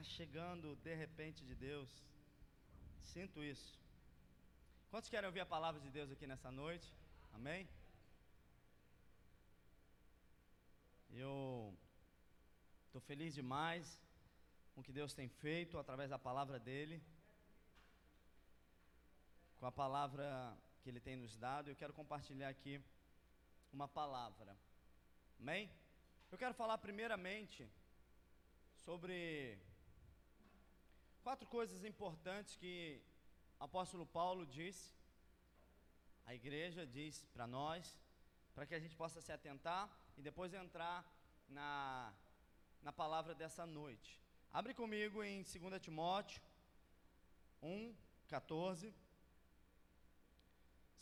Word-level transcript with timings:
Está 0.00 0.12
chegando 0.12 0.76
de 0.76 0.94
repente 0.94 1.44
de 1.44 1.54
Deus. 1.54 1.90
Sinto 3.02 3.42
isso. 3.44 3.78
Quantos 4.90 5.10
querem 5.10 5.26
ouvir 5.26 5.40
a 5.40 5.52
palavra 5.54 5.78
de 5.78 5.90
Deus 5.90 6.10
aqui 6.10 6.26
nessa 6.26 6.50
noite? 6.50 6.88
Amém? 7.34 7.68
Eu 11.10 11.76
estou 12.86 13.02
feliz 13.02 13.34
demais 13.34 14.02
com 14.74 14.80
o 14.80 14.84
que 14.84 14.90
Deus 14.90 15.12
tem 15.12 15.28
feito 15.28 15.76
através 15.76 16.08
da 16.08 16.18
palavra 16.18 16.58
dele, 16.58 17.02
com 19.58 19.66
a 19.66 19.72
palavra 19.72 20.56
que 20.82 20.88
ele 20.88 21.00
tem 21.00 21.14
nos 21.14 21.36
dado. 21.36 21.68
Eu 21.68 21.76
quero 21.76 21.92
compartilhar 21.92 22.48
aqui 22.48 22.80
uma 23.70 23.86
palavra. 23.86 24.56
Amém? 25.38 25.70
Eu 26.32 26.38
quero 26.38 26.54
falar 26.54 26.78
primeiramente 26.78 27.68
sobre 28.86 29.60
quatro 31.22 31.46
coisas 31.48 31.84
importantes 31.84 32.56
que 32.56 33.00
o 33.58 33.64
apóstolo 33.64 34.06
Paulo 34.06 34.46
disse, 34.46 34.92
a 36.26 36.34
igreja 36.34 36.86
diz 36.86 37.24
para 37.32 37.46
nós, 37.46 37.96
para 38.54 38.66
que 38.66 38.74
a 38.74 38.80
gente 38.80 38.96
possa 38.96 39.20
se 39.20 39.32
atentar 39.32 39.90
e 40.16 40.22
depois 40.22 40.52
entrar 40.54 41.04
na, 41.48 42.12
na 42.82 42.92
palavra 42.92 43.34
dessa 43.34 43.66
noite. 43.66 44.20
Abre 44.52 44.74
comigo 44.74 45.22
em 45.22 45.42
2 45.42 45.80
Timóteo 45.80 46.42
1, 47.62 47.94
14. 48.28 48.94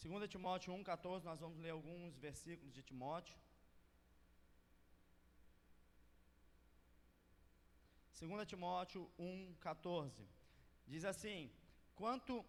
2 0.03 0.31
Timóteo 0.31 0.73
1, 0.75 0.83
14, 0.85 1.25
nós 1.25 1.41
vamos 1.41 1.59
ler 1.59 1.71
alguns 1.71 2.17
versículos 2.17 2.75
de 2.75 2.83
Timóteo. 2.83 3.37
2 8.21 8.47
Timóteo 8.49 9.09
1, 9.17 9.55
14. 9.61 10.29
Diz 10.85 11.05
assim: 11.05 11.53
Quanto 11.95 12.45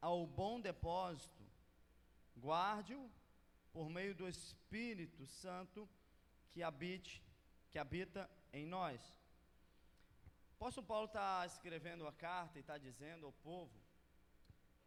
ao 0.00 0.26
bom 0.26 0.58
depósito, 0.58 1.44
guarde-o 2.34 3.10
por 3.74 3.90
meio 3.90 4.14
do 4.14 4.26
Espírito 4.26 5.26
Santo 5.26 5.86
que 6.50 6.62
habite, 6.62 7.22
que 7.70 7.78
habita 7.78 8.30
em 8.54 8.64
nós. 8.64 9.02
O 10.52 10.64
apóstolo 10.64 10.86
Paulo 10.86 11.06
está 11.06 11.44
escrevendo 11.44 12.06
a 12.06 12.12
carta 12.12 12.58
e 12.58 12.60
está 12.60 12.78
dizendo 12.78 13.26
ao 13.26 13.32
povo 13.32 13.78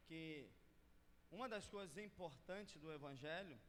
que 0.08 0.50
uma 1.30 1.48
das 1.48 1.68
coisas 1.68 1.98
importantes 1.98 2.82
do 2.82 2.92
Evangelho, 2.92 3.60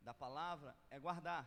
da 0.00 0.14
palavra, 0.14 0.74
é 0.88 0.98
guardar. 0.98 1.46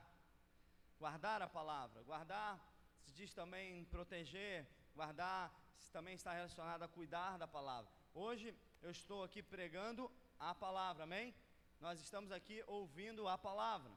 Guardar 0.99 1.41
a 1.41 1.47
palavra. 1.47 2.03
Guardar 2.03 2.74
se 3.05 3.11
diz 3.13 3.33
também 3.33 3.85
proteger, 3.85 4.67
guardar, 4.95 5.53
também 5.95 6.15
está 6.15 6.33
relacionado 6.33 6.83
a 6.83 6.89
cuidar 6.89 7.37
da 7.37 7.47
palavra. 7.47 7.89
Hoje 8.13 8.53
eu 8.81 8.91
estou 8.91 9.23
aqui 9.23 9.41
pregando 9.41 10.11
a 10.37 10.53
palavra, 10.53 11.03
amém? 11.05 11.33
Nós 11.79 12.01
estamos 12.01 12.33
aqui 12.33 12.61
ouvindo 12.67 13.29
a 13.29 13.37
palavra. 13.37 13.93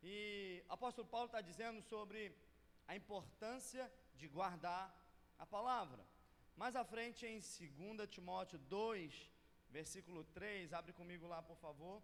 E 0.00 0.62
o 0.68 0.72
apóstolo 0.72 1.08
Paulo 1.08 1.26
está 1.26 1.40
dizendo 1.40 1.82
sobre 1.82 2.32
a 2.86 2.94
importância 2.94 3.92
de 4.14 4.28
guardar 4.28 4.84
a 5.40 5.44
palavra. 5.44 6.06
Mais 6.56 6.76
à 6.76 6.84
frente, 6.84 7.26
em 7.26 7.40
2 7.40 8.08
Timóteo 8.08 8.60
2, 8.60 9.28
versículo 9.70 10.22
3, 10.22 10.72
abre 10.72 10.92
comigo 10.92 11.26
lá, 11.26 11.42
por 11.42 11.56
favor. 11.56 12.00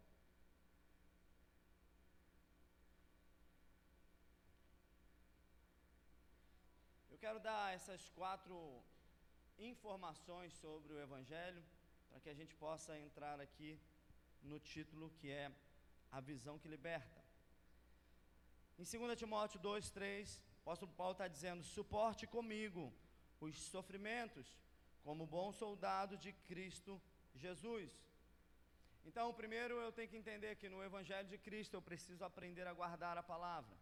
Eu 7.17 7.21
quero 7.21 7.41
dar 7.41 7.75
essas 7.75 8.11
quatro 8.11 8.55
informações 9.59 10.53
sobre 10.53 10.93
o 10.93 11.01
Evangelho, 11.01 11.63
para 12.11 12.21
que 12.21 12.29
a 12.29 12.35
gente 12.35 12.55
possa 12.55 12.99
entrar 12.99 13.41
aqui 13.41 13.81
no 14.43 14.59
título 14.61 15.09
que 15.19 15.31
é 15.31 15.51
A 16.13 16.21
Visão 16.21 16.59
que 16.59 16.69
Liberta. 16.69 17.25
Em 18.79 18.85
2 18.85 19.19
Timóteo 19.19 19.59
2, 19.59 19.89
3, 19.89 20.37
o 20.37 20.61
apóstolo 20.61 20.93
Paulo 20.93 21.13
está 21.13 21.27
dizendo: 21.27 21.63
suporte 21.63 22.27
comigo 22.27 22.93
os 23.41 23.57
sofrimentos, 23.63 24.55
como 25.03 25.27
bom 25.27 25.51
soldado 25.53 26.19
de 26.19 26.35
Cristo 26.51 27.01
Jesus. 27.35 27.91
Então, 29.07 29.33
primeiro 29.33 29.81
eu 29.81 29.91
tenho 29.91 30.11
que 30.11 30.19
entender 30.19 30.57
que 30.57 30.69
no 30.69 30.85
Evangelho 30.85 31.27
de 31.27 31.39
Cristo 31.39 31.79
eu 31.79 31.81
preciso 31.81 32.27
aprender 32.27 32.67
a 32.67 32.75
guardar 32.75 33.17
a 33.17 33.23
palavra, 33.23 33.75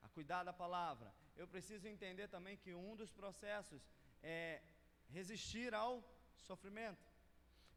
a 0.00 0.08
cuidar 0.08 0.42
da 0.42 0.54
palavra. 0.54 1.12
Eu 1.36 1.46
preciso 1.46 1.86
entender 1.88 2.28
também 2.28 2.56
que 2.56 2.74
um 2.74 2.94
dos 2.96 3.10
processos 3.10 3.82
é 4.22 4.60
resistir 5.08 5.74
ao 5.74 6.02
sofrimento. 6.36 7.04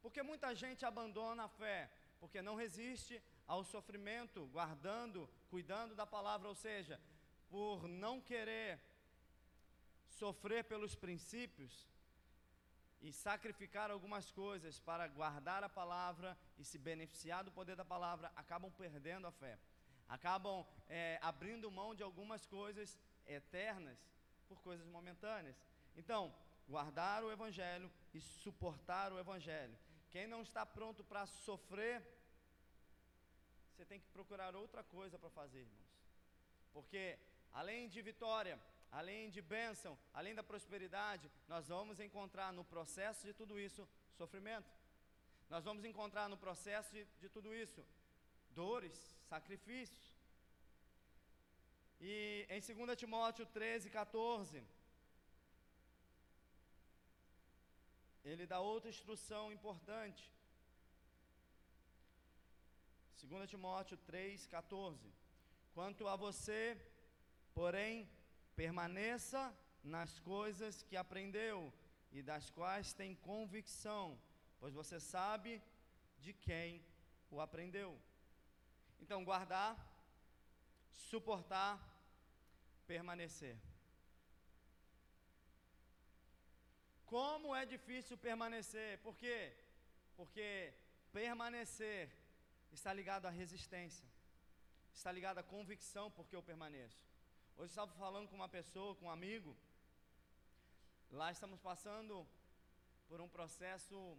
Porque 0.01 0.21
muita 0.21 0.53
gente 0.53 0.85
abandona 0.85 1.43
a 1.45 1.49
fé, 1.49 1.89
porque 2.19 2.41
não 2.41 2.55
resiste 2.55 3.21
ao 3.47 3.63
sofrimento, 3.63 4.45
guardando, 4.47 5.29
cuidando 5.49 5.95
da 5.95 6.05
palavra, 6.05 6.47
ou 6.47 6.55
seja, 6.55 6.99
por 7.49 7.87
não 7.87 8.19
querer 8.19 8.79
sofrer 10.07 10.63
pelos 10.63 10.95
princípios 10.95 11.87
e 13.01 13.11
sacrificar 13.11 13.91
algumas 13.91 14.31
coisas 14.31 14.79
para 14.79 15.07
guardar 15.07 15.63
a 15.63 15.69
palavra 15.69 16.37
e 16.57 16.63
se 16.63 16.77
beneficiar 16.77 17.43
do 17.43 17.51
poder 17.51 17.75
da 17.75 17.83
palavra, 17.83 18.31
acabam 18.35 18.71
perdendo 18.71 19.27
a 19.27 19.31
fé, 19.31 19.59
acabam 20.07 20.65
é, 20.87 21.19
abrindo 21.21 21.69
mão 21.69 21.93
de 21.93 22.03
algumas 22.03 22.45
coisas 22.45 22.97
eternas 23.27 23.97
por 24.47 24.61
coisas 24.61 24.87
momentâneas. 24.87 25.55
Então, 25.95 26.33
guardar 26.67 27.23
o 27.23 27.31
Evangelho 27.31 27.91
e 28.13 28.21
suportar 28.21 29.11
o 29.11 29.19
Evangelho. 29.19 29.77
Quem 30.09 30.27
não 30.27 30.41
está 30.41 30.65
pronto 30.65 31.03
para 31.03 31.25
sofrer, 31.25 32.01
você 33.71 33.85
tem 33.85 33.99
que 33.99 34.07
procurar 34.07 34.55
outra 34.55 34.83
coisa 34.83 35.17
para 35.17 35.29
fazer, 35.29 35.61
irmãos. 35.61 35.93
Porque 36.71 37.17
além 37.51 37.89
de 37.89 38.01
vitória, 38.01 38.59
além 38.91 39.29
de 39.29 39.41
bênção, 39.41 39.97
além 40.13 40.35
da 40.35 40.43
prosperidade, 40.43 41.29
nós 41.47 41.67
vamos 41.67 41.99
encontrar 41.99 42.53
no 42.53 42.63
processo 42.63 43.25
de 43.25 43.33
tudo 43.33 43.59
isso 43.59 43.87
sofrimento. 44.15 44.69
Nós 45.49 45.63
vamos 45.63 45.83
encontrar 45.83 46.29
no 46.29 46.37
processo 46.37 46.91
de, 46.93 47.05
de 47.19 47.29
tudo 47.29 47.53
isso 47.53 47.83
dores, 48.51 48.93
sacrifícios. 49.27 50.12
E 52.05 52.45
em 52.49 52.59
2 52.59 52.97
Timóteo 52.97 53.45
13, 53.45 53.89
14, 53.89 54.61
ele 58.25 58.45
dá 58.45 58.59
outra 58.59 58.89
instrução 58.89 59.53
importante. 59.53 60.29
2 63.21 63.49
Timóteo 63.49 63.95
3, 63.95 64.45
14. 64.47 65.13
Quanto 65.73 66.09
a 66.09 66.17
você, 66.17 66.77
porém, 67.53 68.09
permaneça 68.53 69.55
nas 69.81 70.19
coisas 70.19 70.83
que 70.83 70.97
aprendeu 70.97 71.73
e 72.11 72.21
das 72.21 72.49
quais 72.49 72.91
tem 72.91 73.15
convicção, 73.15 74.19
pois 74.59 74.73
você 74.73 74.99
sabe 74.99 75.61
de 76.19 76.33
quem 76.33 76.85
o 77.31 77.39
aprendeu. 77.39 77.97
Então, 78.99 79.23
guardar, 79.23 79.71
suportar, 80.91 81.92
permanecer. 82.87 83.57
Como 87.05 87.55
é 87.55 87.65
difícil 87.65 88.17
permanecer? 88.17 88.99
Por 88.99 89.15
quê? 89.15 89.53
Porque 90.15 90.73
permanecer 91.11 92.09
está 92.71 92.91
ligado 92.91 93.25
à 93.25 93.29
resistência, 93.29 94.07
está 94.93 95.11
ligado 95.11 95.37
à 95.37 95.43
convicção 95.43 96.09
porque 96.11 96.35
eu 96.35 96.41
permaneço. 96.41 97.01
Hoje 97.55 97.69
eu 97.69 97.75
estava 97.75 97.93
falando 97.93 98.27
com 98.29 98.35
uma 98.35 98.49
pessoa, 98.49 98.95
com 98.95 99.05
um 99.05 99.11
amigo, 99.11 99.55
lá 101.11 101.31
estamos 101.31 101.59
passando 101.59 102.27
por 103.07 103.21
um 103.21 103.29
processo 103.29 104.17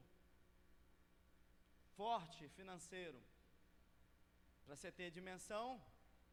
forte 1.96 2.48
financeiro. 2.50 3.20
Para 4.64 4.76
você 4.76 4.90
ter 4.92 5.10
dimensão, 5.10 5.82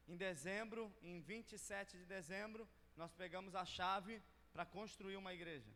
em 0.07 0.15
dezembro, 0.15 0.93
em 1.01 1.19
27 1.21 1.97
de 1.97 2.05
dezembro, 2.05 2.67
nós 2.95 3.13
pegamos 3.13 3.55
a 3.55 3.65
chave 3.65 4.21
para 4.51 4.65
construir 4.65 5.15
uma 5.15 5.33
igreja. 5.33 5.71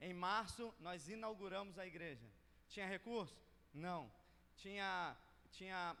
Em 0.00 0.14
março, 0.14 0.74
nós 0.80 1.08
inauguramos 1.08 1.78
a 1.78 1.86
igreja. 1.86 2.26
Tinha 2.68 2.86
recurso? 2.86 3.40
Não. 3.72 4.10
Tinha, 4.56 5.16
tinha 5.50 5.96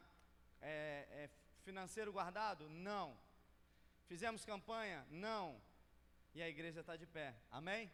é, 0.60 1.06
é, 1.10 1.30
financeiro 1.62 2.12
guardado? 2.12 2.68
Não. 2.68 3.16
Fizemos 4.06 4.44
campanha? 4.44 5.06
Não. 5.10 5.60
E 6.34 6.42
a 6.42 6.48
igreja 6.48 6.80
está 6.80 6.96
de 6.96 7.06
pé. 7.06 7.34
Amém? 7.50 7.90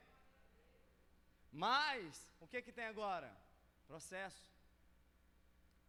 Mas, 1.52 2.32
o 2.40 2.46
que, 2.46 2.60
que 2.62 2.72
tem 2.72 2.84
agora? 2.84 3.34
Processo 3.86 4.54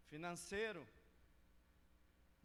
financeiro 0.07 0.87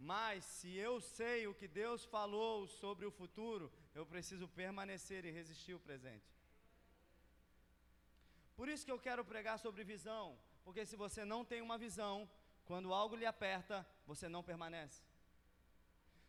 Mas 0.00 0.44
se 0.44 0.74
eu 0.74 0.98
sei 0.98 1.46
o 1.46 1.54
que 1.54 1.68
Deus 1.68 2.06
falou 2.06 2.66
sobre 2.66 3.04
o 3.04 3.10
futuro, 3.10 3.70
eu 3.94 4.06
preciso 4.06 4.48
permanecer 4.48 5.26
e 5.26 5.30
resistir 5.30 5.74
o 5.74 5.80
presente. 5.80 6.24
Por 8.56 8.66
isso 8.66 8.84
que 8.86 8.92
eu 8.92 8.98
quero 8.98 9.22
pregar 9.22 9.58
sobre 9.58 9.84
visão, 9.84 10.38
porque 10.64 10.86
se 10.86 10.96
você 10.96 11.22
não 11.22 11.44
tem 11.44 11.60
uma 11.60 11.76
visão, 11.76 12.28
quando 12.64 12.94
algo 12.94 13.14
lhe 13.14 13.26
aperta, 13.26 13.86
você 14.06 14.26
não 14.26 14.42
permanece. 14.42 15.02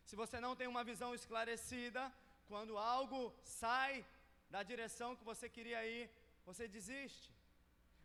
Se 0.04 0.14
você 0.14 0.38
não 0.38 0.54
tem 0.54 0.66
uma 0.66 0.84
visão 0.84 1.14
esclarecida, 1.14 2.12
quando 2.48 2.76
algo 2.76 3.34
sai 3.42 4.04
da 4.50 4.62
direção 4.62 5.16
que 5.16 5.24
você 5.24 5.48
queria 5.48 5.86
ir, 5.86 6.10
você 6.44 6.68
desiste. 6.68 7.32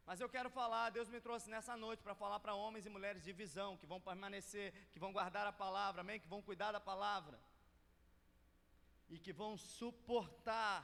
Mas 0.08 0.22
eu 0.22 0.30
quero 0.34 0.50
falar, 0.50 0.90
Deus 0.98 1.10
me 1.14 1.20
trouxe 1.26 1.48
nessa 1.54 1.74
noite 1.76 2.02
para 2.02 2.16
falar 2.22 2.40
para 2.44 2.60
homens 2.60 2.86
e 2.86 2.94
mulheres 2.98 3.22
de 3.26 3.34
visão, 3.42 3.76
que 3.80 3.90
vão 3.92 4.00
permanecer, 4.00 4.68
que 4.92 5.02
vão 5.04 5.12
guardar 5.18 5.46
a 5.46 5.52
palavra, 5.64 6.00
amém? 6.00 6.22
Que 6.22 6.30
vão 6.34 6.42
cuidar 6.42 6.72
da 6.72 6.80
palavra. 6.80 7.38
E 9.10 9.20
que 9.20 9.34
vão 9.42 9.52
suportar 9.58 10.78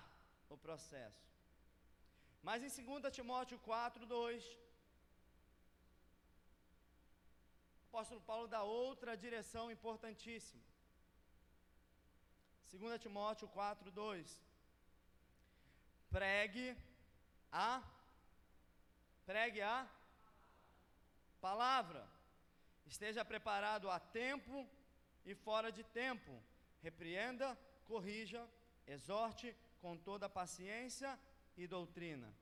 o 0.49 0.57
processo. 0.65 1.23
Mas 2.47 2.61
em 2.63 2.83
2 2.83 3.13
Timóteo 3.17 3.57
4, 3.59 4.05
2, 4.05 4.43
o 7.83 7.87
apóstolo 7.87 8.19
Paulo 8.29 8.49
dá 8.55 8.61
outra 8.63 9.15
direção 9.15 9.71
importantíssima. 9.71 10.61
2 12.73 13.01
Timóteo 13.01 13.47
4, 13.47 13.89
2. 13.89 14.37
Pregue 16.09 16.67
a 17.49 17.81
Pregue 19.25 19.61
a 19.61 19.87
palavra. 21.39 22.07
Esteja 22.85 23.23
preparado 23.23 23.89
a 23.89 23.99
tempo 23.99 24.67
e 25.25 25.33
fora 25.33 25.71
de 25.71 25.83
tempo. 25.83 26.31
Repreenda, 26.81 27.57
corrija, 27.85 28.45
exorte 28.85 29.55
com 29.81 29.95
toda 29.97 30.29
paciência 30.29 31.17
e 31.55 31.65
doutrina. 31.65 32.33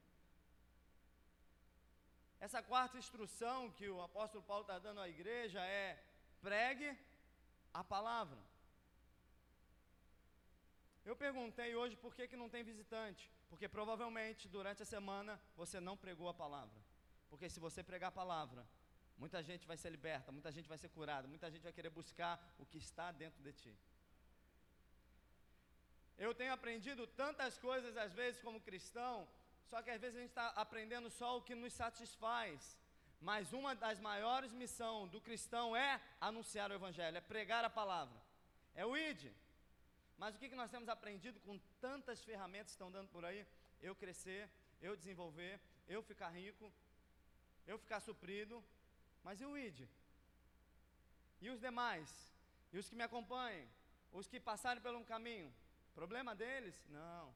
Essa 2.39 2.61
quarta 2.63 2.97
instrução 2.97 3.71
que 3.71 3.87
o 3.87 4.01
apóstolo 4.01 4.43
Paulo 4.43 4.63
está 4.63 4.79
dando 4.79 4.99
à 4.99 5.07
igreja 5.07 5.61
é: 5.63 6.03
pregue 6.41 6.97
a 7.73 7.83
palavra. 7.83 8.39
Eu 11.05 11.15
perguntei 11.15 11.75
hoje 11.75 11.95
por 11.95 12.15
que, 12.15 12.27
que 12.27 12.35
não 12.35 12.49
tem 12.49 12.63
visitante. 12.63 13.31
Porque 13.51 13.67
provavelmente 13.67 14.47
durante 14.47 14.81
a 14.81 14.85
semana 14.85 15.33
você 15.57 15.77
não 15.87 15.97
pregou 16.03 16.29
a 16.29 16.33
palavra. 16.33 16.79
Porque 17.29 17.49
se 17.49 17.59
você 17.59 17.83
pregar 17.83 18.07
a 18.07 18.19
palavra, 18.23 18.65
muita 19.17 19.43
gente 19.43 19.67
vai 19.67 19.75
ser 19.75 19.89
liberta, 19.89 20.31
muita 20.31 20.51
gente 20.53 20.69
vai 20.69 20.77
ser 20.77 20.87
curada, 20.89 21.27
muita 21.27 21.51
gente 21.51 21.61
vai 21.61 21.73
querer 21.73 21.89
buscar 21.89 22.33
o 22.57 22.65
que 22.65 22.77
está 22.77 23.11
dentro 23.11 23.43
de 23.43 23.51
ti. 23.51 23.73
Eu 26.17 26.33
tenho 26.33 26.53
aprendido 26.53 27.05
tantas 27.05 27.57
coisas 27.57 27.97
às 27.97 28.13
vezes 28.13 28.41
como 28.41 28.61
cristão, 28.61 29.27
só 29.69 29.81
que 29.81 29.91
às 29.91 29.99
vezes 29.99 30.15
a 30.15 30.21
gente 30.21 30.29
está 30.29 30.47
aprendendo 30.65 31.09
só 31.09 31.37
o 31.37 31.41
que 31.41 31.53
nos 31.53 31.73
satisfaz. 31.73 32.77
Mas 33.19 33.51
uma 33.51 33.75
das 33.75 33.99
maiores 33.99 34.53
missões 34.53 35.11
do 35.11 35.19
cristão 35.19 35.75
é 35.75 36.01
anunciar 36.21 36.71
o 36.71 36.73
Evangelho, 36.73 37.17
é 37.17 37.21
pregar 37.21 37.65
a 37.65 37.69
palavra, 37.69 38.17
é 38.73 38.85
o 38.85 38.95
ID. 38.95 39.29
Mas 40.21 40.35
o 40.35 40.39
que, 40.39 40.55
nós 40.61 40.69
temos 40.69 40.87
aprendido 40.87 41.39
com 41.45 41.57
tantas 41.85 42.23
ferramentas 42.23 42.67
que 42.67 42.75
estão 42.77 42.91
dando 42.95 43.09
por 43.09 43.23
aí? 43.25 43.39
Eu 43.87 43.93
crescer, 44.01 44.47
eu 44.79 44.95
desenvolver, 44.95 45.59
eu 45.87 46.03
ficar 46.09 46.29
rico, 46.29 46.71
eu 47.65 47.77
ficar 47.83 47.99
suprido, 48.07 48.63
mas 49.23 49.41
e 49.41 49.45
o 49.47 49.57
ID? 49.57 49.79
E 51.41 51.49
os 51.49 51.59
demais? 51.59 52.09
E 52.71 52.77
os 52.77 52.87
que 52.87 52.95
me 52.99 53.01
acompanhem? 53.01 53.67
Os 54.19 54.27
que 54.27 54.39
passaram 54.39 54.79
pelo 54.79 54.99
um 54.99 55.03
caminho? 55.03 55.51
Problema 55.95 56.35
deles? 56.35 56.77
Não. 56.89 57.33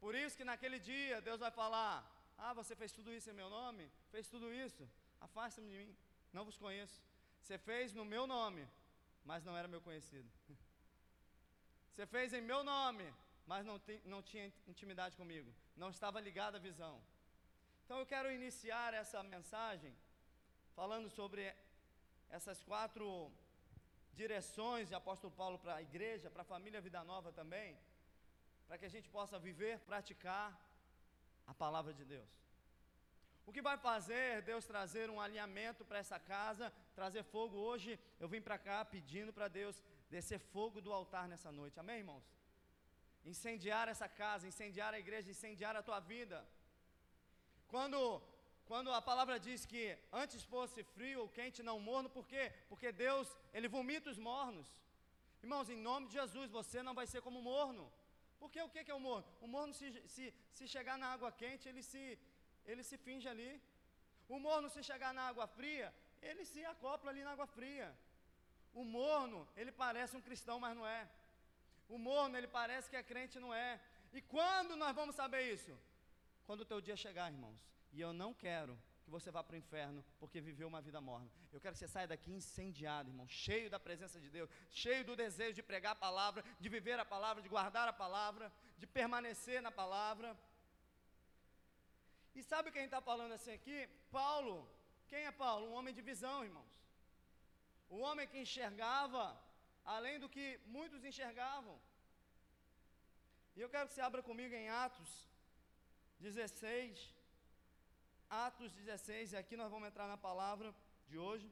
Por 0.00 0.14
isso 0.14 0.38
que 0.38 0.50
naquele 0.50 0.78
dia 0.78 1.20
Deus 1.20 1.40
vai 1.40 1.50
falar: 1.50 1.94
Ah, 2.38 2.54
você 2.54 2.74
fez 2.74 2.90
tudo 2.90 3.12
isso 3.12 3.28
em 3.28 3.34
meu 3.42 3.50
nome? 3.50 3.84
Fez 4.10 4.30
tudo 4.34 4.50
isso? 4.50 4.88
Afasta-me 5.20 5.68
de 5.68 5.76
mim, 5.76 5.94
não 6.32 6.46
vos 6.46 6.56
conheço. 6.56 6.98
Você 7.42 7.58
fez 7.58 7.92
no 7.92 8.06
meu 8.06 8.26
nome, 8.26 8.66
mas 9.26 9.44
não 9.44 9.54
era 9.54 9.68
meu 9.68 9.82
conhecido. 9.82 10.30
Você 12.00 12.06
fez 12.06 12.32
em 12.32 12.40
meu 12.40 12.64
nome, 12.64 13.06
mas 13.46 13.66
não, 13.66 13.78
te, 13.78 14.00
não 14.06 14.22
tinha 14.22 14.50
intimidade 14.66 15.14
comigo, 15.18 15.50
não 15.76 15.90
estava 15.90 16.18
ligado 16.18 16.54
à 16.54 16.58
visão. 16.58 16.94
Então 17.84 17.98
eu 17.98 18.06
quero 18.12 18.32
iniciar 18.32 18.94
essa 18.94 19.22
mensagem 19.22 19.92
falando 20.74 21.10
sobre 21.10 21.54
essas 22.30 22.62
quatro 22.62 23.30
direções 24.14 24.88
de 24.88 24.94
apóstolo 24.94 25.30
Paulo 25.40 25.58
para 25.58 25.74
a 25.74 25.82
igreja, 25.82 26.30
para 26.30 26.40
a 26.40 26.52
família 26.54 26.80
Vida 26.80 27.04
Nova 27.04 27.32
também, 27.32 27.78
para 28.66 28.78
que 28.78 28.86
a 28.86 28.94
gente 28.96 29.10
possa 29.10 29.38
viver, 29.38 29.78
praticar 29.80 30.58
a 31.46 31.52
palavra 31.52 31.92
de 31.92 32.06
Deus. 32.06 32.32
O 33.44 33.52
que 33.52 33.60
vai 33.60 33.76
fazer 33.76 34.40
Deus 34.40 34.64
trazer 34.64 35.10
um 35.10 35.20
alinhamento 35.20 35.84
para 35.84 35.98
essa 35.98 36.18
casa, 36.18 36.72
trazer 36.94 37.24
fogo? 37.24 37.58
Hoje 37.58 38.00
eu 38.18 38.26
vim 38.26 38.40
para 38.40 38.56
cá 38.56 38.86
pedindo 38.86 39.34
para 39.34 39.48
Deus 39.48 39.84
descer 40.14 40.40
fogo 40.54 40.80
do 40.86 40.92
altar 40.92 41.26
nessa 41.32 41.50
noite. 41.60 41.78
Amém, 41.82 41.98
irmãos? 41.98 42.26
Incendiar 43.32 43.86
essa 43.92 44.08
casa, 44.08 44.48
incendiar 44.52 44.92
a 44.94 45.02
igreja, 45.04 45.30
incendiar 45.30 45.74
a 45.76 45.82
tua 45.88 46.00
vida. 46.00 46.38
Quando, 47.72 47.98
quando 48.70 48.92
a 48.92 49.02
palavra 49.10 49.38
diz 49.38 49.64
que 49.72 49.82
antes 50.22 50.42
fosse 50.42 50.82
frio 50.94 51.20
ou 51.22 51.28
quente, 51.38 51.62
não 51.62 51.78
morno, 51.78 52.10
por 52.18 52.26
quê? 52.32 52.44
Porque 52.68 52.90
Deus, 52.90 53.28
Ele 53.54 53.68
vomita 53.76 54.10
os 54.10 54.18
mornos. 54.18 54.68
Irmãos, 55.42 55.68
em 55.70 55.80
nome 55.88 56.08
de 56.08 56.14
Jesus, 56.20 56.50
você 56.50 56.82
não 56.82 56.94
vai 57.00 57.06
ser 57.06 57.22
como 57.26 57.40
morno. 57.52 57.84
Porque 58.40 58.60
o 58.62 58.70
que 58.72 58.90
é 58.90 58.94
o 58.94 59.04
morno? 59.08 59.26
O 59.40 59.46
morno, 59.54 59.72
se, 59.78 59.88
se, 60.14 60.24
se 60.56 60.66
chegar 60.74 60.96
na 61.02 61.08
água 61.14 61.30
quente, 61.30 61.68
ele 61.68 61.82
se, 61.82 62.18
ele 62.66 62.82
se 62.82 62.96
finge 63.06 63.28
ali. 63.28 63.50
O 64.28 64.38
morno, 64.46 64.68
se 64.74 64.82
chegar 64.82 65.12
na 65.18 65.24
água 65.30 65.46
fria, 65.46 65.88
ele 66.28 66.44
se 66.52 66.64
acopla 66.64 67.10
ali 67.10 67.22
na 67.22 67.32
água 67.32 67.46
fria. 67.46 67.88
O 68.72 68.84
morno, 68.84 69.48
ele 69.56 69.72
parece 69.72 70.16
um 70.16 70.20
cristão, 70.20 70.60
mas 70.60 70.76
não 70.76 70.86
é. 70.86 71.08
O 71.88 71.98
morno, 71.98 72.36
ele 72.36 72.46
parece 72.46 72.88
que 72.88 72.96
é 72.96 73.02
crente, 73.02 73.40
não 73.40 73.52
é. 73.52 73.80
E 74.12 74.20
quando 74.20 74.76
nós 74.76 74.94
vamos 74.94 75.14
saber 75.14 75.52
isso? 75.52 75.76
Quando 76.46 76.60
o 76.60 76.64
teu 76.64 76.80
dia 76.80 76.96
chegar, 76.96 77.32
irmãos. 77.32 77.60
E 77.92 78.00
eu 78.00 78.12
não 78.12 78.32
quero 78.32 78.78
que 79.04 79.10
você 79.10 79.30
vá 79.30 79.42
para 79.42 79.54
o 79.54 79.58
inferno 79.58 80.04
porque 80.18 80.40
viveu 80.40 80.68
uma 80.68 80.80
vida 80.80 81.00
morna. 81.00 81.28
Eu 81.52 81.60
quero 81.60 81.74
que 81.74 81.80
você 81.80 81.88
saia 81.88 82.06
daqui 82.06 82.30
incendiado, 82.32 83.10
irmão, 83.10 83.28
cheio 83.28 83.68
da 83.68 83.80
presença 83.80 84.20
de 84.20 84.30
Deus, 84.30 84.48
cheio 84.70 85.04
do 85.04 85.16
desejo 85.16 85.54
de 85.54 85.62
pregar 85.62 85.92
a 85.92 85.96
palavra, 85.96 86.44
de 86.60 86.68
viver 86.68 86.98
a 86.98 87.04
palavra, 87.04 87.42
de 87.42 87.48
guardar 87.48 87.88
a 87.88 87.92
palavra, 87.92 88.52
de 88.78 88.86
permanecer 88.86 89.60
na 89.60 89.72
palavra. 89.72 90.36
E 92.34 92.42
sabe 92.42 92.70
quem 92.70 92.84
está 92.84 93.00
falando 93.00 93.32
assim 93.32 93.52
aqui? 93.52 93.88
Paulo. 94.12 94.68
Quem 95.08 95.26
é 95.26 95.32
Paulo? 95.32 95.66
Um 95.66 95.74
homem 95.74 95.92
de 95.92 96.00
visão, 96.00 96.44
irmãos. 96.44 96.79
O 97.94 97.98
homem 98.06 98.26
que 98.26 98.38
enxergava 98.38 99.24
além 99.84 100.18
do 100.22 100.28
que 100.34 100.44
muitos 100.66 101.04
enxergavam. 101.04 101.76
E 103.56 103.60
eu 103.60 103.68
quero 103.68 103.88
que 103.88 103.94
você 103.94 104.00
abra 104.00 104.22
comigo 104.22 104.54
em 104.54 104.68
Atos 104.68 105.10
16. 106.20 107.14
Atos 108.28 108.72
16, 108.72 109.32
e 109.32 109.36
aqui 109.36 109.56
nós 109.56 109.70
vamos 109.72 109.88
entrar 109.88 110.06
na 110.06 110.16
palavra 110.16 110.72
de 111.08 111.18
hoje. 111.18 111.50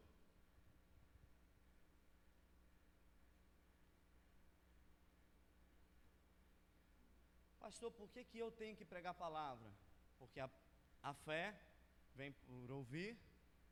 Pastor, 7.59 7.91
por 7.93 8.09
que, 8.11 8.23
que 8.25 8.39
eu 8.39 8.51
tenho 8.53 8.77
que 8.77 8.85
pregar 8.85 9.11
a 9.11 9.23
palavra? 9.27 9.69
Porque 10.21 10.39
a, 10.39 10.49
a 11.03 11.13
fé 11.13 11.61
vem 12.15 12.31
por 12.31 12.71
ouvir 12.71 13.19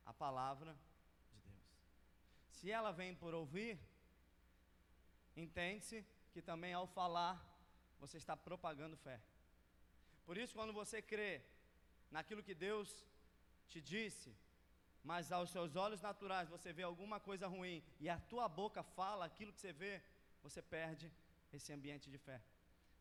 a 0.04 0.12
palavra 0.12 0.76
se 2.56 2.70
ela 2.78 2.90
vem 3.00 3.14
por 3.22 3.32
ouvir, 3.34 3.78
entende-se 5.44 5.98
que 6.32 6.42
também 6.50 6.72
ao 6.72 6.86
falar, 6.98 7.34
você 8.02 8.16
está 8.22 8.34
propagando 8.48 8.96
fé. 8.96 9.18
Por 10.24 10.36
isso, 10.42 10.54
quando 10.58 10.72
você 10.72 11.00
crê 11.12 11.32
naquilo 12.10 12.42
que 12.42 12.54
Deus 12.54 12.88
te 13.68 13.80
disse, 13.80 14.30
mas 15.10 15.30
aos 15.30 15.50
seus 15.50 15.76
olhos 15.76 16.00
naturais 16.08 16.48
você 16.48 16.72
vê 16.72 16.82
alguma 16.82 17.18
coisa 17.20 17.46
ruim 17.46 17.82
e 18.00 18.08
a 18.08 18.18
tua 18.18 18.48
boca 18.48 18.82
fala 18.82 19.24
aquilo 19.24 19.52
que 19.52 19.60
você 19.60 19.72
vê, 19.72 20.02
você 20.42 20.60
perde 20.60 21.12
esse 21.52 21.72
ambiente 21.72 22.10
de 22.10 22.18
fé. 22.18 22.38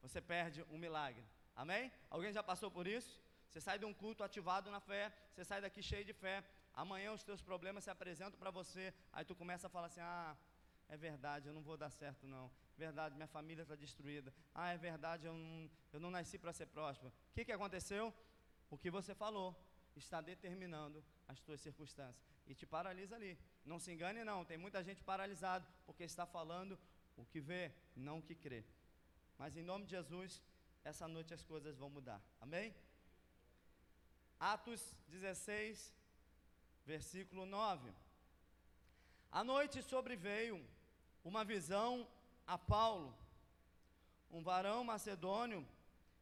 Você 0.02 0.22
perde 0.22 0.64
um 0.70 0.78
milagre. 0.78 1.26
Amém? 1.56 1.92
Alguém 2.10 2.32
já 2.32 2.44
passou 2.44 2.70
por 2.70 2.86
isso? 2.86 3.20
Você 3.50 3.62
sai 3.62 3.80
de 3.80 3.86
um 3.86 3.94
culto 3.94 4.24
ativado 4.24 4.70
na 4.70 4.82
fé, 4.82 5.12
você 5.32 5.44
sai 5.46 5.62
daqui 5.62 5.82
cheio 5.82 6.04
de 6.04 6.14
fé, 6.14 6.44
Amanhã 6.76 7.14
os 7.14 7.24
teus 7.24 7.42
problemas 7.42 7.84
se 7.86 7.90
apresentam 7.90 8.38
para 8.38 8.52
você, 8.52 8.94
aí 9.14 9.24
tu 9.24 9.36
começa 9.36 9.68
a 9.68 9.70
falar 9.70 9.88
assim: 9.88 10.02
ah, 10.02 10.36
é 10.90 10.98
verdade, 10.98 11.48
eu 11.48 11.54
não 11.54 11.62
vou 11.62 11.78
dar 11.78 11.90
certo 11.90 12.28
não. 12.28 12.52
Verdade, 12.78 13.16
minha 13.16 13.28
família 13.28 13.64
está 13.64 13.76
destruída. 13.76 14.34
Ah, 14.54 14.74
é 14.74 14.78
verdade, 14.78 15.26
eu 15.26 15.34
não, 15.34 15.70
eu 15.94 16.00
não 16.00 16.12
nasci 16.12 16.38
para 16.38 16.52
ser 16.52 16.68
próspero. 16.68 17.10
O 17.32 17.34
que, 17.34 17.46
que 17.46 17.52
aconteceu? 17.52 18.14
O 18.70 18.78
que 18.78 18.92
você 18.92 19.16
falou 19.16 19.56
está 19.96 20.20
determinando 20.20 21.04
as 21.28 21.40
tuas 21.40 21.62
circunstâncias 21.62 22.28
e 22.46 22.54
te 22.54 22.66
paralisa 22.66 23.16
ali. 23.16 23.38
Não 23.66 23.80
se 23.80 23.92
engane, 23.92 24.24
não. 24.24 24.44
Tem 24.44 24.58
muita 24.58 24.84
gente 24.84 25.02
paralisada 25.04 25.66
porque 25.86 26.04
está 26.04 26.26
falando 26.26 26.78
o 27.16 27.26
que 27.26 27.40
vê, 27.40 27.72
não 27.96 28.20
o 28.20 28.22
que 28.22 28.36
crê. 28.36 28.64
Mas 29.38 29.56
em 29.56 29.64
nome 29.64 29.86
de 29.86 29.92
Jesus, 29.92 30.42
essa 30.84 31.08
noite 31.08 31.34
as 31.34 31.44
coisas 31.44 31.78
vão 31.78 31.90
mudar. 31.90 32.22
Amém? 32.42 32.76
Atos 34.40 34.94
16, 35.08 35.94
versículo 36.86 37.46
9. 37.46 37.92
À 39.32 39.44
noite 39.44 39.82
sobreveio 39.82 40.64
uma 41.24 41.44
visão 41.44 42.08
a 42.46 42.58
Paulo. 42.58 43.14
Um 44.32 44.44
varão 44.44 44.84
macedônio 44.84 45.68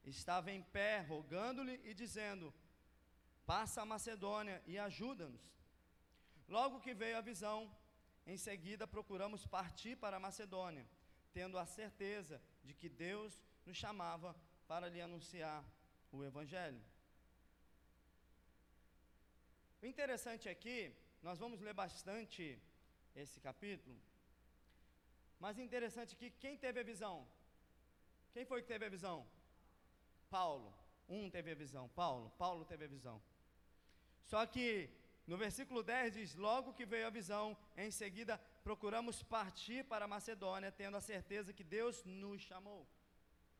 estava 0.05 0.51
em 0.51 0.61
pé, 0.61 1.01
rogando-lhe 1.01 1.79
e 1.83 1.93
dizendo: 1.93 2.53
Passa 3.45 3.81
a 3.81 3.85
Macedônia 3.85 4.61
e 4.65 4.77
ajuda-nos. 4.77 5.41
Logo 6.47 6.79
que 6.79 6.93
veio 6.93 7.17
a 7.17 7.21
visão, 7.21 7.69
em 8.25 8.37
seguida 8.37 8.87
procuramos 8.87 9.45
partir 9.45 9.95
para 9.97 10.17
a 10.17 10.19
Macedônia, 10.19 10.87
tendo 11.33 11.57
a 11.57 11.65
certeza 11.65 12.41
de 12.63 12.73
que 12.73 12.87
Deus 12.87 13.41
nos 13.65 13.77
chamava 13.77 14.35
para 14.67 14.87
lhe 14.87 15.01
anunciar 15.01 15.63
o 16.11 16.23
Evangelho. 16.23 16.81
O 19.83 19.85
interessante 19.85 20.47
aqui, 20.47 20.77
nós 21.21 21.37
vamos 21.43 21.59
ler 21.59 21.73
bastante 21.73 22.57
esse 23.21 23.37
capítulo, 23.47 23.97
mas 25.43 25.59
interessante 25.59 26.15
que 26.19 26.29
quem 26.43 26.55
teve 26.55 26.79
a 26.79 26.89
visão? 26.91 27.15
Quem 28.31 28.45
foi 28.45 28.61
que 28.61 28.69
teve 28.69 28.85
a 28.85 28.93
visão? 28.95 29.27
Paulo. 30.29 30.73
Um 31.15 31.29
teve 31.29 31.51
a 31.51 31.55
visão, 31.63 31.89
Paulo. 31.89 32.29
Paulo 32.43 32.63
teve 32.63 32.85
a 32.85 32.87
visão. 32.87 33.21
Só 34.23 34.45
que 34.45 34.89
no 35.27 35.35
versículo 35.35 35.83
10 35.83 36.13
diz: 36.13 36.35
Logo 36.35 36.71
que 36.77 36.85
veio 36.85 37.07
a 37.07 37.17
visão, 37.19 37.45
em 37.75 37.91
seguida 37.91 38.37
procuramos 38.63 39.21
partir 39.21 39.83
para 39.83 40.07
Macedônia, 40.07 40.71
tendo 40.71 40.95
a 40.95 41.01
certeza 41.01 41.51
que 41.51 41.65
Deus 41.77 42.05
nos 42.05 42.41
chamou. 42.41 42.87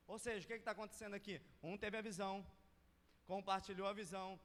Ou 0.06 0.18
seja, 0.18 0.42
o 0.42 0.48
que 0.48 0.54
está 0.54 0.70
acontecendo 0.70 1.12
aqui? 1.12 1.38
Um 1.62 1.76
teve 1.76 1.98
a 1.98 2.06
visão, 2.10 2.34
compartilhou 3.26 3.86
a 3.86 3.92
visão, 3.92 4.40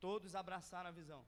todos 0.00 0.34
abraçaram 0.34 0.88
a 0.88 0.98
visão. 1.00 1.22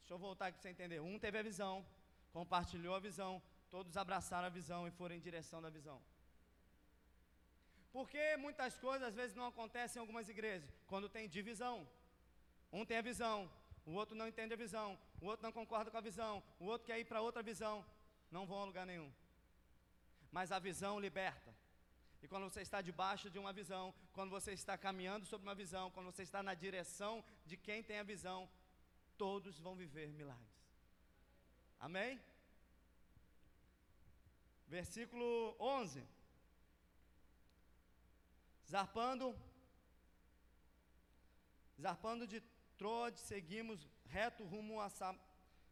Deixa 0.00 0.14
eu 0.14 0.18
voltar 0.18 0.46
aqui 0.46 0.58
para 0.58 0.62
você 0.62 0.68
entender. 0.68 1.00
Um 1.00 1.18
teve 1.18 1.38
a 1.38 1.42
visão, 1.42 1.84
compartilhou 2.32 2.94
a 2.94 3.00
visão, 3.00 3.42
todos 3.70 3.96
abraçaram 3.96 4.46
a 4.46 4.50
visão 4.50 4.86
e 4.86 4.90
foram 4.90 5.14
em 5.16 5.20
direção 5.20 5.60
da 5.62 5.70
visão. 5.70 5.98
Porque 7.92 8.36
muitas 8.36 8.78
coisas 8.78 9.08
às 9.08 9.14
vezes 9.14 9.36
não 9.36 9.46
acontecem 9.46 9.98
em 9.98 10.02
algumas 10.02 10.28
igrejas, 10.28 10.70
quando 10.86 11.08
tem 11.08 11.28
divisão. 11.28 11.76
Um 12.72 12.84
tem 12.84 12.98
a 12.98 13.02
visão, 13.02 13.50
o 13.84 13.92
outro 13.92 14.14
não 14.14 14.28
entende 14.28 14.54
a 14.54 14.56
visão, 14.56 14.98
o 15.20 15.26
outro 15.26 15.42
não 15.42 15.52
concorda 15.52 15.90
com 15.90 15.98
a 15.98 16.08
visão, 16.10 16.42
o 16.58 16.66
outro 16.66 16.86
quer 16.86 16.98
ir 16.98 17.04
para 17.04 17.20
outra 17.20 17.42
visão. 17.42 17.84
Não 18.30 18.46
vão 18.46 18.60
a 18.62 18.64
lugar 18.64 18.86
nenhum. 18.86 19.12
Mas 20.30 20.50
a 20.50 20.58
visão 20.58 20.98
liberta. 20.98 21.54
E 22.22 22.28
quando 22.28 22.44
você 22.48 22.62
está 22.62 22.80
debaixo 22.80 23.28
de 23.28 23.38
uma 23.38 23.52
visão, 23.52 23.92
quando 24.12 24.30
você 24.30 24.52
está 24.52 24.78
caminhando 24.78 25.26
sobre 25.26 25.46
uma 25.48 25.54
visão, 25.54 25.90
quando 25.90 26.06
você 26.06 26.22
está 26.22 26.40
na 26.42 26.54
direção 26.54 27.24
de 27.44 27.56
quem 27.56 27.82
tem 27.82 27.98
a 27.98 28.04
visão, 28.04 28.48
todos 29.18 29.58
vão 29.58 29.74
viver 29.74 30.08
milagres. 30.12 30.62
Amém? 31.80 32.20
Versículo 34.68 35.56
11. 35.58 36.06
Zarpando, 38.70 39.36
zarpando 41.78 42.26
de 42.26 42.40
Trode, 42.78 43.18
seguimos 43.18 43.86
reto 44.06 44.44
rumo 44.44 44.80
a 44.80 44.88
Sam, 44.88 45.18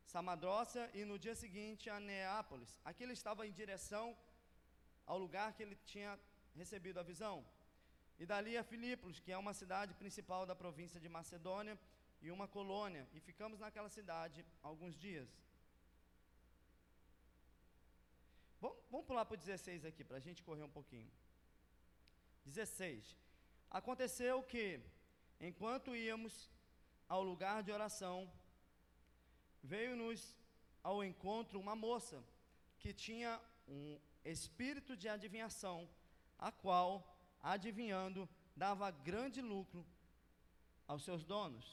Samadrossa 0.05 0.91
e 0.93 1.05
no 1.05 1.17
dia 1.19 1.35
seguinte 1.35 1.89
a 1.89 2.01
Neápolis. 2.01 2.77
Aqui 2.85 3.05
ele 3.05 3.13
estava 3.13 3.47
em 3.47 3.53
direção 3.53 4.17
ao 5.07 5.19
lugar 5.19 5.55
que 5.55 5.63
ele 5.63 5.77
tinha 5.93 6.19
recebido 6.55 7.01
a 7.01 7.03
visão. 7.03 7.45
E 8.19 8.27
dali 8.27 8.57
a 8.57 8.63
Filipos, 8.63 9.19
que 9.19 9.33
é 9.33 9.39
uma 9.39 9.55
cidade 9.55 9.95
principal 9.95 10.45
da 10.45 10.55
província 10.55 11.01
de 11.01 11.09
Macedônia 11.09 11.79
e 12.21 12.31
uma 12.31 12.47
colônia. 12.47 13.09
E 13.15 13.21
ficamos 13.21 13.59
naquela 13.61 13.89
cidade 13.89 14.45
alguns 14.63 14.97
dias. 14.99 15.29
Vamos, 18.61 19.07
pular 19.07 19.25
para 19.25 19.35
o 19.35 19.39
16 19.39 19.87
aqui, 19.87 20.05
para 20.05 20.19
a 20.19 20.21
gente 20.21 20.43
correr 20.43 20.63
um 20.63 20.77
pouquinho. 20.79 21.11
16. 22.45 23.17
Aconteceu 23.71 24.43
que, 24.43 24.81
enquanto 25.41 25.97
íamos 25.97 26.51
ao 27.09 27.23
lugar 27.23 27.63
de 27.63 27.73
oração, 27.73 28.31
veio-nos 29.63 30.37
ao 30.83 31.03
encontro 31.03 31.59
uma 31.59 31.75
moça 31.75 32.23
que 32.79 32.93
tinha 32.93 33.41
um 33.67 33.99
espírito 34.25 34.97
de 34.97 35.09
adivinhação, 35.09 35.89
a 36.41 36.51
qual, 36.51 36.93
adivinhando, 37.53 38.29
dava 38.57 38.91
grande 38.91 39.41
lucro 39.41 39.87
aos 40.89 41.03
seus 41.05 41.23
donos. 41.25 41.67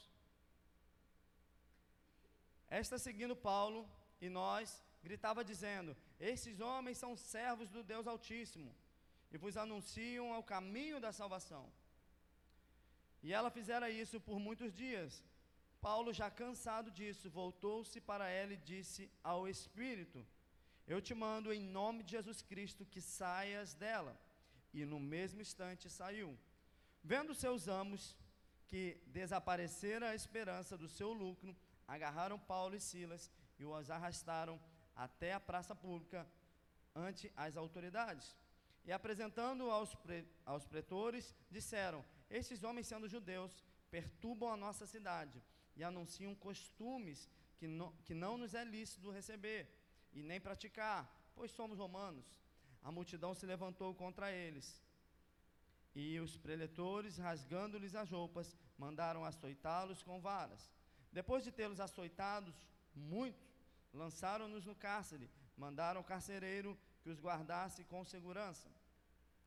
Esta 2.68 2.98
seguindo 2.98 3.34
Paulo 3.34 3.80
e 4.20 4.28
nós, 4.28 4.82
gritava 5.02 5.42
dizendo: 5.52 5.96
Esses 6.20 6.60
homens 6.60 6.98
são 6.98 7.16
servos 7.16 7.70
do 7.70 7.82
Deus 7.82 8.06
Altíssimo 8.06 8.70
e 9.32 9.38
vos 9.38 9.56
anunciam 9.56 10.32
ao 10.32 10.42
caminho 10.42 11.00
da 11.00 11.12
salvação. 11.12 11.64
E 13.22 13.32
ela 13.32 13.50
fizera 13.50 13.90
isso 13.90 14.20
por 14.20 14.38
muitos 14.38 14.72
dias. 14.72 15.24
Paulo, 15.80 16.12
já 16.12 16.28
cansado 16.30 16.90
disso, 16.90 17.30
voltou-se 17.30 18.00
para 18.00 18.28
ela 18.28 18.52
e 18.52 18.64
disse 18.72 19.10
ao 19.22 19.48
Espírito: 19.48 20.26
Eu 20.86 21.00
te 21.00 21.14
mando 21.14 21.52
em 21.52 21.62
nome 21.78 22.02
de 22.02 22.12
Jesus 22.12 22.42
Cristo 22.42 22.84
que 22.92 23.00
saias 23.00 23.74
dela. 23.74 24.14
E 24.72 24.84
no 24.84 25.00
mesmo 25.00 25.40
instante 25.40 25.88
saiu. 25.88 26.38
Vendo 27.02 27.34
seus 27.34 27.68
amos 27.68 28.16
que 28.66 29.00
desaparecera 29.06 30.10
a 30.10 30.14
esperança 30.14 30.76
do 30.76 30.88
seu 30.88 31.12
lucro, 31.12 31.56
agarraram 31.86 32.38
Paulo 32.38 32.76
e 32.76 32.80
Silas 32.80 33.30
e 33.58 33.64
os 33.64 33.90
arrastaram 33.90 34.60
até 34.94 35.32
a 35.32 35.40
praça 35.40 35.74
pública 35.74 36.26
ante 36.94 37.32
as 37.36 37.56
autoridades. 37.56 38.36
E 38.84 38.92
apresentando 38.92 39.70
aos, 39.70 39.94
pre, 39.94 40.26
aos 40.44 40.66
pretores, 40.66 41.34
disseram: 41.50 42.04
Estes 42.30 42.62
homens, 42.62 42.86
sendo 42.86 43.08
judeus, 43.08 43.64
perturbam 43.90 44.50
a 44.52 44.56
nossa 44.56 44.86
cidade 44.86 45.42
e 45.76 45.82
anunciam 45.82 46.34
costumes 46.34 47.28
que 47.56 47.66
não, 47.66 47.92
que 48.04 48.14
não 48.14 48.36
nos 48.36 48.54
é 48.54 48.64
lícito 48.64 49.10
receber 49.10 49.68
e 50.12 50.22
nem 50.22 50.40
praticar, 50.40 51.10
pois 51.34 51.50
somos 51.50 51.78
romanos. 51.78 52.24
A 52.82 52.90
multidão 52.90 53.34
se 53.34 53.46
levantou 53.46 53.94
contra 53.94 54.32
eles. 54.32 54.82
E 55.94 56.20
os 56.20 56.36
preletores, 56.36 57.18
rasgando-lhes 57.18 57.94
as 57.94 58.10
roupas, 58.10 58.56
mandaram 58.76 59.24
açoitá-los 59.24 60.02
com 60.02 60.20
varas. 60.20 60.70
Depois 61.12 61.42
de 61.42 61.50
tê-los 61.50 61.80
açoitados 61.80 62.54
muito, 62.94 63.46
lançaram-nos 63.92 64.64
no 64.64 64.74
cárcere, 64.74 65.30
mandaram 65.56 66.00
o 66.00 66.04
carcereiro 66.04 66.78
que 67.02 67.10
os 67.10 67.20
guardasse 67.20 67.84
com 67.84 68.04
segurança. 68.04 68.68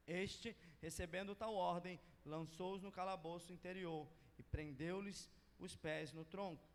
Este, 0.06 0.56
recebendo 0.82 1.36
tal 1.36 1.54
ordem, 1.54 2.00
lançou-os 2.26 2.82
no 2.82 2.92
calabouço 2.92 3.54
interior 3.54 4.08
e 4.38 4.44
prendeu-lhes 4.44 5.30
os 5.60 5.76
pés 5.76 6.12
no 6.12 6.26
tronco. 6.26 6.68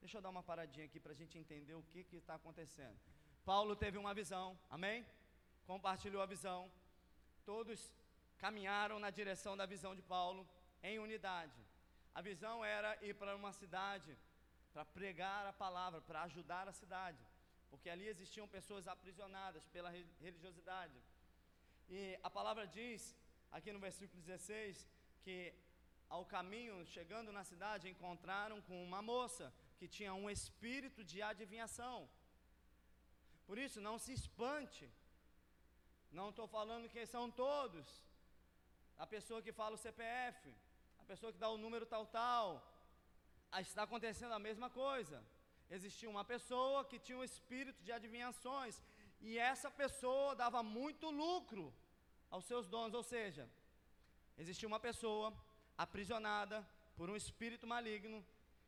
Deixa 0.00 0.18
eu 0.18 0.22
dar 0.22 0.30
uma 0.30 0.42
paradinha 0.42 0.86
aqui 0.86 1.00
para 1.00 1.12
a 1.12 1.14
gente 1.14 1.38
entender 1.38 1.74
o 1.74 1.82
que 1.82 2.16
está 2.16 2.34
acontecendo. 2.34 2.98
Paulo 3.44 3.74
teve 3.74 3.98
uma 3.98 4.14
visão, 4.14 4.58
amém? 4.68 5.04
Compartilhou 5.72 6.20
a 6.22 6.26
visão. 6.34 6.60
Todos 7.50 7.80
caminharam 8.44 8.96
na 8.98 9.10
direção 9.18 9.52
da 9.60 9.66
visão 9.74 9.92
de 9.98 10.02
Paulo 10.02 10.42
em 10.82 10.98
unidade. 10.98 11.60
A 12.12 12.20
visão 12.20 12.56
era 12.64 12.90
ir 13.08 13.14
para 13.20 13.36
uma 13.40 13.52
cidade 13.52 14.10
para 14.72 14.84
pregar 14.84 15.46
a 15.46 15.52
palavra, 15.52 16.00
para 16.08 16.22
ajudar 16.22 16.66
a 16.66 16.72
cidade, 16.80 17.22
porque 17.70 17.88
ali 17.88 18.06
existiam 18.08 18.48
pessoas 18.56 18.88
aprisionadas 18.94 19.64
pela 19.74 19.90
religiosidade. 20.26 20.98
E 21.88 22.18
a 22.28 22.30
palavra 22.38 22.66
diz, 22.66 23.16
aqui 23.52 23.70
no 23.72 23.78
versículo 23.78 24.20
16, 24.22 24.88
que 25.22 25.54
ao 26.08 26.24
caminho, 26.36 26.84
chegando 26.96 27.30
na 27.38 27.44
cidade, 27.44 27.88
encontraram 27.88 28.60
com 28.62 28.78
uma 28.88 29.00
moça 29.00 29.54
que 29.78 29.86
tinha 29.86 30.14
um 30.22 30.28
espírito 30.28 31.04
de 31.04 31.22
adivinhação. 31.22 32.10
Por 33.46 33.56
isso, 33.56 33.80
não 33.80 33.98
se 33.98 34.12
espante. 34.12 34.84
Não 36.12 36.30
estou 36.30 36.46
falando 36.46 36.88
que 36.88 37.04
são 37.06 37.30
todos. 37.30 37.86
A 38.98 39.06
pessoa 39.06 39.42
que 39.42 39.52
fala 39.52 39.74
o 39.74 39.78
CPF, 39.78 40.54
a 40.98 41.04
pessoa 41.04 41.32
que 41.32 41.38
dá 41.38 41.48
o 41.48 41.58
número 41.58 41.86
tal, 41.86 42.06
tal. 42.06 42.48
Está 43.60 43.84
acontecendo 43.84 44.32
a 44.32 44.38
mesma 44.38 44.68
coisa. 44.70 45.22
Existia 45.70 46.10
uma 46.10 46.24
pessoa 46.24 46.84
que 46.84 46.98
tinha 46.98 47.18
um 47.18 47.24
espírito 47.24 47.82
de 47.82 47.92
adivinhações. 47.92 48.82
E 49.20 49.38
essa 49.38 49.70
pessoa 49.70 50.34
dava 50.34 50.62
muito 50.62 51.10
lucro 51.10 51.72
aos 52.30 52.44
seus 52.44 52.66
donos. 52.66 52.94
Ou 52.94 53.02
seja, 53.02 53.48
existia 54.36 54.68
uma 54.68 54.80
pessoa 54.80 55.32
aprisionada 55.76 56.66
por 56.96 57.08
um 57.08 57.16
espírito 57.16 57.66
maligno 57.66 58.24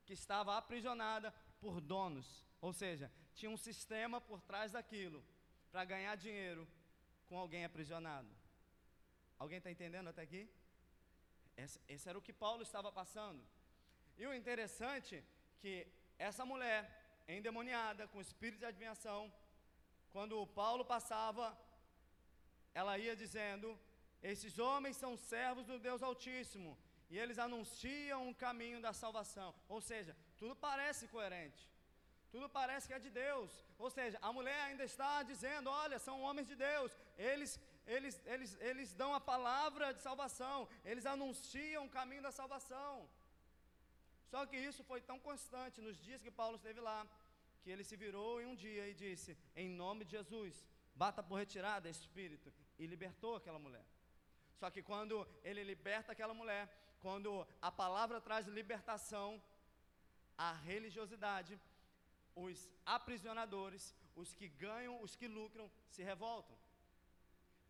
que 0.07 0.15
estava 0.15 0.57
aprisionada 0.57 1.33
por 1.61 1.81
donos 1.81 2.27
Ou 2.61 2.73
seja, 2.73 3.11
tinha 3.35 3.51
um 3.51 3.57
sistema 3.57 4.21
por 4.21 4.41
trás 4.41 4.73
daquilo 4.73 5.23
para 5.71 5.85
ganhar 5.85 6.17
dinheiro 6.17 6.67
com 7.33 7.39
alguém 7.39 7.65
aprisionado. 7.65 8.31
Alguém 9.43 9.59
está 9.59 9.71
entendendo 9.75 10.09
até 10.11 10.23
aqui? 10.29 10.43
Esse, 11.63 11.79
esse, 11.95 12.07
era 12.11 12.19
o 12.19 12.27
que 12.27 12.35
Paulo 12.45 12.63
estava 12.63 12.91
passando. 13.01 13.43
E 14.19 14.27
o 14.27 14.35
interessante 14.41 15.15
que 15.63 15.75
essa 16.29 16.45
mulher, 16.51 16.81
endemoniada, 17.37 18.07
com 18.09 18.21
espírito 18.21 18.61
de 18.63 18.67
adivinhação, 18.71 19.21
quando 20.15 20.47
Paulo 20.61 20.85
passava, 20.95 21.47
ela 22.81 22.99
ia 22.99 23.17
dizendo: 23.23 23.69
Esses 24.33 24.59
homens 24.67 24.99
são 25.03 25.13
servos 25.17 25.67
do 25.73 25.79
Deus 25.87 26.03
Altíssimo, 26.03 26.73
e 27.09 27.19
eles 27.19 27.39
anunciam 27.47 28.21
o 28.29 28.39
caminho 28.45 28.83
da 28.87 28.93
salvação. 29.03 29.51
Ou 29.75 29.81
seja, 29.91 30.15
tudo 30.37 30.55
parece 30.69 31.09
coerente, 31.09 31.63
tudo 32.33 32.49
parece 32.59 32.87
que 32.89 32.95
é 32.99 33.07
de 33.07 33.11
Deus. 33.25 33.51
Ou 33.79 33.91
seja, 33.97 34.19
a 34.29 34.33
mulher 34.39 34.61
ainda 34.69 34.85
está 34.93 35.23
dizendo: 35.23 35.69
Olha, 35.83 35.99
são 35.99 36.17
homens 36.27 36.49
de 36.53 36.57
Deus, 36.69 36.91
eles 37.31 37.53
eles, 37.87 38.21
eles, 38.33 38.51
eles 38.61 38.95
dão 38.95 39.13
a 39.15 39.21
palavra 39.21 39.93
de 39.93 40.01
salvação, 40.01 40.69
eles 40.85 41.05
anunciam 41.05 41.85
o 41.85 41.91
caminho 41.91 42.23
da 42.23 42.31
salvação. 42.31 43.09
Só 44.31 44.47
que 44.47 44.57
isso 44.57 44.83
foi 44.85 45.01
tão 45.01 45.19
constante 45.19 45.81
nos 45.81 45.97
dias 45.99 46.23
que 46.23 46.31
Paulo 46.31 46.57
esteve 46.57 46.81
lá, 46.81 47.07
que 47.63 47.71
ele 47.71 47.85
se 47.85 47.97
virou 47.97 48.41
em 48.41 48.47
um 48.47 48.55
dia 48.55 48.89
e 48.89 48.95
disse: 48.95 49.37
Em 49.55 49.69
nome 49.69 50.05
de 50.05 50.13
Jesus, 50.13 50.65
bata 50.95 51.23
por 51.23 51.37
retirada 51.37 51.89
espírito, 51.89 52.53
e 52.79 52.87
libertou 52.87 53.37
aquela 53.37 53.59
mulher. 53.59 53.85
Só 54.61 54.71
que 54.71 54.83
quando 54.83 55.27
ele 55.43 55.65
liberta 55.65 56.13
aquela 56.13 56.33
mulher, 56.33 56.65
quando 57.01 57.47
a 57.61 57.71
palavra 57.71 58.21
traz 58.21 58.47
libertação, 58.47 59.43
a 60.39 60.53
religiosidade, 60.53 61.61
os 62.35 62.69
aprisionadores, 62.85 63.95
os 64.15 64.35
que 64.35 64.49
ganham, 64.49 65.01
os 65.03 65.15
que 65.15 65.29
lucram, 65.29 65.71
se 65.89 66.03
revoltam. 66.03 66.57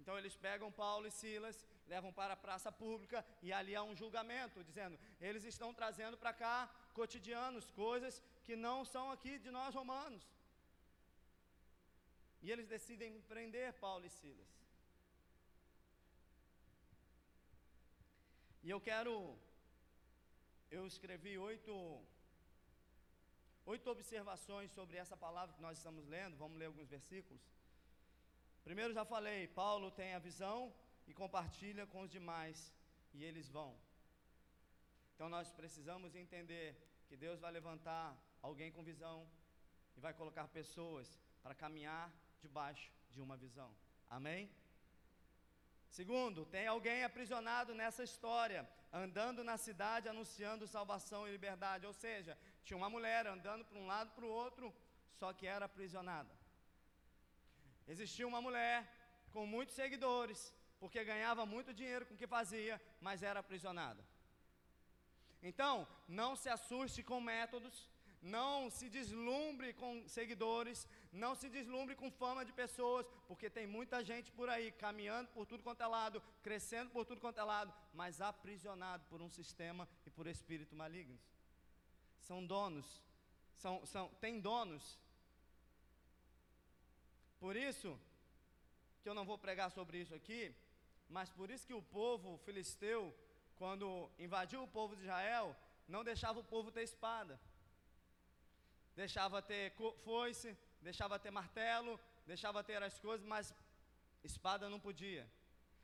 Então 0.00 0.18
eles 0.18 0.36
pegam 0.36 0.72
Paulo 0.72 1.06
e 1.06 1.10
Silas, 1.10 1.64
levam 1.86 2.12
para 2.12 2.34
a 2.34 2.42
praça 2.44 2.70
pública 2.72 3.24
e 3.40 3.52
ali 3.52 3.74
há 3.76 3.82
um 3.82 3.94
julgamento, 3.94 4.64
dizendo: 4.64 4.98
eles 5.20 5.44
estão 5.44 5.72
trazendo 5.72 6.16
para 6.16 6.32
cá 6.32 6.68
cotidianos, 6.92 7.70
coisas 7.70 8.22
que 8.44 8.56
não 8.56 8.84
são 8.84 9.10
aqui 9.10 9.38
de 9.38 9.50
nós 9.50 9.74
romanos. 9.74 10.24
E 12.42 12.50
eles 12.50 12.66
decidem 12.66 13.20
prender 13.22 13.72
Paulo 13.74 14.04
e 14.04 14.10
Silas. 14.10 14.52
E 18.64 18.70
eu 18.70 18.80
quero. 18.80 19.14
Eu 20.70 20.86
escrevi 20.86 21.36
oito, 21.36 21.72
oito 23.64 23.90
observações 23.90 24.70
sobre 24.72 24.96
essa 24.96 25.16
palavra 25.16 25.54
que 25.54 25.62
nós 25.62 25.78
estamos 25.78 26.06
lendo. 26.06 26.36
Vamos 26.36 26.58
ler 26.58 26.66
alguns 26.66 26.88
versículos. 26.88 27.42
Primeiro 28.64 28.92
já 28.92 29.04
falei, 29.04 29.48
Paulo 29.48 29.90
tem 29.90 30.14
a 30.14 30.18
visão 30.18 30.72
e 31.06 31.12
compartilha 31.12 31.86
com 31.86 32.02
os 32.02 32.10
demais, 32.10 32.72
e 33.12 33.24
eles 33.24 33.48
vão. 33.48 33.76
Então 35.14 35.28
nós 35.28 35.50
precisamos 35.52 36.14
entender 36.14 36.76
que 37.08 37.16
Deus 37.16 37.40
vai 37.40 37.52
levantar 37.52 38.16
alguém 38.40 38.70
com 38.72 38.82
visão 38.82 39.28
e 39.96 40.00
vai 40.00 40.14
colocar 40.14 40.46
pessoas 40.48 41.20
para 41.42 41.54
caminhar 41.54 42.12
debaixo 42.40 42.90
de 43.10 43.20
uma 43.20 43.36
visão. 43.36 43.70
Amém? 44.08 44.50
Segundo, 45.90 46.46
tem 46.46 46.66
alguém 46.66 47.04
aprisionado 47.04 47.74
nessa 47.74 48.02
história, 48.02 48.66
andando 48.92 49.44
na 49.44 49.58
cidade 49.58 50.08
anunciando 50.08 50.66
salvação 50.66 51.28
e 51.28 51.32
liberdade. 51.32 51.84
Ou 51.84 51.92
seja, 51.92 52.38
tinha 52.64 52.76
uma 52.76 52.90
mulher 52.90 53.26
andando 53.26 53.64
para 53.64 53.78
um 53.78 53.86
lado 53.86 54.10
para 54.12 54.24
o 54.24 54.28
outro, 54.28 54.74
só 55.18 55.32
que 55.32 55.46
era 55.46 55.66
aprisionada. 55.66 56.30
Existia 57.86 58.26
uma 58.26 58.40
mulher 58.40 58.78
com 59.32 59.46
muitos 59.46 59.74
seguidores, 59.74 60.54
porque 60.78 61.04
ganhava 61.04 61.44
muito 61.44 61.74
dinheiro 61.74 62.06
com 62.06 62.14
o 62.14 62.16
que 62.16 62.26
fazia, 62.26 62.80
mas 63.00 63.22
era 63.22 63.40
aprisionada. 63.40 64.02
Então, 65.42 65.86
não 66.06 66.36
se 66.36 66.48
assuste 66.48 67.02
com 67.02 67.20
métodos, 67.20 67.90
não 68.22 68.70
se 68.70 68.88
deslumbre 68.88 69.72
com 69.72 70.06
seguidores, 70.06 70.86
não 71.12 71.34
se 71.34 71.48
deslumbre 71.48 71.96
com 71.96 72.10
fama 72.10 72.44
de 72.44 72.52
pessoas, 72.52 73.04
porque 73.26 73.50
tem 73.50 73.66
muita 73.66 74.04
gente 74.04 74.30
por 74.30 74.48
aí 74.48 74.70
caminhando 74.70 75.28
por 75.30 75.44
tudo 75.44 75.64
quanto 75.64 75.82
é 75.82 75.86
lado, 75.86 76.22
crescendo 76.42 76.90
por 76.90 77.04
tudo 77.04 77.20
quanto 77.20 77.40
é 77.40 77.44
lado, 77.44 77.74
mas 77.92 78.20
aprisionado 78.20 79.04
por 79.10 79.20
um 79.20 79.28
sistema 79.28 79.88
e 80.06 80.10
por 80.10 80.28
espírito 80.28 80.76
malignos. 80.76 81.20
São 82.28 82.44
donos, 82.44 82.86
são, 83.62 83.84
são, 83.86 84.08
tem 84.20 84.40
donos 84.40 84.98
por 87.42 87.56
isso, 87.56 87.90
que 89.02 89.08
eu 89.08 89.14
não 89.18 89.24
vou 89.24 89.36
pregar 89.36 89.68
sobre 89.76 89.98
isso 90.00 90.14
aqui, 90.14 90.54
mas 91.08 91.28
por 91.38 91.50
isso 91.50 91.66
que 91.66 91.74
o 91.74 91.82
povo 91.82 92.38
filisteu, 92.44 93.00
quando 93.56 93.86
invadiu 94.26 94.60
o 94.62 94.72
povo 94.76 94.94
de 94.94 95.02
Israel, 95.02 95.48
não 95.88 96.04
deixava 96.04 96.38
o 96.38 96.44
povo 96.44 96.70
ter 96.70 96.84
espada. 96.84 97.34
Deixava 98.94 99.42
ter 99.42 99.74
foice, 100.04 100.56
deixava 100.80 101.18
ter 101.18 101.32
martelo, 101.32 101.98
deixava 102.24 102.62
ter 102.62 102.80
as 102.80 102.96
coisas, 103.00 103.26
mas 103.26 103.52
espada 104.22 104.68
não 104.68 104.78
podia. 104.78 105.28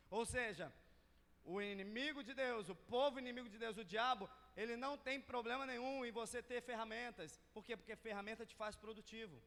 Ou 0.09 0.25
seja, 0.25 0.71
o 1.43 1.61
inimigo 1.61 2.23
de 2.23 2.33
Deus, 2.33 2.69
o 2.69 2.75
povo 2.95 3.19
inimigo 3.19 3.49
de 3.49 3.57
Deus, 3.57 3.77
o 3.77 3.83
diabo, 3.83 4.29
ele 4.61 4.75
não 4.85 4.93
tem 5.07 5.17
problema 5.31 5.65
nenhum 5.71 5.93
em 6.05 6.11
você 6.19 6.39
ter 6.49 6.61
ferramentas. 6.69 7.39
Por 7.53 7.63
quê? 7.65 7.73
Porque 7.77 7.95
ferramenta 7.95 8.45
te 8.49 8.55
faz 8.61 8.75
produtivo. 8.83 9.37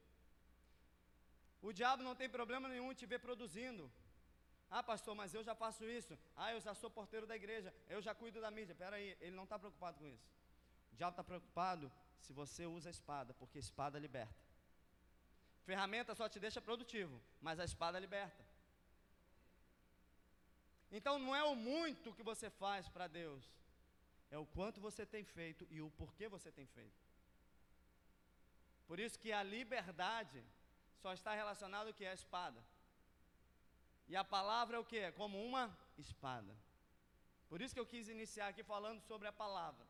O 1.61 1.71
diabo 1.79 2.03
não 2.03 2.15
tem 2.21 2.29
problema 2.37 2.67
nenhum 2.73 2.91
em 2.91 2.99
te 3.01 3.07
ver 3.13 3.19
produzindo. 3.27 3.85
Ah, 4.71 4.83
pastor, 4.83 5.15
mas 5.15 5.35
eu 5.35 5.43
já 5.49 5.55
faço 5.55 5.85
isso. 5.99 6.19
Ah, 6.35 6.51
eu 6.55 6.61
já 6.67 6.73
sou 6.75 6.91
porteiro 6.99 7.27
da 7.27 7.37
igreja. 7.37 7.75
Eu 7.95 8.01
já 8.07 8.15
cuido 8.15 8.41
da 8.41 8.51
mídia. 8.51 8.73
Espera 8.73 8.97
aí, 8.97 9.09
ele 9.21 9.37
não 9.37 9.45
está 9.45 9.59
preocupado 9.59 9.99
com 9.99 10.07
isso. 10.07 10.27
O 10.93 10.97
diabo 10.97 11.13
está 11.13 11.23
preocupado 11.23 11.93
se 12.19 12.33
você 12.33 12.65
usa 12.65 12.89
a 12.89 12.97
espada, 12.99 13.35
porque 13.35 13.59
a 13.59 13.67
espada 13.67 13.99
liberta. 13.99 14.43
Ferramenta 15.69 16.15
só 16.15 16.27
te 16.27 16.41
deixa 16.41 16.61
produtivo, 16.69 17.21
mas 17.41 17.61
a 17.61 17.65
espada 17.65 17.99
liberta. 17.99 18.43
Então 20.91 21.19
não 21.19 21.37
é 21.37 21.45
o 21.45 21.55
muito 21.55 22.15
que 22.15 22.23
você 22.23 22.49
faz 22.49 22.89
para 22.89 23.07
Deus, 23.07 23.45
é 24.35 24.39
o 24.39 24.47
quanto 24.57 24.81
você 24.81 25.05
tem 25.05 25.25
feito 25.37 25.67
e 25.71 25.79
o 25.87 25.91
porquê 25.91 26.27
você 26.27 26.51
tem 26.59 26.67
feito. 26.67 27.01
Por 28.89 28.99
isso 28.99 29.19
que 29.23 29.31
a 29.31 29.43
liberdade 29.43 30.43
só 31.03 31.13
está 31.13 31.35
relacionado 31.35 31.89
o 31.89 31.95
que 31.95 32.07
é 32.07 32.11
a 32.11 32.21
espada. 32.21 32.61
E 34.09 34.17
a 34.17 34.25
palavra 34.25 34.77
é 34.77 34.81
o 34.81 34.89
que? 34.91 34.99
É 34.99 35.13
como 35.13 35.37
uma 35.49 35.65
espada. 35.99 36.53
Por 37.51 37.61
isso 37.61 37.75
que 37.75 37.81
eu 37.81 37.91
quis 37.95 38.09
iniciar 38.09 38.49
aqui 38.49 38.63
falando 38.63 39.03
sobre 39.03 39.29
a 39.29 39.33
palavra. 39.45 39.87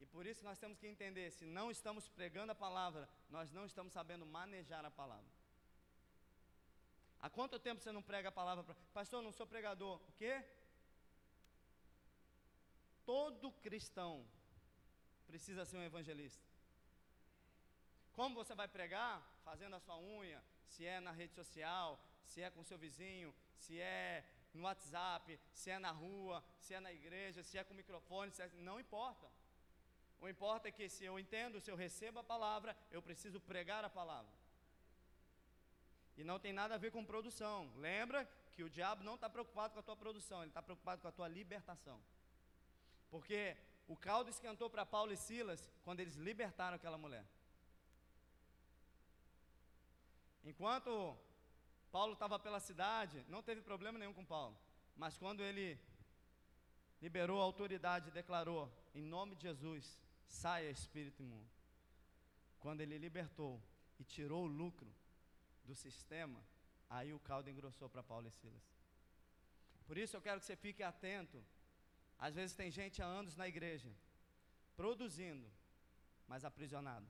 E 0.00 0.06
por 0.06 0.24
isso 0.24 0.44
nós 0.44 0.58
temos 0.62 0.78
que 0.78 0.86
entender: 0.86 1.32
se 1.32 1.44
não 1.44 1.70
estamos 1.76 2.08
pregando 2.08 2.52
a 2.52 2.54
palavra, 2.66 3.08
nós 3.28 3.50
não 3.50 3.64
estamos 3.66 3.92
sabendo 3.92 4.24
manejar 4.24 4.84
a 4.84 4.90
palavra. 4.90 5.32
Há 7.18 7.28
quanto 7.28 7.58
tempo 7.58 7.80
você 7.80 7.90
não 7.90 8.02
prega 8.02 8.28
a 8.28 8.32
palavra? 8.40 8.62
Pastor, 8.94 9.22
não 9.22 9.32
sou 9.32 9.46
pregador. 9.46 9.96
O 10.08 10.12
quê? 10.12 10.44
Todo 13.06 13.52
cristão 13.66 14.26
precisa 15.26 15.64
ser 15.64 15.78
um 15.78 15.82
evangelista. 15.82 16.44
Como 18.12 18.34
você 18.34 18.54
vai 18.54 18.66
pregar? 18.66 19.22
Fazendo 19.44 19.76
a 19.76 19.80
sua 19.80 19.96
unha, 19.98 20.42
se 20.66 20.84
é 20.84 20.98
na 21.00 21.12
rede 21.12 21.32
social, 21.32 21.98
se 22.24 22.42
é 22.42 22.50
com 22.50 22.64
seu 22.64 22.76
vizinho, 22.76 23.32
se 23.56 23.80
é 23.80 24.24
no 24.52 24.64
WhatsApp, 24.64 25.38
se 25.52 25.70
é 25.70 25.78
na 25.78 25.92
rua, 25.92 26.42
se 26.58 26.74
é 26.74 26.80
na 26.80 26.92
igreja, 26.92 27.42
se 27.42 27.56
é 27.56 27.62
com 27.62 27.74
microfone, 27.74 28.32
é... 28.38 28.48
não 28.70 28.80
importa. 28.80 29.30
O 30.20 30.28
importa 30.28 30.68
é 30.68 30.72
que 30.72 30.88
se 30.88 31.04
eu 31.04 31.18
entendo, 31.18 31.60
se 31.60 31.70
eu 31.70 31.76
recebo 31.76 32.18
a 32.18 32.24
palavra, 32.24 32.76
eu 32.90 33.02
preciso 33.02 33.38
pregar 33.38 33.84
a 33.84 33.90
palavra. 33.90 34.32
E 36.16 36.24
não 36.24 36.38
tem 36.40 36.52
nada 36.52 36.74
a 36.74 36.78
ver 36.78 36.90
com 36.90 37.04
produção. 37.04 37.70
Lembra 37.76 38.28
que 38.54 38.64
o 38.64 38.70
diabo 38.70 39.04
não 39.04 39.16
está 39.16 39.28
preocupado 39.28 39.74
com 39.74 39.80
a 39.80 39.82
tua 39.82 39.96
produção, 39.96 40.40
ele 40.40 40.50
está 40.50 40.62
preocupado 40.62 41.02
com 41.02 41.08
a 41.08 41.12
tua 41.12 41.28
libertação. 41.28 42.00
Porque 43.10 43.56
o 43.88 43.96
caldo 43.96 44.30
esquentou 44.30 44.68
para 44.68 44.84
Paulo 44.84 45.12
e 45.12 45.16
Silas 45.16 45.70
quando 45.84 46.00
eles 46.00 46.16
libertaram 46.16 46.76
aquela 46.76 46.98
mulher. 46.98 47.24
Enquanto 50.44 51.16
Paulo 51.90 52.12
estava 52.12 52.38
pela 52.38 52.60
cidade, 52.60 53.24
não 53.28 53.42
teve 53.42 53.60
problema 53.60 53.98
nenhum 53.98 54.12
com 54.12 54.24
Paulo. 54.24 54.56
Mas 54.96 55.16
quando 55.18 55.42
ele 55.42 55.78
liberou 57.00 57.40
a 57.40 57.44
autoridade, 57.44 58.10
declarou: 58.10 58.70
Em 58.94 59.02
nome 59.02 59.34
de 59.34 59.42
Jesus, 59.42 60.00
saia 60.26 60.70
espírito 60.70 61.22
imundo. 61.22 61.50
Quando 62.60 62.80
ele 62.80 62.98
libertou 62.98 63.60
e 63.98 64.04
tirou 64.04 64.44
o 64.44 64.46
lucro 64.46 64.90
do 65.64 65.74
sistema, 65.74 66.40
aí 66.88 67.12
o 67.12 67.20
caldo 67.20 67.50
engrossou 67.50 67.88
para 67.88 68.02
Paulo 68.02 68.28
e 68.28 68.30
Silas. 68.30 68.62
Por 69.86 69.96
isso 69.96 70.16
eu 70.16 70.22
quero 70.22 70.40
que 70.40 70.46
você 70.46 70.56
fique 70.56 70.82
atento. 70.82 71.42
Às 72.18 72.34
vezes 72.34 72.56
tem 72.56 72.70
gente 72.70 73.02
há 73.02 73.06
anos 73.06 73.36
na 73.36 73.46
igreja, 73.46 73.90
produzindo, 74.76 75.48
mas 76.26 76.44
aprisionado. 76.44 77.06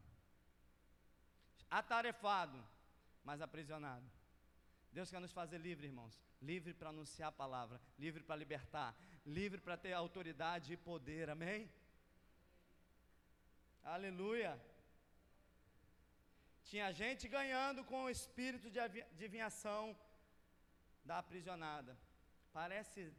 atarefado, 1.71 2.59
mas 3.25 3.41
aprisionado. 3.41 4.09
Deus 4.93 5.11
quer 5.11 5.21
nos 5.21 5.33
fazer 5.33 5.59
livre, 5.59 5.87
irmãos. 5.87 6.15
Livre 6.41 6.73
para 6.73 6.91
anunciar 6.91 7.29
a 7.31 7.33
palavra, 7.33 7.81
livre 7.99 8.23
para 8.23 8.37
libertar, 8.37 8.95
livre 9.25 9.61
para 9.61 9.77
ter 9.77 9.93
autoridade 9.93 10.73
e 10.73 10.77
poder. 10.77 11.29
Amém? 11.29 11.71
Aleluia. 13.83 14.53
Tinha 16.71 16.93
gente 16.93 17.29
ganhando 17.29 17.85
com 17.85 18.05
o 18.05 18.11
espírito 18.11 18.71
de 18.71 18.81
adivinhação 18.81 19.97
da 21.05 21.19
aprisionada. 21.19 21.97
Parece 22.53 23.13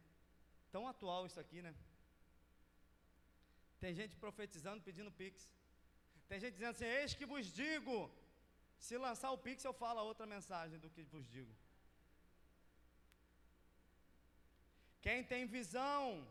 tão 0.74 0.86
atual 0.92 1.26
isso 1.26 1.40
aqui, 1.44 1.60
né? 1.66 1.74
Tem 3.80 3.94
gente 3.94 4.14
profetizando, 4.16 4.86
pedindo 4.88 5.10
pix. 5.22 5.48
Tem 6.28 6.40
gente 6.40 6.54
dizendo 6.54 6.74
assim: 6.76 6.84
Eis 6.84 7.14
que 7.14 7.26
vos 7.26 7.46
digo. 7.62 7.96
Se 8.86 8.96
lançar 8.96 9.30
o 9.32 9.38
pix, 9.46 9.64
eu 9.64 9.72
falo 9.72 10.00
outra 10.00 10.26
mensagem 10.26 10.78
do 10.78 10.90
que 10.90 11.02
vos 11.14 11.26
digo. 11.28 11.52
Quem 15.00 15.24
tem 15.24 15.46
visão, 15.46 16.26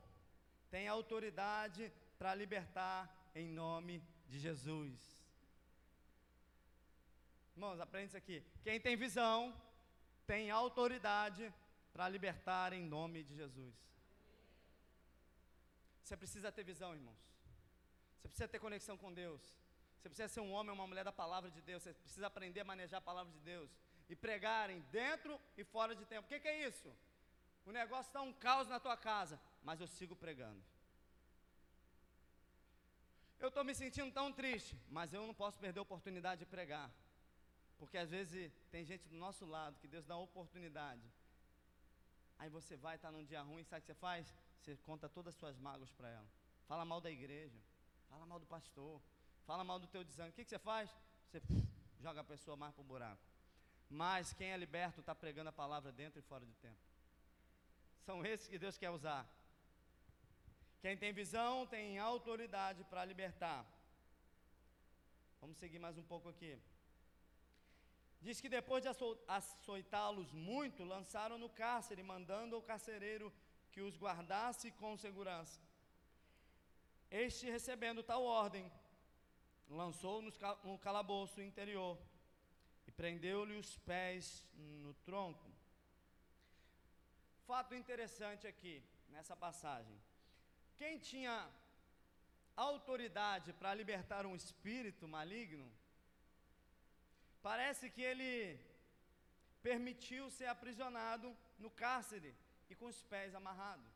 tem 0.70 0.88
autoridade 0.88 1.92
para 2.18 2.34
libertar 2.36 3.00
em 3.36 3.48
nome 3.50 4.04
de 4.28 4.40
Jesus. 4.40 5.18
Irmãos, 7.56 7.80
aprende 7.80 8.10
isso 8.10 8.18
aqui. 8.18 8.44
Quem 8.64 8.80
tem 8.80 8.96
visão, 8.96 9.38
tem 10.26 10.52
autoridade 10.52 11.52
para 11.94 12.08
libertar 12.08 12.72
em 12.74 12.84
nome 12.86 13.24
de 13.24 13.36
Jesus. 13.36 13.76
Você 16.08 16.16
precisa 16.16 16.50
ter 16.50 16.64
visão, 16.64 16.96
irmãos. 16.96 17.22
Você 18.16 18.30
precisa 18.30 18.48
ter 18.48 18.60
conexão 18.60 18.98
com 18.98 19.14
Deus. 19.14 19.42
Você 19.98 20.08
precisa 20.08 20.30
ser 20.30 20.40
um 20.40 20.54
homem 20.54 20.70
ou 20.70 20.76
uma 20.76 20.88
mulher 20.88 21.04
da 21.04 21.12
palavra 21.12 21.52
de 21.52 21.62
Deus. 21.62 21.84
Você 21.84 21.94
precisa 21.94 22.28
aprender 22.28 22.62
a 22.62 22.64
manejar 22.64 23.00
a 23.00 23.02
palavra 23.02 23.34
de 23.34 23.42
Deus. 23.42 23.70
E 24.08 24.16
pregarem 24.16 24.80
dentro 24.90 25.38
e 25.58 25.66
fora 25.66 25.94
de 25.94 26.06
tempo. 26.06 26.26
O 26.26 26.30
que, 26.30 26.40
que 26.40 26.48
é 26.48 26.66
isso? 26.66 26.90
O 27.66 27.74
negócio 27.74 28.08
está 28.08 28.22
um 28.22 28.32
caos 28.32 28.70
na 28.70 28.80
tua 28.80 28.96
casa, 28.96 29.38
mas 29.62 29.82
eu 29.82 29.88
sigo 29.98 30.16
pregando. 30.16 30.64
Eu 33.38 33.50
estou 33.50 33.66
me 33.66 33.76
sentindo 33.76 34.10
tão 34.14 34.32
triste, 34.32 34.80
mas 34.90 35.14
eu 35.14 35.28
não 35.28 35.34
posso 35.34 35.60
perder 35.60 35.80
a 35.80 35.88
oportunidade 35.90 36.40
de 36.40 36.46
pregar. 36.46 36.90
Porque 37.78 37.98
às 37.98 38.10
vezes 38.10 38.50
tem 38.72 38.86
gente 38.86 39.06
do 39.10 39.18
nosso 39.18 39.46
lado 39.46 39.78
que 39.82 39.90
Deus 39.90 40.06
dá 40.06 40.16
oportunidade. 40.16 41.04
Aí 42.40 42.50
você 42.50 42.78
vai 42.78 42.96
estar 42.96 43.10
tá 43.10 43.12
num 43.12 43.26
dia 43.26 43.42
ruim, 43.42 43.66
sabe 43.66 43.80
o 43.80 43.82
que 43.82 43.88
você 43.88 44.00
faz? 44.00 44.34
Você 44.60 44.76
conta 44.78 45.08
todas 45.08 45.34
as 45.34 45.40
suas 45.40 45.58
mágoas 45.58 45.92
para 45.92 46.10
ela. 46.10 46.28
Fala 46.68 46.84
mal 46.84 47.00
da 47.00 47.10
igreja, 47.10 47.58
fala 48.10 48.26
mal 48.26 48.40
do 48.40 48.46
pastor, 48.46 49.02
fala 49.46 49.64
mal 49.64 49.80
do 49.80 49.88
teu 49.88 50.04
desânimo. 50.04 50.34
O 50.34 50.36
que, 50.36 50.44
que 50.44 50.50
você 50.50 50.60
faz? 50.60 50.90
Você 51.30 51.42
joga 52.00 52.22
a 52.22 52.24
pessoa 52.24 52.58
mais 52.58 52.74
para 52.74 52.82
o 52.82 52.86
buraco. 52.86 53.22
Mas 53.90 54.34
quem 54.34 54.52
é 54.52 54.58
liberto 54.58 55.00
está 55.00 55.16
pregando 55.16 55.50
a 55.50 55.54
palavra 55.54 55.92
dentro 55.92 56.20
e 56.20 56.22
fora 56.22 56.46
de 56.46 56.54
tempo. 56.56 56.80
São 58.06 58.26
esses 58.26 58.48
que 58.48 58.60
Deus 58.60 58.78
quer 58.78 58.90
usar. 58.90 59.26
Quem 60.82 60.98
tem 60.98 61.14
visão 61.14 61.66
tem 61.66 61.98
autoridade 61.98 62.84
para 62.86 63.06
libertar. 63.06 63.66
Vamos 65.42 65.58
seguir 65.58 65.80
mais 65.80 65.98
um 65.98 66.04
pouco 66.04 66.30
aqui. 66.30 66.58
Diz 68.22 68.42
que 68.42 68.50
depois 68.50 68.84
de 68.84 68.90
açoitá-los 69.28 70.32
muito, 70.34 70.84
lançaram 70.84 71.38
no 71.38 71.50
cárcere, 71.50 72.02
mandando 72.04 72.56
ao 72.56 72.62
carcereiro 72.62 73.32
que 73.78 73.82
os 73.90 73.96
guardasse 73.96 74.72
com 74.72 74.98
segurança. 74.98 75.60
Este, 77.12 77.48
recebendo 77.56 78.02
tal 78.02 78.24
ordem, 78.24 78.66
lançou 79.70 80.16
no 80.20 80.80
calabouço 80.80 81.40
interior 81.44 81.96
e 82.88 82.92
prendeu-lhe 82.92 83.56
os 83.56 83.78
pés 83.90 84.44
no 84.84 84.96
tronco. 85.08 85.48
Fato 87.46 87.76
interessante 87.76 88.48
aqui, 88.48 88.82
nessa 89.10 89.36
passagem. 89.36 89.96
Quem 90.76 90.98
tinha 90.98 91.48
autoridade 92.56 93.54
para 93.54 93.76
libertar 93.76 94.26
um 94.26 94.36
espírito 94.36 95.08
maligno, 95.08 95.72
parece 97.44 97.92
que 97.92 98.02
ele 98.02 98.60
permitiu 99.62 100.32
ser 100.32 100.48
aprisionado 100.48 101.38
no 101.60 101.70
cárcere 101.70 102.36
e 102.70 102.76
com 102.76 102.88
os 102.94 103.02
pés 103.04 103.34
amarrados. 103.34 103.94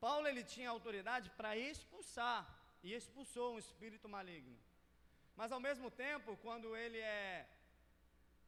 Paulo 0.00 0.28
ele 0.28 0.44
tinha 0.44 0.70
autoridade 0.70 1.28
para 1.30 1.56
expulsar 1.56 2.40
e 2.82 2.92
expulsou 2.92 3.54
um 3.54 3.58
espírito 3.58 4.08
maligno. 4.08 4.58
Mas 5.34 5.52
ao 5.52 5.60
mesmo 5.60 5.90
tempo, 5.90 6.36
quando 6.38 6.76
ele 6.76 6.98
é 6.98 7.48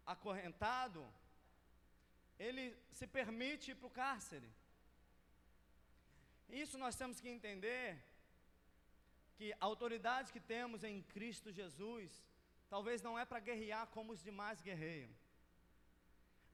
acorrentado, 0.07 1.01
ele 2.39 2.65
se 2.99 3.07
permite 3.07 3.71
ir 3.73 3.75
para 3.75 3.87
o 3.89 3.97
cárcere. 4.03 4.51
Isso 6.49 6.79
nós 6.79 6.97
temos 6.97 7.21
que 7.21 7.29
entender 7.29 7.87
que 9.37 9.53
a 9.53 9.65
autoridade 9.71 10.33
que 10.33 10.41
temos 10.41 10.83
em 10.83 11.03
Cristo 11.15 11.53
Jesus, 11.53 12.11
talvez 12.69 13.03
não 13.03 13.19
é 13.19 13.25
para 13.25 13.41
guerrear 13.49 13.87
como 13.89 14.13
os 14.13 14.23
demais 14.23 14.61
guerreiam. 14.61 15.11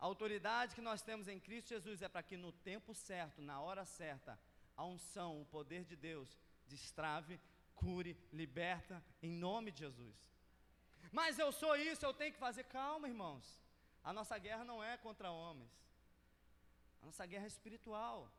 A 0.05 0.07
autoridade 0.07 0.75
que 0.75 0.83
nós 0.83 1.01
temos 1.01 1.29
em 1.29 1.41
Cristo 1.41 1.71
Jesus 1.71 2.03
é 2.03 2.09
para 2.11 2.23
que 2.23 2.37
no 2.37 2.53
tempo 2.53 2.95
certo, 2.95 3.41
na 3.41 3.59
hora 3.63 3.87
certa, 3.87 4.39
a 4.77 4.85
unção, 4.85 5.41
o 5.41 5.47
poder 5.47 5.83
de 5.83 5.97
Deus 5.97 6.29
destrave, 6.67 7.41
cure, 7.75 8.15
liberta, 8.31 9.03
em 9.23 9.31
nome 9.31 9.71
de 9.71 9.79
Jesus. 9.79 10.15
Mas 11.11 11.39
eu 11.39 11.51
sou 11.51 11.75
isso, 11.75 12.05
eu 12.05 12.13
tenho 12.13 12.35
que 12.35 12.39
fazer. 12.39 12.65
Calma, 12.65 13.09
irmãos. 13.09 13.47
A 14.03 14.13
nossa 14.13 14.37
guerra 14.37 14.63
não 14.63 14.85
é 14.85 14.99
contra 14.99 15.31
homens. 15.31 15.73
A 17.01 17.07
nossa 17.07 17.25
guerra 17.25 17.45
é 17.45 17.55
espiritual. 17.57 18.31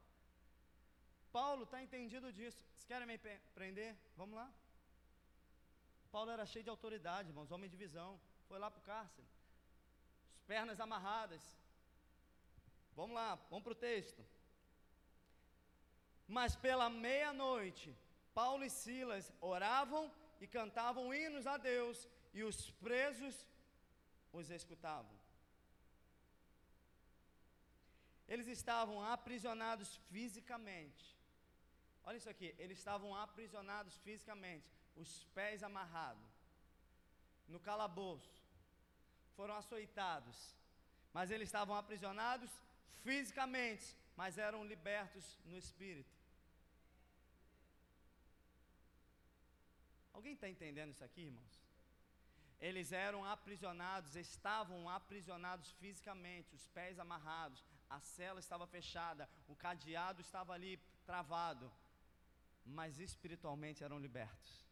Paulo 1.32 1.64
está 1.64 1.82
entendido 1.82 2.32
disso. 2.32 2.60
Vocês 2.76 2.86
querem 2.86 3.08
me 3.08 3.18
prender? 3.56 3.98
Vamos 4.16 4.36
lá. 4.36 4.54
Paulo 6.12 6.30
era 6.30 6.46
cheio 6.46 6.64
de 6.64 6.70
autoridade, 6.70 7.30
irmãos, 7.30 7.52
homem 7.52 7.68
de 7.68 7.76
visão. 7.76 8.22
Foi 8.48 8.60
lá 8.60 8.70
para 8.70 8.82
o 8.82 8.84
cárcere. 8.84 9.35
As 10.46 10.48
pernas 10.48 10.80
amarradas. 10.80 11.42
Vamos 12.96 13.16
lá, 13.16 13.34
vamos 13.50 13.64
para 13.64 13.72
o 13.72 13.84
texto. 13.92 14.24
Mas 16.28 16.56
pela 16.56 16.88
meia-noite, 16.88 17.98
Paulo 18.32 18.64
e 18.64 18.70
Silas 18.70 19.34
oravam 19.42 20.04
e 20.40 20.46
cantavam 20.46 21.12
hinos 21.12 21.48
a 21.48 21.58
Deus, 21.58 22.08
e 22.32 22.44
os 22.44 22.70
presos 22.86 23.36
os 24.32 24.52
escutavam. 24.52 25.18
Eles 28.28 28.46
estavam 28.46 29.04
aprisionados 29.04 29.96
fisicamente. 30.12 31.18
Olha 32.04 32.18
isso 32.18 32.30
aqui, 32.30 32.54
eles 32.60 32.78
estavam 32.78 33.16
aprisionados 33.16 33.98
fisicamente, 33.98 34.70
os 34.96 35.24
pés 35.34 35.64
amarrados, 35.64 36.32
no 37.48 37.60
calabouço, 37.60 38.35
foram 39.36 39.56
açoitados, 39.56 40.56
mas 41.14 41.32
eles 41.32 41.48
estavam 41.48 41.76
aprisionados 41.76 42.52
fisicamente, 43.04 43.96
mas 44.16 44.38
eram 44.38 44.66
libertos 44.66 45.40
no 45.46 45.58
espírito. 45.58 46.16
Alguém 50.14 50.34
está 50.34 50.50
entendendo 50.50 50.92
isso 50.92 51.04
aqui, 51.04 51.22
irmãos? 51.22 51.64
Eles 52.60 52.92
eram 52.92 53.26
aprisionados, 53.26 54.16
estavam 54.16 54.90
aprisionados 54.90 55.72
fisicamente, 55.74 56.56
os 56.56 56.68
pés 56.70 56.98
amarrados, 56.98 57.64
a 57.90 58.00
cela 58.00 58.40
estava 58.40 58.66
fechada, 58.66 59.30
o 59.48 59.56
cadeado 59.56 60.22
estava 60.22 60.54
ali 60.54 60.78
travado, 61.06 61.72
mas 62.66 63.00
espiritualmente 63.00 63.84
eram 63.84 64.00
libertos. 64.00 64.65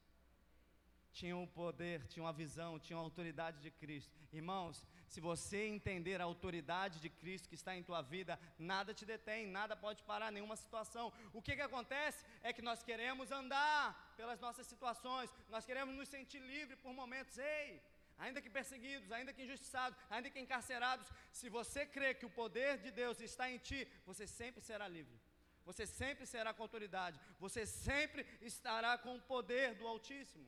Tinham 1.13 1.43
o 1.43 1.47
poder, 1.47 2.05
tinham 2.07 2.27
a 2.27 2.31
visão, 2.31 2.79
tinham 2.79 2.99
a 2.99 3.03
autoridade 3.03 3.59
de 3.61 3.69
Cristo. 3.69 4.11
Irmãos, 4.31 4.85
se 5.07 5.21
você 5.21 5.67
entender 5.67 6.19
a 6.19 6.23
autoridade 6.23 6.99
de 6.99 7.09
Cristo 7.09 7.47
que 7.47 7.53
está 7.53 7.75
em 7.75 7.83
tua 7.83 8.01
vida, 8.01 8.39
nada 8.57 8.95
te 8.95 9.05
detém, 9.05 9.45
nada 9.45 9.75
pode 9.75 10.01
parar, 10.03 10.31
nenhuma 10.31 10.55
situação. 10.55 11.13
O 11.31 11.41
que, 11.41 11.55
que 11.55 11.61
acontece 11.61 12.25
é 12.41 12.51
que 12.51 12.63
nós 12.69 12.81
queremos 12.81 13.31
andar 13.31 14.13
pelas 14.17 14.39
nossas 14.39 14.65
situações, 14.65 15.31
nós 15.49 15.65
queremos 15.65 15.95
nos 15.95 16.09
sentir 16.09 16.39
livres 16.39 16.79
por 16.79 16.93
momentos. 16.93 17.37
Ei, 17.37 17.79
ainda 18.17 18.41
que 18.41 18.49
perseguidos, 18.49 19.11
ainda 19.11 19.31
que 19.33 19.43
injustiçados, 19.43 19.99
ainda 20.09 20.31
que 20.31 20.39
encarcerados, 20.39 21.07
se 21.31 21.47
você 21.47 21.85
crê 21.85 22.15
que 22.15 22.25
o 22.25 22.35
poder 22.41 22.79
de 22.79 22.89
Deus 22.89 23.19
está 23.19 23.51
em 23.51 23.59
ti, 23.59 23.87
você 24.05 24.25
sempre 24.25 24.61
será 24.61 24.87
livre. 24.87 25.19
Você 25.65 25.85
sempre 25.85 26.25
será 26.25 26.53
com 26.53 26.63
autoridade. 26.63 27.19
Você 27.39 27.65
sempre 27.65 28.25
estará 28.41 28.97
com 28.97 29.15
o 29.15 29.21
poder 29.21 29.75
do 29.75 29.87
Altíssimo. 29.87 30.45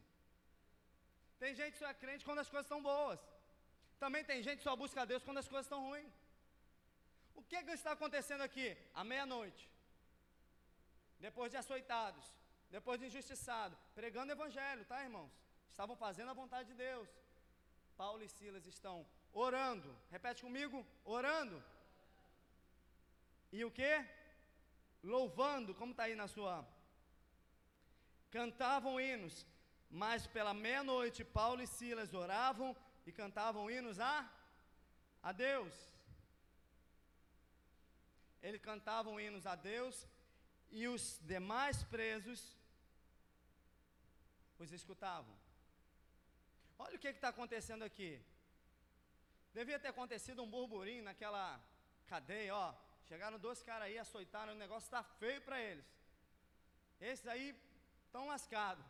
Tem 1.45 1.53
gente 1.60 1.73
que 1.73 1.81
só 1.84 1.89
é 1.93 2.01
crente 2.03 2.25
quando 2.27 2.41
as 2.43 2.49
coisas 2.53 2.65
estão 2.65 2.81
boas. 2.91 3.19
Também 4.03 4.23
tem 4.29 4.39
gente 4.45 4.60
que 4.60 4.67
só 4.69 4.75
busca 4.84 4.99
a 5.01 5.10
Deus 5.12 5.23
quando 5.25 5.41
as 5.41 5.49
coisas 5.51 5.67
estão 5.67 5.81
ruins. 5.88 6.15
O 7.39 7.43
que, 7.49 7.60
que 7.65 7.75
está 7.79 7.91
acontecendo 7.91 8.43
aqui? 8.47 8.67
À 8.99 9.03
meia-noite, 9.12 9.63
depois 11.25 11.51
de 11.51 11.58
açoitados, 11.62 12.25
depois 12.77 12.97
de 12.99 13.05
injustiçados, 13.10 13.77
pregando 13.99 14.31
o 14.31 14.38
Evangelho, 14.38 14.86
tá, 14.91 14.97
irmãos? 15.08 15.31
Estavam 15.69 15.95
fazendo 16.05 16.31
a 16.31 16.39
vontade 16.41 16.67
de 16.71 16.77
Deus. 16.88 17.10
Paulo 18.01 18.23
e 18.23 18.29
Silas 18.38 18.65
estão 18.65 18.95
orando. 19.45 19.89
Repete 20.15 20.41
comigo: 20.47 20.77
orando. 21.17 21.58
E 23.58 23.63
o 23.63 23.71
que? 23.79 23.93
Louvando, 25.15 25.75
como 25.75 25.91
está 25.91 26.05
aí 26.05 26.15
na 26.23 26.27
sua. 26.27 26.55
Cantavam 28.38 28.99
hinos, 28.99 29.36
mas 29.89 30.28
pela 30.28 30.54
meia-noite 30.54 31.24
Paulo 31.24 31.62
e 31.62 31.67
Silas 31.67 32.13
oravam 32.13 32.76
e 33.06 33.12
cantavam 33.12 33.69
hinos 33.69 34.00
a, 34.00 34.30
a 35.21 35.32
Deus. 35.32 35.74
Eles 38.41 38.62
cantavam 38.62 39.19
hinos 39.19 39.45
a 39.45 39.56
Deus 39.56 40.08
e 40.71 40.88
os 40.88 41.19
demais 41.24 41.84
presos 41.84 42.56
os 44.60 44.71
escutavam. 44.71 45.36
Olha 46.78 46.95
o 46.95 47.00
que 47.00 47.08
está 47.08 47.30
acontecendo 47.30 47.84
aqui. 47.84 48.21
Devia 49.54 49.80
ter 49.80 49.88
acontecido 49.89 50.43
um 50.43 50.50
burburinho 50.50 51.04
naquela 51.04 51.60
cadeia, 52.08 52.54
ó. 52.54 52.76
Chegaram 53.08 53.39
dois 53.39 53.62
caras 53.63 53.88
aí, 53.88 53.98
açoitaram, 53.98 54.54
o 54.54 54.58
negócio 54.58 54.88
está 54.88 55.04
feio 55.04 55.41
para 55.41 55.62
eles. 55.62 55.86
Esses 57.00 57.28
aí 57.28 57.56
estão 58.06 58.28
lascados. 58.28 58.86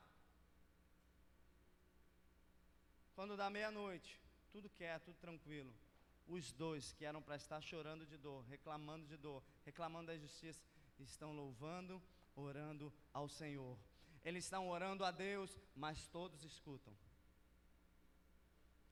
Quando 3.16 3.38
dá 3.38 3.50
meia-noite, 3.50 4.20
tudo 4.52 4.70
quieto, 4.70 5.06
tudo 5.06 5.18
tranquilo. 5.18 5.74
Os 6.28 6.52
dois 6.52 6.92
que 6.94 7.06
eram 7.06 7.22
para 7.22 7.38
estar 7.38 7.62
chorando 7.62 8.06
de 8.06 8.18
dor, 8.18 8.44
reclamando 8.46 9.06
de 9.08 9.16
dor, 9.16 9.42
reclamando 9.64 10.08
da 10.08 10.18
justiça, 10.18 10.62
estão 11.00 11.34
louvando, 11.34 12.02
orando 12.36 12.94
ao 13.14 13.30
Senhor. 13.30 13.78
Eles 14.24 14.44
estão 14.44 14.70
orando 14.70 15.06
a 15.06 15.12
Deus, 15.12 15.58
mas 15.76 16.08
todos 16.08 16.44
escutam. 16.44 16.94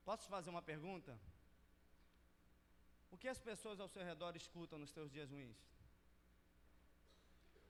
Posso 0.05 0.27
fazer 0.29 0.49
uma 0.49 0.61
pergunta? 0.61 1.19
O 3.11 3.17
que 3.17 3.27
as 3.27 3.39
pessoas 3.39 3.79
ao 3.79 3.87
seu 3.87 4.03
redor 4.03 4.35
escutam 4.35 4.79
nos 4.79 4.91
teus 4.91 5.11
dias 5.11 5.29
ruins? 5.29 5.57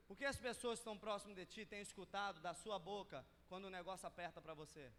O 0.08 0.16
que 0.16 0.26
as 0.26 0.38
pessoas 0.38 0.78
que 0.78 0.82
estão 0.82 0.98
próximas 0.98 1.36
de 1.36 1.46
ti 1.46 1.66
têm 1.66 1.82
escutado 1.82 2.40
da 2.42 2.54
sua 2.54 2.78
boca 2.78 3.26
quando 3.50 3.66
o 3.66 3.70
negócio 3.70 4.08
aperta 4.08 4.42
para 4.42 4.54
você? 4.54 4.92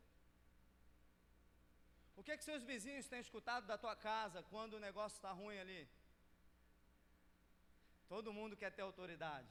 O 2.17 2.23
que, 2.23 2.33
é 2.33 2.37
que 2.37 2.45
seus 2.45 2.63
vizinhos 2.63 3.07
têm 3.07 3.21
escutado 3.21 3.67
da 3.67 3.77
tua 3.77 3.97
casa 3.97 4.43
quando 4.45 4.75
o 4.75 4.81
negócio 4.81 5.17
está 5.17 5.33
ruim 5.33 5.59
ali? 5.59 5.89
Todo 8.09 8.33
mundo 8.33 8.57
quer 8.57 8.71
ter 8.71 8.83
autoridade, 8.83 9.49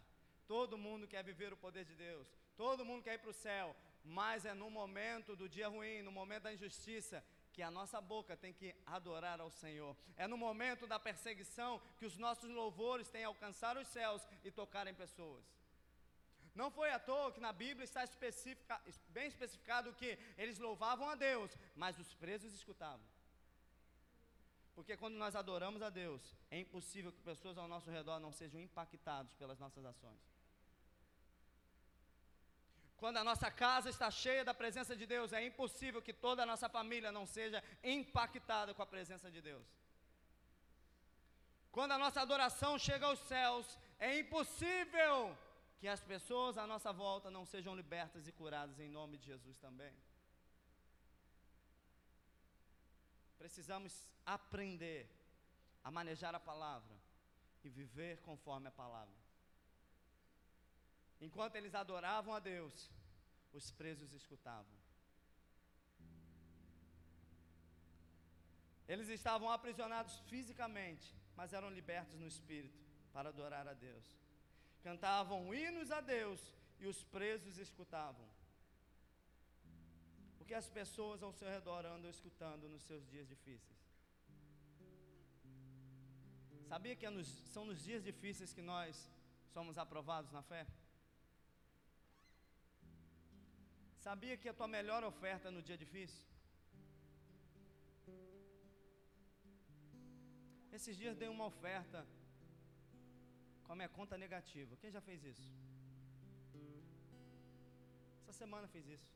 todo 0.47 0.77
mundo 0.77 1.07
quer 1.07 1.23
viver 1.23 1.51
o 1.51 1.57
poder 1.57 1.83
de 1.85 1.95
Deus, 1.95 2.27
todo 2.55 2.85
mundo 2.85 3.03
quer 3.03 3.15
ir 3.15 3.19
para 3.19 3.29
o 3.31 3.33
céu, 3.33 3.75
mas 4.03 4.45
é 4.45 4.53
no 4.53 4.69
momento 4.69 5.35
do 5.35 5.49
dia 5.49 5.67
ruim, 5.67 6.01
no 6.01 6.11
momento 6.11 6.43
da 6.43 6.53
injustiça, 6.53 7.23
que 7.51 7.61
a 7.61 7.69
nossa 7.69 8.01
boca 8.01 8.35
tem 8.35 8.51
que 8.51 8.73
adorar 8.85 9.39
ao 9.39 9.51
Senhor. 9.51 9.95
É 10.17 10.27
no 10.27 10.37
momento 10.37 10.87
da 10.87 10.99
perseguição 10.99 11.81
que 11.97 12.05
os 12.05 12.17
nossos 12.17 12.49
louvores 12.49 13.09
têm 13.09 13.23
alcançar 13.23 13.77
os 13.77 13.87
céus 13.87 14.27
e 14.43 14.51
tocar 14.51 14.87
em 14.87 14.93
pessoas. 14.93 15.43
Não 16.55 16.69
foi 16.69 16.91
à 16.91 16.99
toa 16.99 17.31
que 17.31 17.39
na 17.39 17.51
Bíblia 17.51 17.83
está 17.83 18.03
especifica, 18.03 18.79
bem 19.09 19.27
especificado 19.27 19.93
que 19.93 20.17
eles 20.37 20.59
louvavam 20.59 21.09
a 21.09 21.15
Deus, 21.15 21.51
mas 21.75 21.97
os 21.97 22.13
presos 22.13 22.53
escutavam. 22.53 23.05
Porque 24.75 24.95
quando 24.97 25.15
nós 25.15 25.35
adoramos 25.35 25.81
a 25.81 25.89
Deus, 25.89 26.21
é 26.49 26.59
impossível 26.59 27.11
que 27.11 27.21
pessoas 27.21 27.57
ao 27.57 27.67
nosso 27.67 27.89
redor 27.89 28.19
não 28.19 28.31
sejam 28.31 28.59
impactadas 28.59 29.33
pelas 29.35 29.59
nossas 29.59 29.83
ações. 29.85 30.21
Quando 32.97 33.17
a 33.17 33.23
nossa 33.23 33.51
casa 33.51 33.89
está 33.89 34.09
cheia 34.09 34.45
da 34.45 34.53
presença 34.53 34.95
de 34.95 35.05
Deus, 35.05 35.33
é 35.33 35.45
impossível 35.45 36.01
que 36.01 36.13
toda 36.13 36.43
a 36.43 36.45
nossa 36.45 36.69
família 36.69 37.11
não 37.11 37.25
seja 37.25 37.63
impactada 37.83 38.73
com 38.73 38.81
a 38.81 38.85
presença 38.85 39.29
de 39.29 39.41
Deus. 39.41 39.67
Quando 41.71 41.91
a 41.91 41.97
nossa 41.97 42.21
adoração 42.21 42.77
chega 42.77 43.07
aos 43.07 43.19
céus, 43.19 43.77
é 43.99 44.19
impossível 44.19 45.35
que 45.79 45.87
as 45.87 46.01
pessoas 46.01 46.57
à 46.57 46.65
nossa 46.65 46.91
volta 46.93 47.29
não 47.29 47.45
sejam 47.45 47.75
libertas 47.75 48.27
e 48.27 48.31
curadas 48.31 48.79
em 48.79 48.89
nome 48.89 49.17
de 49.17 49.25
Jesus 49.25 49.57
também. 49.57 49.93
Precisamos 53.37 54.07
aprender 54.25 55.09
a 55.83 55.91
manejar 55.91 56.33
a 56.33 56.39
palavra 56.39 56.95
e 57.63 57.69
viver 57.69 58.21
conforme 58.21 58.67
a 58.67 58.71
palavra. 58.71 59.13
Enquanto 61.19 61.55
eles 61.55 61.75
adoravam 61.75 62.33
a 62.33 62.39
Deus, 62.39 62.89
os 63.51 63.71
presos 63.71 64.13
escutavam. 64.13 64.77
Eles 68.87 69.09
estavam 69.09 69.49
aprisionados 69.49 70.17
fisicamente, 70.29 71.13
mas 71.35 71.53
eram 71.53 71.69
libertos 71.69 72.19
no 72.19 72.27
espírito 72.27 72.81
para 73.11 73.29
adorar 73.29 73.67
a 73.67 73.73
Deus 73.73 74.22
cantavam 74.87 75.53
hinos 75.53 75.89
a 75.91 76.01
Deus 76.01 76.41
e 76.79 76.85
os 76.85 77.03
presos 77.15 77.57
escutavam. 77.57 78.27
O 80.39 80.45
que 80.45 80.53
as 80.53 80.69
pessoas 80.69 81.23
ao 81.23 81.33
seu 81.39 81.49
redor 81.55 81.85
andam 81.85 82.11
escutando 82.11 82.67
nos 82.67 82.83
seus 82.83 83.03
dias 83.07 83.27
difíceis? 83.33 83.81
Sabia 86.67 86.95
que 86.95 87.05
é 87.05 87.09
nos, 87.09 87.27
são 87.53 87.63
nos 87.65 87.81
dias 87.81 88.03
difíceis 88.03 88.51
que 88.51 88.61
nós 88.61 89.09
somos 89.53 89.77
aprovados 89.77 90.31
na 90.31 90.41
fé? 90.41 90.65
Sabia 94.05 94.35
que 94.35 94.49
a 94.49 94.53
tua 94.53 94.67
melhor 94.67 95.01
oferta 95.03 95.49
no 95.49 95.61
dia 95.61 95.77
difícil? 95.77 96.25
Esses 100.77 100.97
dias 100.97 101.15
dei 101.15 101.29
uma 101.29 101.45
oferta 101.45 102.05
com 103.63 103.73
a 103.73 103.75
minha 103.75 103.89
conta 103.89 104.17
negativa. 104.17 104.77
Quem 104.81 104.91
já 104.91 105.01
fez 105.01 105.23
isso? 105.23 105.47
Essa 108.27 108.39
semana 108.39 108.67
fiz 108.67 108.87
isso. 108.87 109.09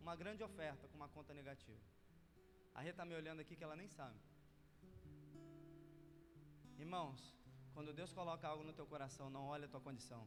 Uma 0.00 0.14
grande 0.14 0.42
oferta 0.42 0.86
com 0.88 0.96
uma 0.96 1.08
conta 1.08 1.34
negativa. 1.34 1.84
A 2.74 2.80
Rê 2.80 2.90
está 2.90 3.04
me 3.04 3.14
olhando 3.14 3.40
aqui 3.40 3.56
que 3.56 3.64
ela 3.64 3.76
nem 3.76 3.88
sabe. 3.88 4.18
Irmãos, 6.78 7.34
quando 7.74 7.92
Deus 7.92 8.12
coloca 8.12 8.46
algo 8.46 8.64
no 8.64 8.72
teu 8.72 8.86
coração, 8.86 9.28
não 9.30 9.46
olha 9.46 9.66
a 9.66 9.68
tua 9.68 9.80
condição. 9.80 10.26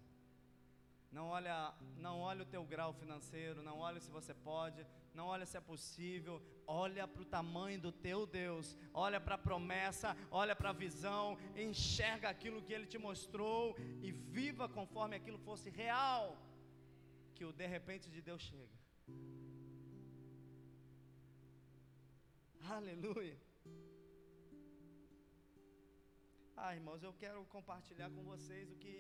Não 1.11 1.27
olha, 1.27 1.73
não 1.97 2.19
olha 2.19 2.43
o 2.43 2.45
teu 2.45 2.63
grau 2.63 2.93
financeiro, 2.93 3.63
não 3.63 3.79
olha 3.79 3.99
se 3.99 4.11
você 4.11 4.33
pode, 4.33 4.85
não 5.13 5.25
olha 5.25 5.45
se 5.45 5.57
é 5.57 5.61
possível, 5.61 6.41
olha 6.67 7.07
para 7.07 7.23
o 7.23 7.25
tamanho 7.25 7.79
do 7.81 7.91
teu 7.91 8.27
Deus, 8.27 8.77
olha 8.93 9.19
para 9.19 9.35
a 9.35 9.37
promessa, 9.37 10.15
olha 10.29 10.55
para 10.55 10.69
a 10.69 10.73
visão, 10.73 11.37
enxerga 11.55 12.29
aquilo 12.29 12.61
que 12.61 12.73
Ele 12.73 12.85
te 12.85 12.99
mostrou 12.99 13.75
e 14.03 14.11
viva 14.11 14.69
conforme 14.69 15.15
aquilo 15.15 15.39
fosse 15.39 15.69
real, 15.69 16.37
que 17.33 17.43
o 17.43 17.51
de 17.51 17.65
repente 17.65 18.07
de 18.09 18.21
Deus 18.21 18.41
chega. 18.41 18.77
Aleluia. 22.69 23.37
Ah, 26.55 26.75
irmãos, 26.75 27.01
eu 27.01 27.13
quero 27.13 27.43
compartilhar 27.45 28.09
com 28.11 28.21
vocês 28.23 28.69
o 28.71 28.75
que, 28.75 28.95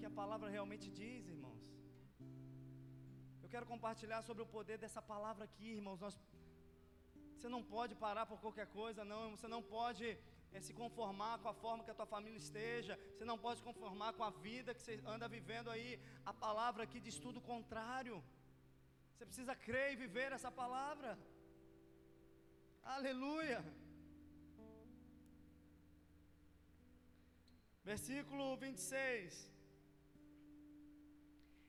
que 0.00 0.06
a 0.10 0.18
palavra 0.22 0.48
realmente 0.56 0.86
diz, 1.00 1.22
irmãos. 1.34 1.62
Eu 3.42 3.48
quero 3.52 3.66
compartilhar 3.72 4.20
sobre 4.28 4.42
o 4.44 4.50
poder 4.56 4.78
dessa 4.84 5.02
palavra 5.12 5.44
aqui, 5.48 5.68
irmãos. 5.78 6.00
Nós, 6.04 6.14
você 7.34 7.48
não 7.54 7.62
pode 7.74 7.94
parar 8.04 8.24
por 8.30 8.38
qualquer 8.44 8.66
coisa, 8.80 9.04
não. 9.12 9.22
Você 9.36 9.48
não 9.54 9.62
pode 9.76 10.06
é, 10.56 10.60
se 10.66 10.72
conformar 10.82 11.34
com 11.42 11.48
a 11.52 11.56
forma 11.62 11.84
que 11.84 11.94
a 11.94 11.98
tua 12.00 12.08
família 12.14 12.40
esteja. 12.46 12.94
Você 13.14 13.24
não 13.30 13.38
pode 13.44 13.58
se 13.60 13.66
conformar 13.70 14.12
com 14.18 14.24
a 14.28 14.32
vida 14.48 14.74
que 14.76 14.82
você 14.82 14.96
anda 15.14 15.34
vivendo 15.36 15.70
aí. 15.74 15.90
A 16.32 16.34
palavra 16.46 16.84
aqui 16.86 17.00
diz 17.08 17.18
tudo 17.26 17.38
o 17.38 17.48
contrário. 17.52 18.16
Você 19.12 19.26
precisa 19.30 19.56
crer 19.66 19.88
e 19.92 20.00
viver 20.04 20.30
essa 20.38 20.52
palavra. 20.62 21.18
Aleluia. 22.96 23.60
Versículo 27.92 28.56
26. 28.58 29.57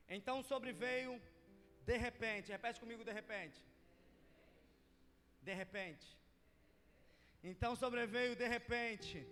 Então 0.10 0.42
sobreveio 0.42 1.22
de 1.86 1.98
repente, 1.98 2.52
repete 2.52 2.80
comigo 2.80 3.04
de 3.04 3.12
repente. 3.12 3.60
De 5.42 5.54
repente. 5.54 6.06
Então 7.44 7.76
sobreveio 7.76 8.36
de 8.36 8.48
repente 8.48 9.26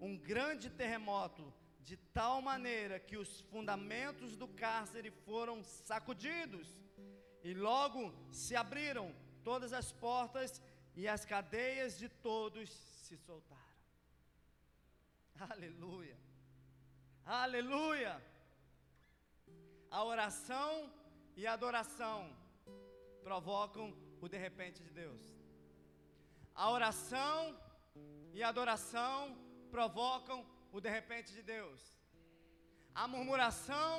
um 0.00 0.16
grande 0.16 0.68
terremoto, 0.70 1.52
de 1.80 1.96
tal 2.18 2.40
maneira 2.40 2.98
que 2.98 3.16
os 3.16 3.40
fundamentos 3.52 4.36
do 4.36 4.48
cárcere 4.48 5.10
foram 5.10 5.62
sacudidos, 5.62 6.68
e 7.42 7.52
logo 7.52 8.14
se 8.32 8.56
abriram 8.56 9.14
todas 9.42 9.72
as 9.72 9.92
portas 9.92 10.62
e 10.96 11.06
as 11.06 11.24
cadeias 11.24 11.98
de 11.98 12.08
todos 12.08 12.70
se 12.70 13.16
soltaram. 13.18 13.62
Aleluia. 15.50 16.16
Aleluia. 17.24 18.33
A 19.98 20.02
oração 20.12 20.70
e 21.40 21.42
adoração 21.46 22.18
provocam 23.26 23.86
o 24.24 24.28
de 24.32 24.38
repente 24.44 24.78
de 24.86 24.92
Deus. 25.02 25.22
A 26.62 26.66
oração 26.76 27.38
e 28.36 28.42
a 28.42 28.48
adoração 28.48 29.18
provocam 29.74 30.38
o 30.72 30.80
de 30.84 30.90
repente 30.96 31.30
de 31.36 31.42
Deus. 31.54 31.80
A 33.02 33.06
murmuração 33.12 33.92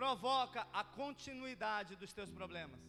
provoca 0.00 0.60
a 0.80 0.84
continuidade 1.00 1.96
dos 1.96 2.12
teus 2.12 2.30
problemas. 2.38 2.80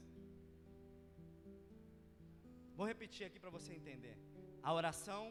Vou 2.77 2.85
repetir 2.93 3.25
aqui 3.25 3.39
para 3.39 3.55
você 3.57 3.73
entender. 3.73 4.15
A 4.61 4.71
oração 4.79 5.23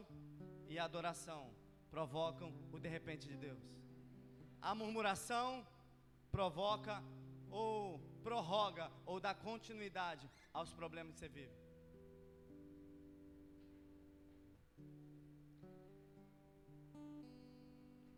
e 0.67 0.77
a 0.77 0.83
adoração 0.91 1.43
provocam 1.95 2.53
o 2.73 2.77
de 2.77 2.89
repente 2.97 3.25
de 3.33 3.37
Deus. 3.47 3.63
A 4.61 4.73
murmuração 4.75 5.65
provoca 6.31 7.03
ou 7.49 7.99
prorroga 8.23 8.91
ou 9.05 9.19
dá 9.19 9.33
continuidade 9.33 10.29
aos 10.53 10.71
problemas 10.73 11.13
que 11.13 11.19
você 11.19 11.29
vive. 11.29 11.69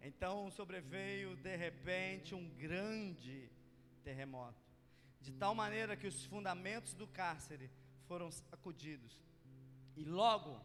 Então 0.02 0.52
sobreveio 0.52 1.36
de 1.36 1.56
repente 1.56 2.34
um 2.36 2.50
grande 2.50 3.50
terremoto, 4.04 4.62
de 5.20 5.32
tal 5.32 5.54
maneira 5.54 5.96
que 5.96 6.08
os 6.08 6.26
fundamentos 6.26 6.94
do 6.94 7.08
cárcere 7.08 7.70
foram 8.08 8.32
sacudidos. 8.32 9.20
E 9.96 10.04
logo, 10.04 10.60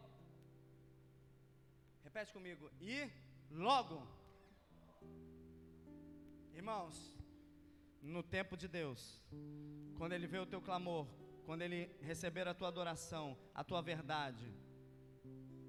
repete 2.03 2.33
comigo, 2.33 2.69
e 2.81 3.09
logo, 3.51 4.05
irmãos, 6.53 7.16
no 8.01 8.23
tempo 8.23 8.55
de 8.55 8.67
Deus, 8.67 9.21
quando 9.97 10.13
Ele 10.13 10.27
vê 10.27 10.39
o 10.39 10.45
teu 10.45 10.61
clamor, 10.61 11.07
quando 11.45 11.61
Ele 11.61 11.89
receber 12.01 12.47
a 12.47 12.53
tua 12.53 12.67
adoração, 12.67 13.37
a 13.53 13.63
tua 13.63 13.81
verdade, 13.81 14.45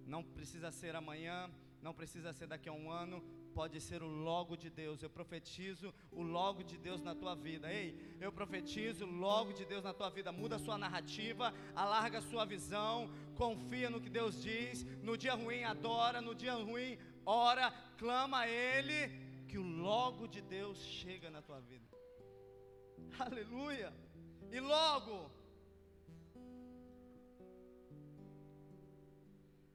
não 0.07 0.23
precisa 0.23 0.71
ser 0.71 0.97
amanhã, 0.97 1.51
não 1.83 1.95
precisa 1.95 2.33
ser 2.33 2.47
daqui 2.47 2.69
a 2.69 2.73
um 2.73 2.91
ano, 2.91 3.23
pode 3.55 3.81
ser 3.81 4.03
o 4.03 4.07
logo 4.07 4.57
de 4.57 4.71
Deus. 4.71 5.03
Eu 5.03 5.11
profetizo 5.11 5.93
o 6.11 6.23
logo 6.23 6.62
de 6.62 6.77
Deus 6.79 7.01
na 7.03 7.14
tua 7.14 7.35
vida. 7.35 7.73
Ei, 7.73 8.17
eu 8.21 8.31
profetizo 8.33 9.05
o 9.05 9.11
logo 9.11 9.53
de 9.53 9.64
Deus 9.64 9.85
na 9.85 9.93
tua 9.93 10.11
vida. 10.11 10.31
Muda 10.31 10.57
a 10.57 10.59
sua 10.59 10.79
narrativa, 10.79 11.53
alarga 11.75 12.19
a 12.19 12.23
sua 12.23 12.45
visão, 12.45 13.11
confia 13.37 13.91
no 13.91 14.01
que 14.01 14.11
Deus 14.11 14.41
diz. 14.43 14.85
No 15.03 15.17
dia 15.17 15.35
ruim, 15.35 15.64
adora. 15.64 16.21
No 16.21 16.35
dia 16.35 16.55
ruim, 16.55 16.99
ora, 17.25 17.73
clama 17.97 18.41
a 18.41 18.49
Ele, 18.49 18.99
que 19.49 19.59
o 19.59 19.62
logo 19.62 20.27
de 20.27 20.41
Deus 20.41 20.79
chega 20.79 21.31
na 21.31 21.43
tua 21.43 21.61
vida. 21.61 21.88
Aleluia. 23.18 23.92
E 24.51 24.61
logo, 24.61 25.31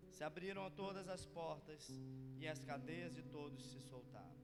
se 0.09 0.23
abriram 0.23 0.69
todas 0.71 1.07
as 1.09 1.25
portas 1.25 1.89
e 2.39 2.47
as 2.47 2.63
cadeias 2.63 3.13
de 3.13 3.23
todos 3.23 3.61
se 3.71 3.79
soltaram. 3.81 4.43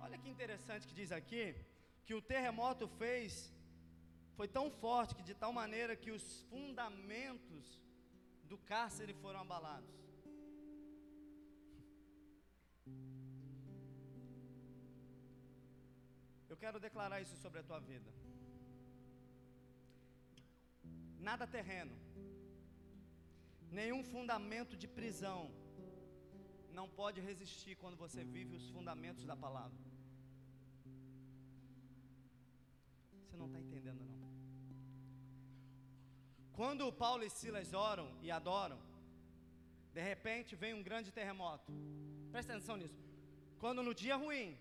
Olha 0.00 0.18
que 0.18 0.28
interessante 0.28 0.86
que 0.86 0.94
diz 0.94 1.12
aqui 1.12 1.54
que 2.04 2.14
o 2.14 2.22
terremoto 2.22 2.88
fez 2.88 3.52
foi 4.34 4.48
tão 4.48 4.70
forte 4.70 5.14
que 5.14 5.22
de 5.22 5.34
tal 5.34 5.52
maneira 5.52 5.94
que 5.96 6.10
os 6.10 6.42
fundamentos 6.50 7.82
do 8.44 8.56
cárcere 8.56 9.12
foram 9.12 9.40
abalados. 9.40 10.07
Quero 16.62 16.78
declarar 16.88 17.20
isso 17.20 17.36
sobre 17.44 17.60
a 17.60 17.62
tua 17.62 17.80
vida. 17.80 18.10
Nada 21.28 21.46
terreno, 21.46 21.94
Nenhum 23.70 24.02
fundamento 24.02 24.76
de 24.76 24.88
prisão 24.88 25.50
não 26.72 26.88
pode 26.88 27.20
resistir 27.20 27.74
quando 27.76 27.96
você 27.96 28.24
vive 28.24 28.56
os 28.56 28.68
fundamentos 28.70 29.24
da 29.30 29.36
palavra. 29.36 29.78
Você 33.24 33.36
não 33.36 33.46
está 33.46 33.60
entendendo, 33.60 34.02
não. 34.04 34.32
Quando 36.52 36.92
Paulo 36.92 37.24
e 37.24 37.30
Silas 37.30 37.72
oram 37.74 38.08
e 38.22 38.30
adoram, 38.30 38.80
de 39.92 40.00
repente 40.00 40.56
vem 40.56 40.72
um 40.74 40.82
grande 40.82 41.12
terremoto. 41.12 41.70
Presta 42.32 42.52
atenção 42.52 42.76
nisso. 42.76 42.98
Quando 43.58 43.82
no 43.82 43.94
dia 43.94 44.16
ruim, 44.16 44.56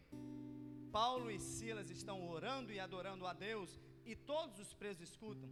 Paulo 0.92 1.30
e 1.30 1.40
Silas 1.40 1.90
estão 1.90 2.28
orando 2.28 2.72
e 2.72 2.80
adorando 2.80 3.26
a 3.26 3.34
Deus, 3.34 3.80
e 4.06 4.16
todos 4.16 4.60
os 4.60 4.74
presos 4.74 5.10
escutam, 5.10 5.50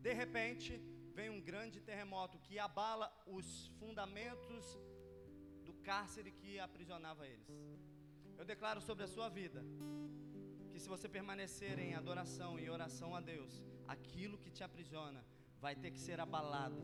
de 0.00 0.12
repente 0.12 0.80
vem 1.14 1.30
um 1.30 1.40
grande 1.40 1.80
terremoto 1.80 2.38
que 2.38 2.58
abala 2.58 3.10
os 3.26 3.68
fundamentos 3.78 4.78
do 5.64 5.72
cárcere 5.74 6.30
que 6.30 6.58
aprisionava 6.58 7.26
eles. 7.26 7.48
Eu 8.36 8.44
declaro 8.44 8.80
sobre 8.80 9.04
a 9.04 9.08
sua 9.08 9.28
vida 9.28 9.64
que 10.70 10.80
se 10.80 10.88
você 10.88 11.08
permanecer 11.08 11.78
em 11.78 11.94
adoração 11.94 12.58
e 12.58 12.68
oração 12.68 13.14
a 13.14 13.20
Deus, 13.20 13.62
aquilo 13.86 14.36
que 14.36 14.50
te 14.50 14.64
aprisiona 14.64 15.24
vai 15.60 15.74
ter 15.76 15.90
que 15.92 16.00
ser 16.00 16.18
abalado, 16.20 16.82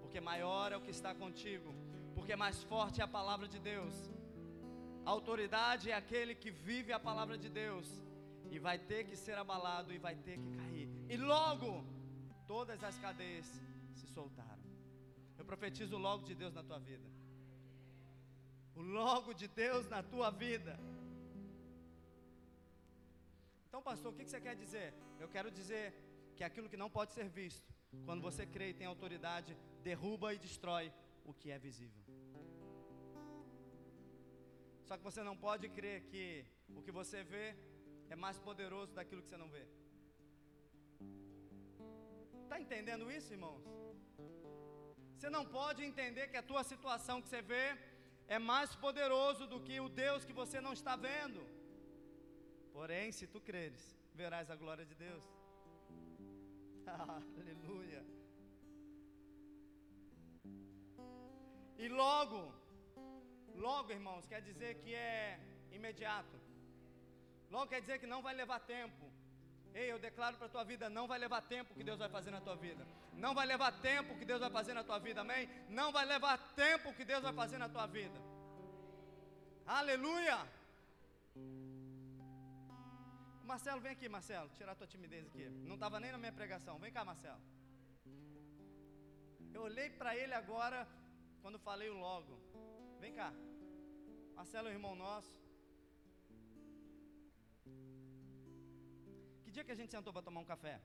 porque 0.00 0.20
maior 0.20 0.70
é 0.72 0.76
o 0.76 0.80
que 0.80 0.92
está 0.92 1.12
contigo, 1.14 1.74
porque 2.14 2.36
mais 2.36 2.62
forte 2.62 3.00
é 3.00 3.04
a 3.04 3.08
palavra 3.08 3.48
de 3.48 3.58
Deus. 3.58 3.94
Autoridade 5.04 5.90
é 5.90 5.94
aquele 5.94 6.34
que 6.34 6.50
vive 6.50 6.92
a 6.92 7.00
palavra 7.00 7.36
de 7.36 7.48
Deus 7.48 7.88
e 8.50 8.58
vai 8.58 8.78
ter 8.78 9.04
que 9.04 9.16
ser 9.16 9.36
abalado 9.36 9.92
e 9.92 9.98
vai 9.98 10.14
ter 10.14 10.38
que 10.38 10.50
cair. 10.56 10.88
E 11.08 11.16
logo 11.16 11.84
todas 12.46 12.82
as 12.84 12.98
cadeias 12.98 13.46
soltaram. 14.12 14.62
Eu 15.38 15.44
profetizo 15.44 15.96
logo 15.96 16.24
de 16.24 16.34
Deus 16.34 16.54
na 16.54 16.62
tua 16.62 16.78
vida. 16.78 17.08
O 18.74 18.82
logo 18.82 19.32
de 19.32 19.48
Deus 19.48 19.88
na 19.88 20.02
tua 20.02 20.30
vida. 20.30 20.78
Então, 23.68 23.82
pastor, 23.82 24.12
o 24.12 24.16
que 24.16 24.24
você 24.24 24.40
quer 24.40 24.54
dizer? 24.54 24.94
Eu 25.18 25.28
quero 25.28 25.50
dizer 25.50 25.94
que 26.36 26.44
aquilo 26.44 26.68
que 26.68 26.76
não 26.76 26.90
pode 26.90 27.12
ser 27.12 27.28
visto, 27.28 27.66
quando 28.04 28.22
você 28.22 28.44
crê 28.46 28.70
e 28.70 28.74
tem 28.74 28.86
autoridade, 28.86 29.56
derruba 29.82 30.32
e 30.34 30.38
destrói 30.38 30.92
o 31.24 31.32
que 31.32 31.50
é 31.50 31.58
visível. 31.58 32.02
Só 34.92 34.98
que 34.98 35.10
você 35.10 35.22
não 35.28 35.34
pode 35.44 35.66
crer 35.76 36.02
que 36.10 36.24
o 36.78 36.82
que 36.84 36.92
você 36.96 37.18
vê 37.24 37.46
é 38.10 38.16
mais 38.24 38.38
poderoso 38.46 38.90
daquilo 38.98 39.22
que 39.22 39.30
você 39.30 39.38
não 39.42 39.48
vê. 39.54 39.62
Está 42.42 42.60
entendendo 42.64 43.10
isso, 43.10 43.32
irmãos? 43.36 43.64
Você 45.16 45.30
não 45.30 45.44
pode 45.46 45.82
entender 45.82 46.26
que 46.28 46.36
a 46.36 46.42
tua 46.50 46.62
situação 46.72 47.22
que 47.22 47.28
você 47.30 47.40
vê 47.40 47.66
é 48.28 48.38
mais 48.38 48.76
poderoso 48.84 49.46
do 49.46 49.60
que 49.66 49.80
o 49.80 49.88
Deus 49.88 50.26
que 50.26 50.38
você 50.42 50.60
não 50.60 50.74
está 50.74 50.94
vendo. 50.94 51.40
Porém, 52.76 53.10
se 53.12 53.26
tu 53.26 53.40
creres, 53.40 53.82
verás 54.14 54.50
a 54.50 54.56
glória 54.62 54.84
de 54.84 54.94
Deus. 54.94 55.24
Aleluia. 57.40 58.04
E 61.78 61.88
logo, 61.88 62.40
logo, 63.66 63.90
irmãos, 63.98 64.26
quer 64.30 64.40
dizer 64.50 64.72
que 64.82 64.92
é 64.94 65.38
imediato. 65.78 66.36
Logo 67.54 67.68
quer 67.72 67.80
dizer 67.84 67.98
que 68.00 68.12
não 68.12 68.20
vai 68.26 68.34
levar 68.42 68.60
tempo. 68.76 69.04
Ei, 69.80 69.86
eu 69.92 69.98
declaro 69.98 70.36
para 70.38 70.48
a 70.50 70.54
tua 70.54 70.64
vida: 70.72 70.88
não 70.98 71.06
vai 71.10 71.18
levar 71.24 71.42
tempo 71.54 71.74
que 71.76 71.84
Deus 71.88 71.98
vai 72.04 72.10
fazer 72.16 72.32
na 72.36 72.40
tua 72.46 72.56
vida. 72.66 72.84
Não 73.24 73.32
vai 73.38 73.46
levar 73.52 73.72
tempo 73.90 74.16
que 74.18 74.26
Deus 74.30 74.40
vai 74.44 74.50
fazer 74.58 74.74
na 74.78 74.84
tua 74.88 74.98
vida, 75.06 75.20
amém? 75.20 75.48
Não 75.68 75.88
vai 75.96 76.04
levar 76.14 76.36
tempo 76.64 76.94
que 76.98 77.04
Deus 77.12 77.22
vai 77.22 77.34
fazer 77.42 77.58
na 77.64 77.68
tua 77.68 77.86
vida. 77.86 78.18
Aleluia! 79.66 80.38
Marcelo, 83.44 83.80
vem 83.80 83.92
aqui, 83.92 84.08
Marcelo, 84.08 84.50
tirar 84.58 84.74
tua 84.74 84.86
timidez 84.86 85.26
aqui. 85.26 85.44
Não 85.70 85.74
estava 85.74 86.00
nem 86.00 86.10
na 86.10 86.18
minha 86.18 86.32
pregação. 86.40 86.78
Vem 86.78 86.92
cá, 86.96 87.04
Marcelo. 87.04 87.40
Eu 89.54 89.62
olhei 89.62 89.88
para 89.90 90.16
ele 90.16 90.34
agora, 90.42 90.88
quando 91.42 91.58
falei 91.58 91.90
o 91.90 91.98
logo. 92.06 92.34
Vem 92.98 93.12
cá. 93.12 93.30
Marcelo 94.34 94.68
é 94.68 94.72
irmão 94.72 94.94
nosso. 94.94 95.32
Que 99.44 99.50
dia 99.50 99.64
que 99.64 99.72
a 99.72 99.74
gente 99.74 99.90
sentou 99.90 100.12
para 100.12 100.22
tomar 100.22 100.40
um 100.40 100.44
café? 100.44 100.80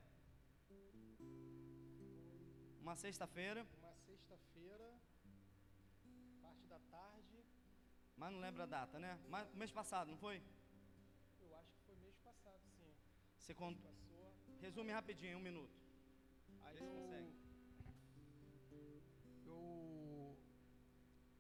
Uma 2.81 2.95
sexta-feira. 2.95 3.65
Uma 3.79 3.95
sexta-feira, 4.07 4.87
parte 6.41 6.65
da 6.67 6.79
tarde. 6.79 7.37
Mas 8.15 8.31
não 8.31 8.39
lembra 8.39 8.63
a 8.63 8.65
data, 8.65 8.99
né? 8.99 9.19
Mas 9.29 9.53
mês 9.53 9.71
passado, 9.71 10.09
não 10.09 10.17
foi? 10.17 10.41
Eu 11.41 11.55
acho 11.55 11.71
que 11.73 11.81
foi 11.85 11.95
mês 11.95 12.17
passado, 12.19 12.61
sim. 12.77 12.93
Você 13.37 13.53
con... 13.53 13.75
Passou. 13.75 14.33
Resume 14.61 14.91
rapidinho, 14.91 15.37
um 15.37 15.41
minuto. 15.41 15.75
Aí 16.63 16.77
eu, 16.77 16.85
consegue. 16.85 17.33
eu, 19.45 19.86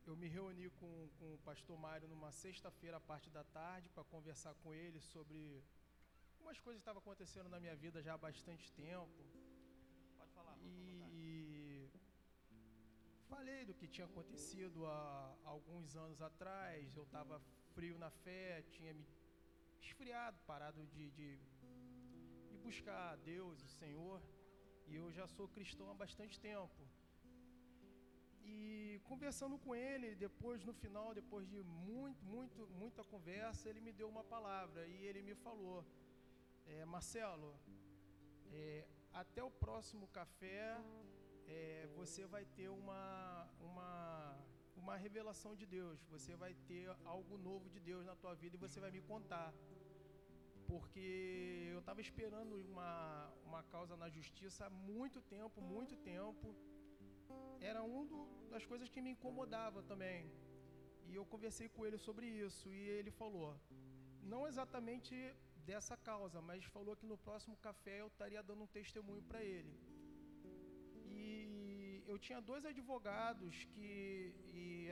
eu 0.09 0.15
me 0.15 0.27
reuni 0.27 0.69
com, 0.79 1.09
com 1.19 1.33
o 1.33 1.37
pastor 1.39 1.77
Mário 1.77 2.07
numa 2.07 2.31
sexta-feira, 2.31 2.95
a 2.97 2.99
parte 2.99 3.29
da 3.29 3.43
tarde, 3.43 3.89
para 3.89 4.03
conversar 4.05 4.53
com 4.55 4.73
ele 4.73 4.99
sobre 5.01 5.61
umas 6.39 6.57
coisas 6.59 6.79
que 6.79 6.83
estavam 6.83 7.01
acontecendo 7.01 7.49
na 7.49 7.59
minha 7.59 7.75
vida 7.75 8.01
já 8.01 8.13
há 8.13 8.17
bastante 8.17 8.71
tempo. 8.71 9.25
E 10.63 11.89
falei 13.27 13.65
do 13.65 13.73
que 13.73 13.87
tinha 13.87 14.07
acontecido 14.07 14.85
há 14.85 15.35
alguns 15.43 15.95
anos 15.97 16.21
atrás. 16.21 16.95
Eu 16.95 17.03
estava 17.03 17.41
frio 17.75 17.97
na 17.97 18.09
fé, 18.09 18.63
tinha 18.69 18.93
me 18.93 19.05
esfriado, 19.81 20.39
parado 20.47 20.85
de, 20.87 21.11
de, 21.11 21.37
de 22.49 22.57
buscar 22.63 23.17
Deus, 23.17 23.61
o 23.61 23.67
Senhor. 23.67 24.21
E 24.87 24.95
eu 24.95 25.11
já 25.11 25.27
sou 25.27 25.49
cristão 25.49 25.89
há 25.91 25.93
bastante 25.93 26.39
tempo. 26.39 26.87
E 28.49 29.01
conversando 29.03 29.57
com 29.57 29.75
ele, 29.75 30.15
depois 30.15 30.63
no 30.63 30.73
final, 30.73 31.13
depois 31.13 31.45
de 31.49 31.61
muito, 31.63 32.23
muito, 32.25 32.67
muita 32.81 33.03
conversa, 33.03 33.69
ele 33.69 33.81
me 33.81 33.91
deu 33.91 34.07
uma 34.07 34.23
palavra 34.23 34.87
e 34.87 35.05
ele 35.05 35.21
me 35.21 35.35
falou: 35.35 35.85
é, 36.65 36.85
Marcelo, 36.85 37.53
é, 38.53 38.85
até 39.13 39.43
o 39.43 39.51
próximo 39.51 40.07
café 40.07 40.79
é, 41.47 41.87
você 41.95 42.25
vai 42.25 42.45
ter 42.45 42.69
uma, 42.69 43.47
uma, 43.59 44.37
uma 44.77 44.95
revelação 44.95 45.55
de 45.55 45.65
Deus, 45.65 46.01
você 46.05 46.35
vai 46.35 46.53
ter 46.69 46.89
algo 47.03 47.37
novo 47.37 47.69
de 47.69 47.79
Deus 47.79 48.05
na 48.05 48.15
tua 48.15 48.33
vida 48.33 48.55
e 48.55 48.65
você 48.65 48.79
vai 48.79 48.91
me 48.91 49.01
contar. 49.01 49.53
Porque 50.67 51.69
eu 51.71 51.79
estava 51.79 52.01
esperando 52.01 52.55
uma, 52.69 53.29
uma 53.45 53.63
causa 53.63 53.95
na 53.95 54.09
justiça 54.09 54.65
há 54.65 54.69
muito 54.69 55.21
tempo, 55.21 55.61
muito 55.61 55.95
tempo 55.97 56.55
era 57.59 57.81
uma 57.83 58.05
das 58.53 58.65
coisas 58.65 58.89
que 58.89 59.01
me 59.05 59.11
incomodava 59.15 59.81
também. 59.83 60.31
E 61.09 61.15
eu 61.15 61.25
conversei 61.33 61.67
com 61.69 61.85
ele 61.85 61.97
sobre 61.97 62.25
isso 62.45 62.65
e 62.69 62.81
ele 62.97 63.11
falou, 63.11 63.49
não 64.33 64.41
exatamente 64.47 65.15
dessa 65.69 65.95
causa, 66.09 66.41
mas 66.41 66.63
falou 66.75 66.95
que 66.95 67.05
no 67.11 67.17
próximo 67.17 67.55
café 67.67 67.95
eu 68.01 68.07
estaria 68.07 68.41
dando 68.49 68.63
um 68.63 68.73
testemunho 68.79 69.23
para 69.29 69.41
ele. 69.43 69.73
E 71.19 72.03
eu 72.11 72.17
tinha 72.25 72.39
dois 72.41 72.65
advogados 72.65 73.53
que 73.73 74.33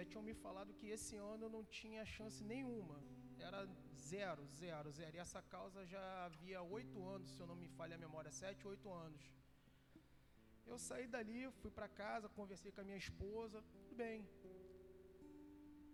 tinham 0.09 0.23
me 0.29 0.33
falado 0.33 0.73
que 0.79 0.88
esse 0.95 1.15
ano 1.15 1.45
eu 1.45 1.49
não 1.49 1.63
tinha 1.79 2.05
chance 2.05 2.43
nenhuma. 2.43 2.97
Era 3.39 3.61
zero, 4.09 4.45
zero, 4.61 4.91
zero. 4.91 5.15
E 5.15 5.19
essa 5.19 5.41
causa 5.41 5.86
já 5.86 6.25
havia 6.25 6.61
oito 6.61 6.97
anos, 7.15 7.29
se 7.33 7.39
eu 7.43 7.47
não 7.47 7.55
me 7.63 7.69
falha 7.77 7.95
a 7.95 8.03
memória, 8.05 8.31
sete, 8.31 8.67
oito 8.67 8.89
anos. 8.91 9.23
Eu 10.72 10.78
saí 10.78 11.07
dali, 11.16 11.41
fui 11.61 11.72
para 11.78 11.88
casa, 11.88 12.28
conversei 12.39 12.72
com 12.72 12.82
a 12.82 12.88
minha 12.89 12.97
esposa, 13.05 13.61
tudo 13.74 13.95
bem. 13.95 14.28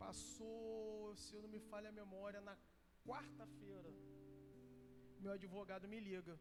Passou, 0.03 1.15
se 1.15 1.35
eu 1.35 1.41
não 1.41 1.49
me 1.55 1.59
falha 1.71 1.89
a 1.89 1.99
memória, 2.01 2.39
na 2.49 2.55
quarta-feira, 3.07 3.91
meu 5.19 5.33
advogado 5.33 5.87
me 5.93 5.99
liga. 5.99 6.33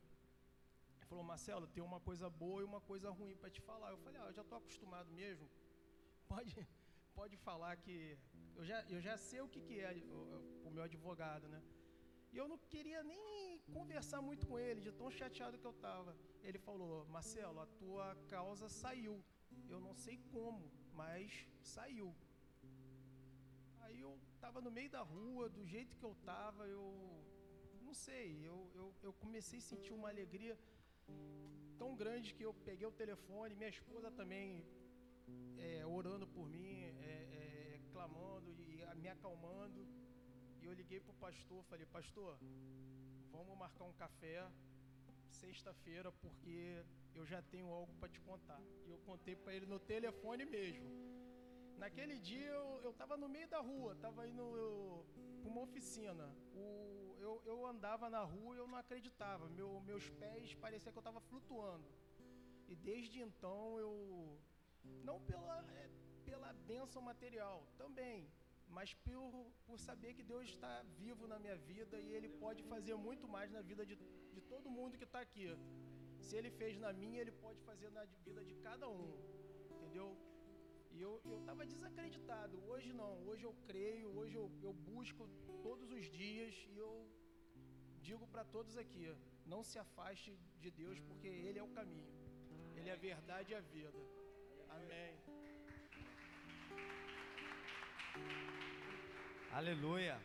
Ele 0.96 1.06
falou, 1.10 1.24
Marcelo, 1.24 1.66
tem 1.66 1.82
uma 1.82 2.00
coisa 2.08 2.30
boa 2.30 2.60
e 2.62 2.64
uma 2.64 2.80
coisa 2.80 3.10
ruim 3.10 3.36
para 3.36 3.50
te 3.50 3.60
falar. 3.60 3.90
Eu 3.90 3.98
falei, 3.98 4.20
ah, 4.20 4.28
eu 4.30 4.32
já 4.38 4.42
estou 4.42 4.58
acostumado 4.58 5.10
mesmo. 5.12 5.48
Pode, 6.28 6.54
pode 7.14 7.36
falar 7.36 7.76
que 7.76 8.16
eu 8.56 8.64
já, 8.64 8.82
eu 8.94 9.00
já 9.00 9.16
sei 9.18 9.40
o 9.40 9.48
que, 9.48 9.60
que 9.60 9.80
é 9.80 9.92
o, 10.18 10.68
o 10.68 10.70
meu 10.70 10.84
advogado, 10.84 11.48
né? 11.48 11.60
E 12.32 12.36
eu 12.36 12.46
não 12.48 12.58
queria 12.72 13.02
nem 13.02 13.58
conversar 13.72 14.20
muito 14.22 14.46
com 14.46 14.58
ele, 14.58 14.80
de 14.80 14.92
tão 14.92 15.10
chateado 15.10 15.58
que 15.58 15.68
eu 15.70 15.76
estava. 15.78 16.16
Ele 16.42 16.58
falou: 16.58 17.04
Marcelo, 17.06 17.60
a 17.60 17.66
tua 17.66 18.16
causa 18.28 18.68
saiu. 18.68 19.16
Eu 19.68 19.80
não 19.80 19.94
sei 19.94 20.16
como, 20.32 20.70
mas 20.92 21.48
saiu. 21.62 22.14
Aí 23.80 23.98
eu 24.00 24.12
estava 24.34 24.60
no 24.60 24.70
meio 24.70 24.90
da 24.90 25.02
rua, 25.02 25.48
do 25.48 25.64
jeito 25.66 25.96
que 25.96 26.04
eu 26.04 26.12
estava, 26.12 26.66
eu 26.66 26.84
não 27.82 27.94
sei, 27.94 28.46
eu, 28.46 28.70
eu, 28.74 28.94
eu 29.02 29.12
comecei 29.12 29.58
a 29.58 29.62
sentir 29.62 29.92
uma 29.92 30.08
alegria 30.08 30.56
tão 31.76 31.96
grande 31.96 32.34
que 32.34 32.44
eu 32.44 32.52
peguei 32.68 32.86
o 32.86 32.92
telefone, 32.92 33.54
minha 33.54 33.68
esposa 33.68 34.10
também 34.10 34.64
é, 35.58 35.84
orando 35.84 36.26
por 36.26 36.46
mim, 36.48 36.82
é, 36.82 37.16
é, 37.40 37.80
clamando 37.92 38.50
e 38.52 38.84
me 39.02 39.08
acalmando. 39.08 39.86
E 40.60 40.66
eu 40.66 40.72
liguei 40.72 41.00
para 41.00 41.12
o 41.12 41.14
pastor, 41.14 41.62
falei, 41.64 41.86
pastor, 41.86 42.38
vamos 43.30 43.56
marcar 43.56 43.84
um 43.84 43.92
café 43.92 44.50
sexta-feira, 45.30 46.12
porque 46.12 46.84
eu 47.14 47.24
já 47.26 47.40
tenho 47.42 47.68
algo 47.68 47.92
para 47.94 48.08
te 48.08 48.20
contar. 48.20 48.60
E 48.86 48.90
eu 48.90 48.98
contei 48.98 49.34
para 49.36 49.54
ele 49.54 49.66
no 49.66 49.78
telefone 49.78 50.44
mesmo. 50.44 50.88
Naquele 51.78 52.18
dia 52.18 52.50
eu 52.82 52.90
estava 52.90 53.16
no 53.16 53.28
meio 53.28 53.48
da 53.48 53.60
rua, 53.60 53.92
estava 53.92 54.28
indo 54.28 55.04
para 55.40 55.50
uma 55.50 55.62
oficina. 55.62 56.26
O, 56.54 57.16
eu, 57.18 57.42
eu 57.46 57.66
andava 57.66 58.10
na 58.10 58.22
rua 58.22 58.54
e 58.54 58.58
eu 58.58 58.66
não 58.66 58.76
acreditava. 58.76 59.48
Meu, 59.48 59.80
meus 59.80 60.08
pés 60.10 60.54
parecia 60.54 60.92
que 60.92 60.98
eu 60.98 61.00
estava 61.00 61.20
flutuando. 61.20 61.88
E 62.68 62.76
desde 62.76 63.20
então 63.20 63.78
eu, 63.78 64.38
não 65.02 65.20
pela, 65.22 65.64
é, 65.72 65.90
pela 66.24 66.52
bênção 66.52 67.00
material, 67.00 67.66
também, 67.78 68.30
mas 68.76 68.94
por, 69.04 69.52
por 69.66 69.78
saber 69.88 70.10
que 70.14 70.24
Deus 70.32 70.46
está 70.52 70.72
vivo 71.02 71.26
na 71.32 71.38
minha 71.44 71.56
vida 71.70 71.96
e 71.98 72.08
Ele 72.16 72.28
pode 72.44 72.62
fazer 72.72 72.94
muito 73.08 73.26
mais 73.36 73.50
na 73.56 73.62
vida 73.70 73.84
de, 73.90 73.96
de 74.36 74.40
todo 74.52 74.74
mundo 74.78 74.98
que 75.00 75.08
está 75.10 75.20
aqui. 75.20 75.46
Se 76.26 76.36
Ele 76.38 76.50
fez 76.60 76.76
na 76.84 76.92
minha, 76.92 77.20
Ele 77.20 77.34
pode 77.44 77.60
fazer 77.68 77.90
na 77.90 78.04
vida 78.26 78.42
de 78.44 78.54
cada 78.66 78.88
um, 78.88 79.08
entendeu? 79.76 80.08
E 80.92 81.00
eu 81.00 81.20
estava 81.40 81.64
desacreditado. 81.72 82.54
Hoje 82.70 82.92
não, 82.92 83.12
hoje 83.28 83.44
eu 83.44 83.54
creio, 83.68 84.08
hoje 84.18 84.34
eu, 84.34 84.50
eu 84.62 84.72
busco 84.72 85.28
todos 85.62 85.90
os 85.98 86.04
dias 86.10 86.54
e 86.72 86.76
eu 86.76 86.92
digo 88.08 88.26
para 88.26 88.44
todos 88.44 88.76
aqui: 88.76 89.04
não 89.46 89.62
se 89.62 89.78
afaste 89.78 90.36
de 90.58 90.70
Deus, 90.70 90.98
porque 91.00 91.28
Ele 91.28 91.58
é 91.58 91.62
o 91.62 91.74
caminho, 91.78 92.12
Ele 92.76 92.88
é 92.88 92.92
a 92.92 92.96
verdade 92.96 93.52
e 93.52 93.54
a 93.54 93.60
vida. 93.60 94.00
Amém. 94.68 95.14
Aleluia. 99.58 100.16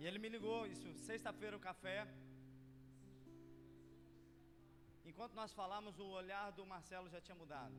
E 0.00 0.06
ele 0.06 0.18
me 0.18 0.28
ligou, 0.28 0.66
isso, 0.66 0.88
sexta-feira 1.08 1.56
o 1.56 1.60
café. 1.60 1.98
Enquanto 5.04 5.34
nós 5.40 5.52
falamos, 5.52 6.00
o 6.00 6.06
olhar 6.20 6.50
do 6.50 6.66
Marcelo 6.66 7.08
já 7.08 7.20
tinha 7.20 7.36
mudado. 7.36 7.76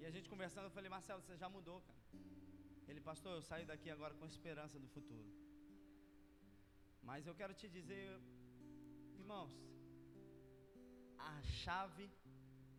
E 0.00 0.04
a 0.04 0.10
gente 0.10 0.28
conversando, 0.28 0.66
eu 0.66 0.70
falei, 0.70 0.90
Marcelo, 0.90 1.22
você 1.22 1.34
já 1.34 1.48
mudou, 1.48 1.80
cara. 1.80 1.98
Ele, 2.88 3.00
pastor, 3.00 3.32
eu 3.36 3.42
saio 3.42 3.66
daqui 3.66 3.88
agora 3.88 4.14
com 4.14 4.26
esperança 4.26 4.78
do 4.78 4.88
futuro. 4.88 5.30
Mas 7.02 7.26
eu 7.26 7.34
quero 7.34 7.54
te 7.54 7.68
dizer, 7.70 8.20
irmãos, 9.18 9.56
a 11.16 11.42
chave 11.62 12.10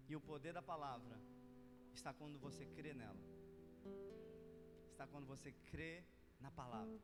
e 0.07 0.15
o 0.15 0.21
poder 0.21 0.53
da 0.53 0.61
palavra 0.61 1.17
está 1.95 2.13
quando 2.13 2.37
você 2.37 2.63
crê 2.77 2.93
nela 2.93 3.31
está 5.01 5.07
quando 5.07 5.25
você 5.25 5.51
crê 5.71 6.03
na 6.39 6.51
palavra. 6.51 6.99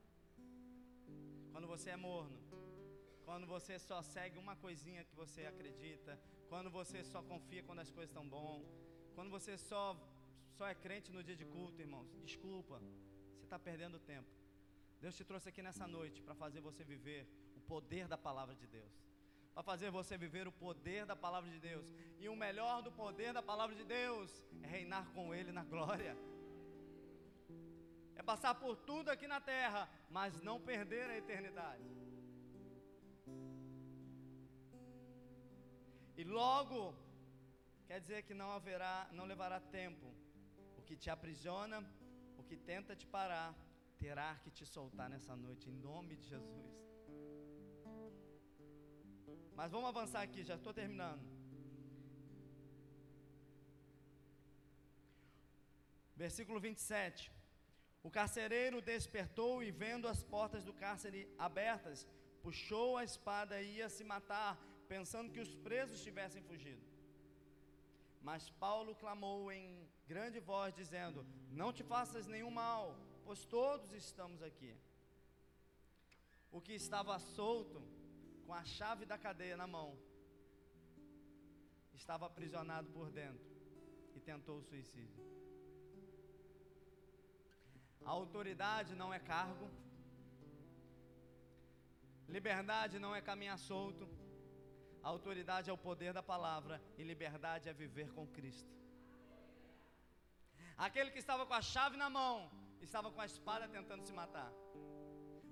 Quando 1.52 1.68
você 1.74 1.90
é 1.90 1.98
morno, 1.98 2.38
quando 3.26 3.48
você 3.48 3.80
só 3.80 4.02
segue 4.04 4.38
uma 4.38 4.56
coisinha 4.56 5.04
que 5.04 5.16
você 5.16 5.46
acredita, 5.46 6.20
quando 6.48 6.70
você 6.70 7.04
só 7.04 7.22
confia 7.24 7.64
quando 7.64 7.80
as 7.80 7.92
coisas 7.92 8.12
estão 8.12 8.28
bom, 8.38 8.64
quando 9.16 9.32
você 9.32 9.58
só 9.58 9.84
só 10.58 10.68
é 10.68 10.76
crente 10.76 11.12
no 11.12 11.24
dia 11.24 11.36
de 11.36 11.46
culto, 11.46 11.82
irmãos. 11.82 12.08
Desculpa, 12.24 12.80
você 13.36 13.46
está 13.46 13.58
perdendo 13.58 14.00
tempo. 14.00 14.32
Deus 15.02 15.16
te 15.16 15.24
trouxe 15.24 15.50
aqui 15.50 15.62
nessa 15.62 15.88
noite 15.88 16.22
para 16.22 16.36
fazer 16.36 16.62
você 16.62 16.84
viver 16.84 17.28
o 17.56 17.62
poder 17.62 18.08
da 18.08 18.18
palavra 18.18 18.56
de 18.56 18.68
Deus. 18.68 18.94
Para 19.54 19.64
fazer 19.64 19.90
você 19.90 20.18
viver 20.18 20.48
o 20.48 20.52
poder 20.52 21.06
da 21.06 21.16
palavra 21.16 21.50
de 21.50 21.60
Deus. 21.60 21.86
E 22.20 22.30
o 22.30 22.36
melhor 22.36 22.82
do 22.82 22.92
poder 22.92 23.34
da 23.34 23.42
palavra 23.42 23.76
de 23.76 23.84
Deus 23.84 24.44
é 24.64 24.68
reinar 24.68 25.06
com 25.14 25.34
Ele 25.34 25.52
na 25.52 25.64
glória 25.64 26.16
é 28.20 28.24
passar 28.32 28.54
por 28.56 28.76
tudo 28.90 29.10
aqui 29.14 29.28
na 29.34 29.40
terra, 29.40 29.82
mas 30.10 30.42
não 30.48 30.58
perder 30.60 31.08
a 31.10 31.18
eternidade. 31.24 31.88
E 36.20 36.24
logo 36.24 36.80
quer 37.88 38.00
dizer 38.04 38.24
que 38.28 38.34
não 38.42 38.50
haverá, 38.58 38.96
não 39.18 39.26
levará 39.26 39.60
tempo. 39.60 40.08
O 40.80 40.82
que 40.88 40.96
te 40.96 41.10
aprisiona, 41.16 41.80
o 42.40 42.44
que 42.44 42.58
tenta 42.58 42.96
te 42.96 43.06
parar, 43.06 43.54
terá 44.04 44.30
que 44.44 44.52
te 44.58 44.66
soltar 44.66 45.10
nessa 45.14 45.36
noite, 45.36 45.70
em 45.70 45.78
nome 45.90 46.16
de 46.16 46.28
Jesus. 46.34 46.74
Mas 49.56 49.72
vamos 49.72 49.90
avançar 49.90 50.22
aqui, 50.22 50.44
já 50.44 50.56
estou 50.56 50.74
terminando. 50.74 51.24
Versículo 56.16 56.60
27. 56.60 57.37
O 58.04 58.10
carcereiro 58.10 58.82
despertou 58.82 59.64
e, 59.64 59.72
vendo 59.72 60.08
as 60.08 60.24
portas 60.24 60.64
do 60.64 60.74
cárcere 60.74 61.30
abertas, 61.38 62.08
puxou 62.42 62.98
a 62.98 63.04
espada 63.04 63.62
e 63.62 63.78
ia 63.78 63.90
se 63.90 64.04
matar, 64.04 64.58
pensando 64.88 65.32
que 65.32 65.40
os 65.40 65.56
presos 65.56 66.02
tivessem 66.02 66.42
fugido. 66.42 66.86
Mas 68.22 68.50
Paulo 68.50 68.96
clamou 68.96 69.52
em 69.52 69.88
grande 70.08 70.40
voz, 70.40 70.74
dizendo: 70.74 71.26
Não 71.52 71.72
te 71.74 71.84
faças 71.84 72.28
nenhum 72.28 72.52
mal, 72.52 72.96
pois 73.26 73.46
todos 73.46 73.92
estamos 73.94 74.42
aqui. 74.42 74.74
O 76.52 76.62
que 76.62 76.74
estava 76.74 77.20
solto, 77.20 77.82
com 78.46 78.54
a 78.54 78.64
chave 78.64 79.06
da 79.06 79.18
cadeia 79.18 79.58
na 79.58 79.68
mão, 79.68 79.98
estava 81.94 82.26
aprisionado 82.26 82.90
por 82.92 83.10
dentro 83.12 83.46
e 84.16 84.20
tentou 84.20 84.58
o 84.60 84.64
suicídio. 84.64 85.24
A 88.10 88.12
autoridade 88.20 88.92
não 89.02 89.10
é 89.18 89.20
cargo, 89.20 89.68
liberdade 92.36 92.96
não 93.06 93.12
é 93.18 93.22
caminhar 93.30 93.58
solto, 93.70 94.06
a 95.06 95.10
autoridade 95.16 95.70
é 95.70 95.74
o 95.74 95.84
poder 95.88 96.14
da 96.18 96.24
palavra 96.24 96.76
e 96.98 97.04
liberdade 97.12 97.68
é 97.68 97.74
viver 97.74 98.10
com 98.16 98.26
Cristo. 98.38 98.72
Aquele 100.86 101.12
que 101.12 101.20
estava 101.26 101.46
com 101.46 101.54
a 101.60 101.62
chave 101.74 101.98
na 102.04 102.10
mão, 102.10 102.50
estava 102.88 103.12
com 103.12 103.20
a 103.20 103.26
espada 103.26 103.68
tentando 103.68 104.06
se 104.08 104.14
matar. 104.22 104.52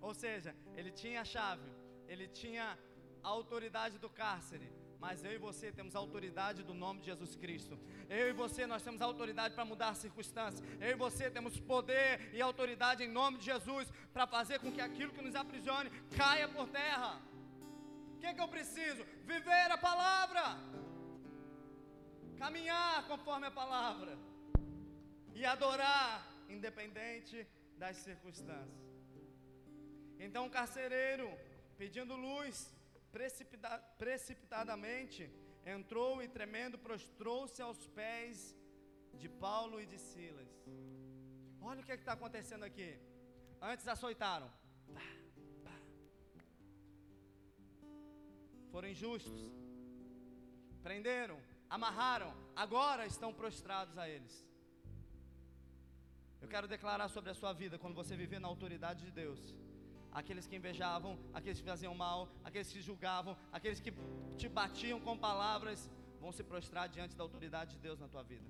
Ou 0.08 0.14
seja, 0.14 0.56
ele 0.78 0.92
tinha 1.02 1.22
a 1.22 1.30
chave, 1.34 1.70
ele 2.08 2.28
tinha 2.42 2.66
a 3.22 3.28
autoridade 3.28 3.98
do 3.98 4.10
cárcere, 4.22 4.70
mas 5.06 5.24
eu 5.24 5.34
e 5.34 5.38
você 5.38 5.72
temos 5.72 5.96
autoridade 5.96 6.64
do 6.70 6.74
nome 6.74 7.00
de 7.02 7.06
Jesus 7.12 7.34
Cristo. 7.42 7.78
Eu 8.10 8.28
e 8.30 8.34
você 8.34 8.62
nós 8.72 8.82
temos 8.86 9.02
autoridade 9.08 9.54
para 9.54 9.64
mudar 9.72 9.90
as 9.90 10.00
circunstâncias. 10.06 10.64
Eu 10.86 10.92
e 10.94 10.96
você 10.96 11.30
temos 11.36 11.60
poder 11.74 12.34
e 12.34 12.42
autoridade 12.42 13.04
em 13.04 13.12
nome 13.20 13.38
de 13.38 13.46
Jesus 13.46 13.88
para 14.12 14.26
fazer 14.26 14.58
com 14.64 14.72
que 14.76 14.82
aquilo 14.82 15.14
que 15.16 15.26
nos 15.28 15.36
aprisione 15.36 15.92
caia 16.18 16.48
por 16.56 16.68
terra. 16.70 17.12
O 18.14 18.18
que, 18.20 18.34
que 18.34 18.44
eu 18.46 18.48
preciso? 18.48 19.06
Viver 19.34 19.68
a 19.76 19.78
palavra, 19.78 20.44
caminhar 22.44 23.08
conforme 23.12 23.46
a 23.46 23.52
palavra 23.52 24.18
e 25.36 25.46
adorar, 25.46 26.28
independente 26.50 27.48
das 27.78 27.98
circunstâncias. 27.98 28.84
Então 30.18 30.48
o 30.48 30.56
carcereiro, 30.60 31.30
pedindo 31.78 32.16
luz, 32.16 32.76
precipita 33.16 33.72
precipitadamente 34.04 35.24
entrou 35.76 36.22
e 36.24 36.28
tremendo 36.38 36.78
prostrou-se 36.88 37.62
aos 37.62 37.82
pés 38.00 38.38
de 39.22 39.28
Paulo 39.46 39.80
e 39.84 39.86
de 39.92 39.98
Silas. 39.98 40.52
Olha 41.62 41.82
o 41.82 41.86
que 41.86 41.94
é 41.94 41.96
está 41.96 42.14
acontecendo 42.20 42.64
aqui. 42.70 42.90
Antes 43.62 43.88
açoitaram, 43.88 44.50
foram 48.72 48.90
injustos, 48.90 49.42
prenderam, 50.84 51.40
amarraram, 51.70 52.32
agora 52.54 53.06
estão 53.14 53.34
prostrados 53.34 53.98
a 53.98 54.10
eles. 54.10 54.36
Eu 56.42 56.50
quero 56.50 56.68
declarar 56.68 57.08
sobre 57.08 57.32
a 57.32 57.34
sua 57.42 57.54
vida 57.54 57.80
quando 57.80 57.96
você 57.96 58.16
viver 58.24 58.40
na 58.40 58.50
autoridade 58.50 59.06
de 59.06 59.12
Deus. 59.12 59.65
Aqueles 60.20 60.46
que 60.50 60.56
invejavam, 60.60 61.14
aqueles 61.38 61.60
que 61.62 61.70
faziam 61.74 61.94
mal, 62.06 62.20
aqueles 62.48 62.70
que 62.74 62.82
julgavam, 62.90 63.34
aqueles 63.58 63.80
que 63.86 63.92
te 64.42 64.48
batiam 64.58 65.00
com 65.06 65.24
palavras, 65.30 65.80
vão 66.22 66.32
se 66.38 66.44
prostrar 66.52 66.86
diante 66.96 67.16
da 67.18 67.24
autoridade 67.28 67.72
de 67.76 67.80
Deus 67.88 68.00
na 68.04 68.08
tua 68.14 68.24
vida. 68.32 68.48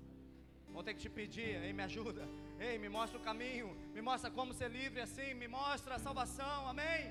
Vão 0.74 0.84
ter 0.86 0.94
que 0.94 1.02
te 1.06 1.10
pedir, 1.18 1.50
ei, 1.66 1.72
me 1.78 1.82
ajuda, 1.90 2.24
ei, 2.66 2.74
me 2.84 2.88
mostra 2.96 3.18
o 3.18 3.26
caminho, 3.28 3.68
me 3.96 4.02
mostra 4.08 4.30
como 4.38 4.56
ser 4.60 4.70
livre 4.78 5.00
assim, 5.06 5.28
me 5.42 5.48
mostra 5.58 5.94
a 5.96 5.98
salvação, 6.06 6.58
amém? 6.72 7.02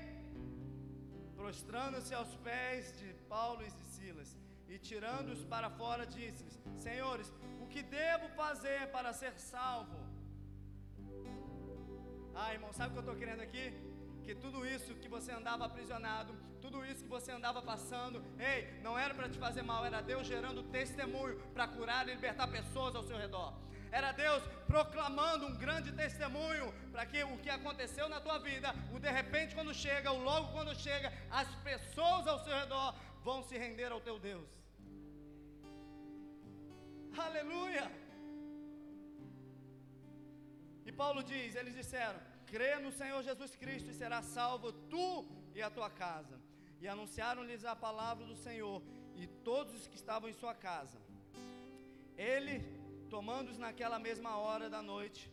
Prostrando-se 1.40 2.14
aos 2.14 2.34
pés 2.48 2.98
de 2.98 3.08
Paulo 3.34 3.62
e 3.68 3.70
de 3.78 3.84
Silas 3.94 4.30
e 4.68 4.78
tirando-os 4.78 5.44
para 5.44 5.68
fora, 5.70 6.04
disse-lhes: 6.06 6.56
Senhores, 6.86 7.32
o 7.60 7.66
que 7.72 7.82
devo 7.82 8.28
fazer 8.42 8.80
para 8.96 9.12
ser 9.12 9.34
salvo? 9.38 9.98
Ah, 12.34 12.52
irmão, 12.52 12.72
sabe 12.72 12.88
o 12.88 12.92
que 12.92 12.98
eu 12.98 13.06
estou 13.06 13.16
querendo 13.16 13.42
aqui? 13.48 13.66
Que 14.26 14.34
tudo 14.44 14.60
isso 14.66 14.96
que 15.02 15.08
você 15.08 15.30
andava 15.30 15.64
aprisionado, 15.66 16.32
tudo 16.64 16.78
isso 16.84 17.04
que 17.04 17.14
você 17.16 17.30
andava 17.30 17.60
passando, 17.62 18.18
ei, 18.52 18.60
não 18.86 18.94
era 18.98 19.14
para 19.14 19.28
te 19.32 19.38
fazer 19.44 19.62
mal, 19.62 19.84
era 19.90 20.00
Deus 20.10 20.26
gerando 20.26 20.64
testemunho 20.78 21.36
para 21.54 21.68
curar 21.68 22.00
e 22.02 22.12
libertar 22.14 22.48
pessoas 22.48 22.96
ao 22.96 23.04
seu 23.10 23.18
redor. 23.24 23.50
Era 23.98 24.10
Deus 24.24 24.42
proclamando 24.66 25.46
um 25.46 25.54
grande 25.64 25.92
testemunho 25.92 26.66
para 26.90 27.06
que 27.06 27.22
o 27.22 27.38
que 27.38 27.50
aconteceu 27.58 28.08
na 28.08 28.20
tua 28.26 28.38
vida, 28.48 28.74
o 28.94 28.98
de 28.98 29.10
repente 29.18 29.54
quando 29.54 29.72
chega, 29.72 30.10
o 30.10 30.22
logo 30.28 30.52
quando 30.56 30.74
chega, 30.74 31.12
as 31.30 31.48
pessoas 31.70 32.26
ao 32.26 32.42
seu 32.44 32.56
redor 32.62 32.96
vão 33.22 33.38
se 33.44 33.56
render 33.56 33.92
ao 33.92 34.00
teu 34.00 34.18
Deus. 34.18 34.48
Aleluia! 37.26 37.86
E 40.84 40.92
Paulo 41.02 41.22
diz: 41.22 41.54
eles 41.54 41.76
disseram: 41.82 42.20
crê 42.50 42.78
no 42.78 42.92
Senhor 42.92 43.22
Jesus 43.22 43.54
Cristo 43.56 43.90
e 43.90 43.94
será 43.94 44.22
salvo 44.22 44.72
tu 44.72 45.26
e 45.54 45.62
a 45.62 45.70
tua 45.70 45.90
casa. 45.90 46.40
E 46.80 46.86
anunciaram-lhes 46.86 47.64
a 47.64 47.74
palavra 47.74 48.24
do 48.24 48.36
Senhor 48.36 48.82
e 49.14 49.26
todos 49.26 49.74
os 49.74 49.86
que 49.86 49.96
estavam 49.96 50.28
em 50.28 50.32
sua 50.32 50.54
casa. 50.54 50.98
Ele, 52.16 52.56
tomando-os 53.10 53.58
naquela 53.58 53.98
mesma 53.98 54.36
hora 54.36 54.68
da 54.68 54.82
noite, 54.82 55.30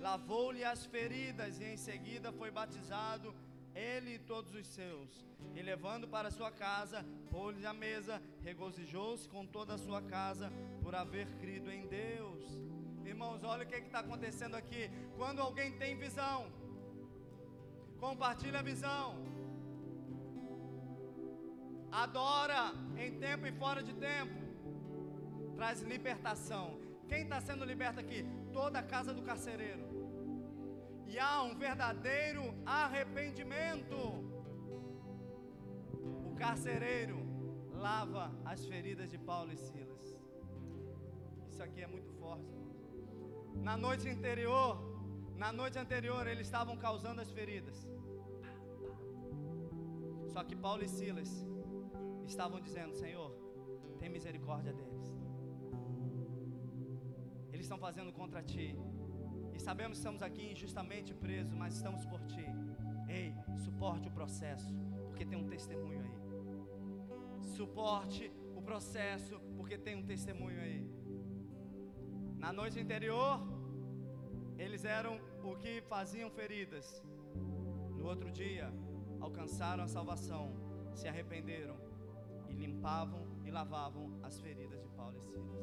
lavou-lhe 0.00 0.64
as 0.64 0.84
feridas 0.86 1.60
e 1.60 1.64
em 1.64 1.76
seguida 1.76 2.32
foi 2.32 2.50
batizado 2.50 3.34
ele 3.74 4.14
e 4.14 4.18
todos 4.18 4.54
os 4.54 4.66
seus. 4.66 5.24
E 5.54 5.62
levando 5.62 6.08
para 6.08 6.30
sua 6.30 6.50
casa, 6.50 7.04
pôs-lhe 7.30 7.66
a 7.66 7.72
mesa, 7.72 8.20
regozijou-se 8.42 9.28
com 9.28 9.46
toda 9.46 9.74
a 9.74 9.78
sua 9.78 10.02
casa 10.02 10.52
por 10.82 10.94
haver 10.94 11.28
crido 11.38 11.70
em 11.70 11.86
Deus. 11.86 12.67
Irmãos, 13.12 13.42
olha 13.52 13.64
o 13.64 13.68
que 13.70 13.76
está 13.76 14.00
acontecendo 14.00 14.54
aqui. 14.62 14.82
Quando 15.16 15.40
alguém 15.40 15.70
tem 15.82 15.92
visão, 15.96 16.38
compartilha 18.04 18.58
a 18.60 18.66
visão, 18.70 19.06
adora 21.90 22.62
em 23.04 23.18
tempo 23.26 23.46
e 23.46 23.52
fora 23.62 23.82
de 23.88 23.94
tempo, 23.94 24.38
traz 25.56 25.80
libertação. 25.94 26.66
Quem 27.10 27.22
está 27.22 27.40
sendo 27.40 27.64
liberto 27.72 27.98
aqui? 28.04 28.20
Toda 28.52 28.78
a 28.80 28.82
casa 28.94 29.14
do 29.14 29.22
carcereiro. 29.22 29.84
E 31.06 31.18
há 31.18 31.42
um 31.42 31.54
verdadeiro 31.66 32.42
arrependimento. 32.66 33.98
O 36.30 36.34
carcereiro 36.44 37.18
lava 37.86 38.24
as 38.44 38.66
feridas 38.66 39.10
de 39.10 39.18
Paulo 39.30 39.50
e 39.50 39.56
Silas. 39.56 40.08
Isso 41.48 41.62
aqui 41.62 41.80
é 41.82 41.86
muito 41.86 42.12
forte. 42.20 42.57
Na 43.62 43.76
noite 43.76 44.08
anterior, 44.08 44.78
na 45.36 45.52
noite 45.52 45.78
anterior, 45.78 46.26
eles 46.26 46.46
estavam 46.46 46.76
causando 46.76 47.20
as 47.20 47.30
feridas. 47.30 47.88
Só 50.32 50.42
que 50.44 50.56
Paulo 50.56 50.84
e 50.84 50.88
Silas 50.88 51.30
estavam 52.26 52.60
dizendo: 52.60 52.94
Senhor, 52.94 53.30
tem 53.98 54.08
misericórdia 54.08 54.72
deles. 54.72 55.06
Eles 57.52 57.66
estão 57.66 57.78
fazendo 57.78 58.12
contra 58.12 58.42
ti. 58.42 58.76
E 59.52 59.60
sabemos 59.60 59.98
que 59.98 60.02
estamos 60.02 60.22
aqui 60.22 60.52
injustamente 60.52 61.12
presos, 61.14 61.52
mas 61.52 61.74
estamos 61.74 62.04
por 62.06 62.20
ti. 62.26 62.46
Ei, 63.08 63.34
suporte 63.64 64.08
o 64.08 64.12
processo, 64.12 64.72
porque 65.06 65.24
tem 65.24 65.38
um 65.38 65.48
testemunho 65.48 66.00
aí. 66.00 66.18
Suporte 67.56 68.32
o 68.54 68.62
processo, 68.62 69.40
porque 69.56 69.76
tem 69.76 69.96
um 69.96 70.04
testemunho 70.04 70.60
aí. 70.60 70.97
Na 72.38 72.52
noite 72.52 72.78
anterior, 72.78 73.40
eles 74.56 74.84
eram 74.84 75.20
o 75.42 75.56
que 75.56 75.80
faziam 75.82 76.30
feridas. 76.30 77.02
No 77.96 78.06
outro 78.06 78.30
dia, 78.30 78.72
alcançaram 79.20 79.82
a 79.84 79.88
salvação, 79.88 80.44
se 80.94 81.08
arrependeram 81.08 81.76
e 82.48 82.54
limpavam 82.54 83.26
e 83.44 83.50
lavavam 83.50 84.18
as 84.22 84.40
feridas 84.40 84.80
de 84.80 84.88
Paulo 84.90 85.16
e 85.16 85.20
Silas. 85.20 85.58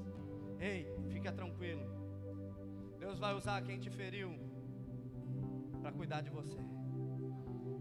Ei, 0.59 0.87
fica 1.09 1.31
tranquilo. 1.31 1.85
Deus 2.99 3.19
vai 3.19 3.33
usar 3.33 3.61
quem 3.61 3.79
te 3.79 3.89
feriu 3.89 4.31
para 5.81 5.91
cuidar 5.91 6.21
de 6.21 6.29
você. 6.29 6.59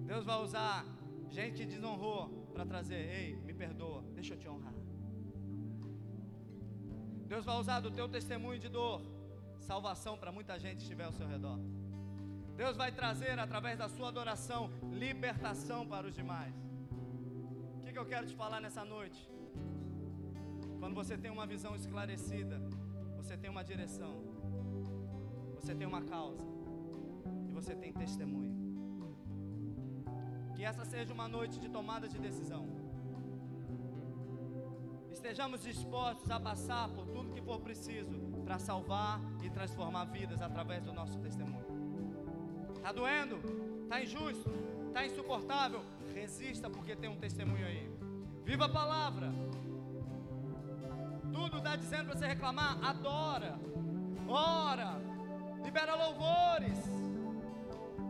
Deus 0.07 0.25
vai 0.25 0.41
usar 0.43 0.85
gente 1.31 1.63
que 1.63 1.67
desonrou 1.67 2.29
para 2.53 2.65
trazer, 2.65 3.03
ei, 3.19 3.37
me 3.37 3.55
perdoa, 3.55 4.05
deixa 4.15 4.35
eu 4.35 4.39
te 4.39 4.49
honrar. 4.49 4.75
Deus 7.35 7.45
vai 7.45 7.57
usar 7.59 7.81
do 7.81 7.91
teu 7.91 8.09
testemunho 8.09 8.61
de 8.65 8.69
dor 8.69 9.03
salvação 9.59 10.17
para 10.17 10.31
muita 10.31 10.57
gente 10.57 10.77
que 10.77 10.83
estiver 10.83 11.07
ao 11.07 11.13
seu 11.13 11.27
redor. 11.27 11.59
Deus 12.57 12.77
vai 12.77 12.93
trazer 12.93 13.37
através 13.41 13.77
da 13.77 13.89
sua 13.89 14.07
adoração 14.07 14.71
libertação 14.93 15.81
para 15.85 16.07
os 16.07 16.15
demais. 16.15 16.55
O 17.79 17.83
que, 17.83 17.93
que 17.93 17.99
eu 17.99 18.07
quero 18.07 18.29
te 18.29 18.37
falar 18.37 18.61
nessa 18.61 18.85
noite? 18.85 19.29
Quando 20.79 20.95
você 20.95 21.19
tem 21.19 21.29
uma 21.29 21.45
visão 21.45 21.75
esclarecida, 21.75 22.57
você 23.17 23.37
tem 23.37 23.51
uma 23.51 23.65
direção, 23.65 24.15
você 25.59 25.75
tem 25.75 25.89
uma 25.89 26.03
causa 26.03 26.47
e 27.49 27.53
você 27.59 27.75
tem 27.75 27.93
testemunho. 27.93 28.55
Que 30.55 30.63
essa 30.63 30.85
seja 30.85 31.13
uma 31.13 31.27
noite 31.27 31.59
de 31.59 31.69
tomada 31.69 32.07
de 32.07 32.21
decisão 32.21 32.84
estejamos 35.25 35.63
dispostos 35.63 36.31
a 36.31 36.39
passar 36.39 36.87
por 36.91 37.07
tudo 37.07 37.33
que 37.33 37.41
for 37.41 37.59
preciso 37.59 38.13
para 38.45 38.59
salvar 38.59 39.19
e 39.43 39.49
transformar 39.49 40.05
vidas 40.05 40.43
através 40.43 40.85
do 40.85 40.93
nosso 40.93 41.19
testemunho. 41.19 41.65
Está 42.77 42.93
doendo? 42.93 43.41
Está 43.85 44.03
injusto? 44.03 44.51
Está 44.89 45.07
insuportável? 45.07 45.83
Resista 46.15 46.69
porque 46.69 46.95
tem 46.95 47.09
um 47.09 47.17
testemunho 47.17 47.67
aí. 47.67 47.91
Viva 48.45 48.67
a 48.67 48.69
palavra. 48.69 49.33
tudo 51.33 51.57
está 51.57 51.75
dizendo 51.75 52.09
para 52.09 52.19
você 52.19 52.27
reclamar, 52.27 52.79
adora, 52.85 53.59
ora, 54.29 55.01
libera 55.65 55.95
louvores. 55.95 56.79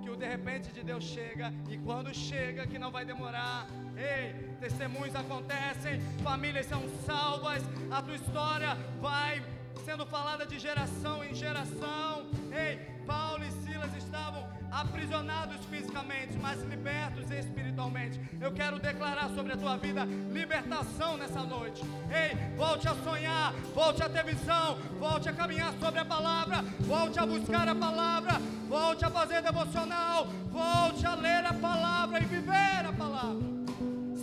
Que 0.02 0.10
o 0.10 0.16
de 0.16 0.26
repente 0.26 0.72
de 0.72 0.82
Deus 0.82 1.04
chega, 1.04 1.54
e 1.70 1.78
quando 1.78 2.12
chega, 2.12 2.66
que 2.66 2.76
não 2.76 2.90
vai 2.90 3.04
demorar, 3.04 3.68
ei, 3.96 4.43
testemunhos 4.54 5.14
acontecem, 5.14 6.00
famílias 6.22 6.66
são 6.66 6.82
salvas, 7.06 7.62
a 7.90 8.02
tua 8.02 8.14
história 8.14 8.76
vai 9.00 9.42
sendo 9.84 10.06
falada 10.06 10.46
de 10.46 10.58
geração 10.58 11.22
em 11.22 11.34
geração. 11.34 12.26
Ei, 12.50 12.76
Paulo 13.06 13.44
e 13.44 13.50
Silas 13.64 13.94
estavam 13.96 14.42
aprisionados 14.70 15.64
fisicamente, 15.66 16.36
mas 16.40 16.60
libertos 16.62 17.30
espiritualmente. 17.30 18.20
Eu 18.40 18.52
quero 18.52 18.78
declarar 18.78 19.28
sobre 19.30 19.52
a 19.52 19.56
tua 19.56 19.76
vida 19.76 20.04
libertação 20.32 21.16
nessa 21.16 21.40
noite. 21.42 21.82
Ei, 22.10 22.56
volte 22.56 22.88
a 22.88 22.94
sonhar, 22.94 23.52
volte 23.74 24.02
a 24.02 24.08
ter 24.08 24.24
visão, 24.24 24.76
volte 24.98 25.28
a 25.28 25.32
caminhar 25.32 25.72
sobre 25.74 26.00
a 26.00 26.04
palavra, 26.04 26.62
volte 26.80 27.20
a 27.20 27.26
buscar 27.26 27.68
a 27.68 27.74
palavra, 27.74 28.32
volte 28.68 29.04
a 29.04 29.10
fazer 29.10 29.42
devocional, 29.42 30.26
volte 30.50 31.06
a 31.06 31.14
ler 31.14 31.46
a 31.46 31.52
palavra 31.52 32.20
e 32.20 32.24
viver 32.24 32.86
a 32.86 32.92
palavra. 32.92 33.63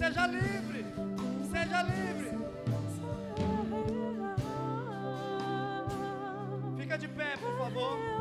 Seja 0.02 0.26
livre, 0.26 0.84
seja 1.52 1.84
livre. 1.84 2.32
Fica 6.76 6.98
de 6.98 7.08
pé, 7.08 7.38
por 7.38 7.56
favor. 7.60 8.21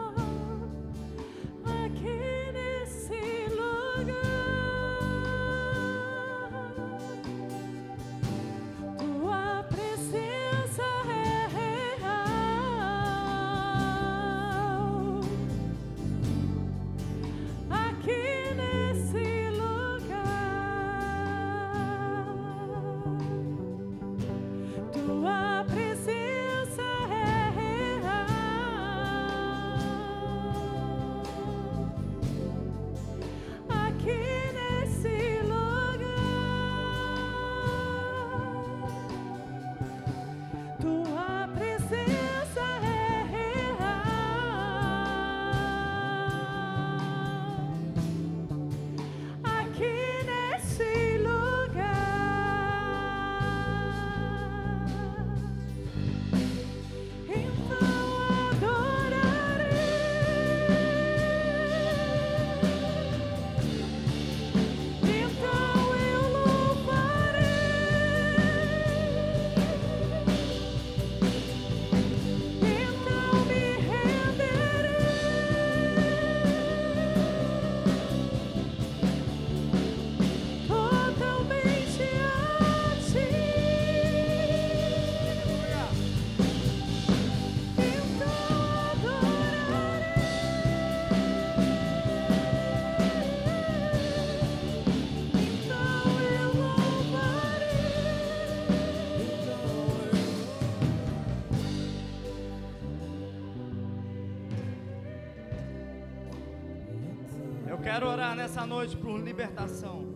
Eu 107.71 107.79
quero 107.79 108.09
orar 108.09 108.35
nessa 108.35 108.67
noite 108.67 108.97
por 108.97 109.17
libertação. 109.21 110.13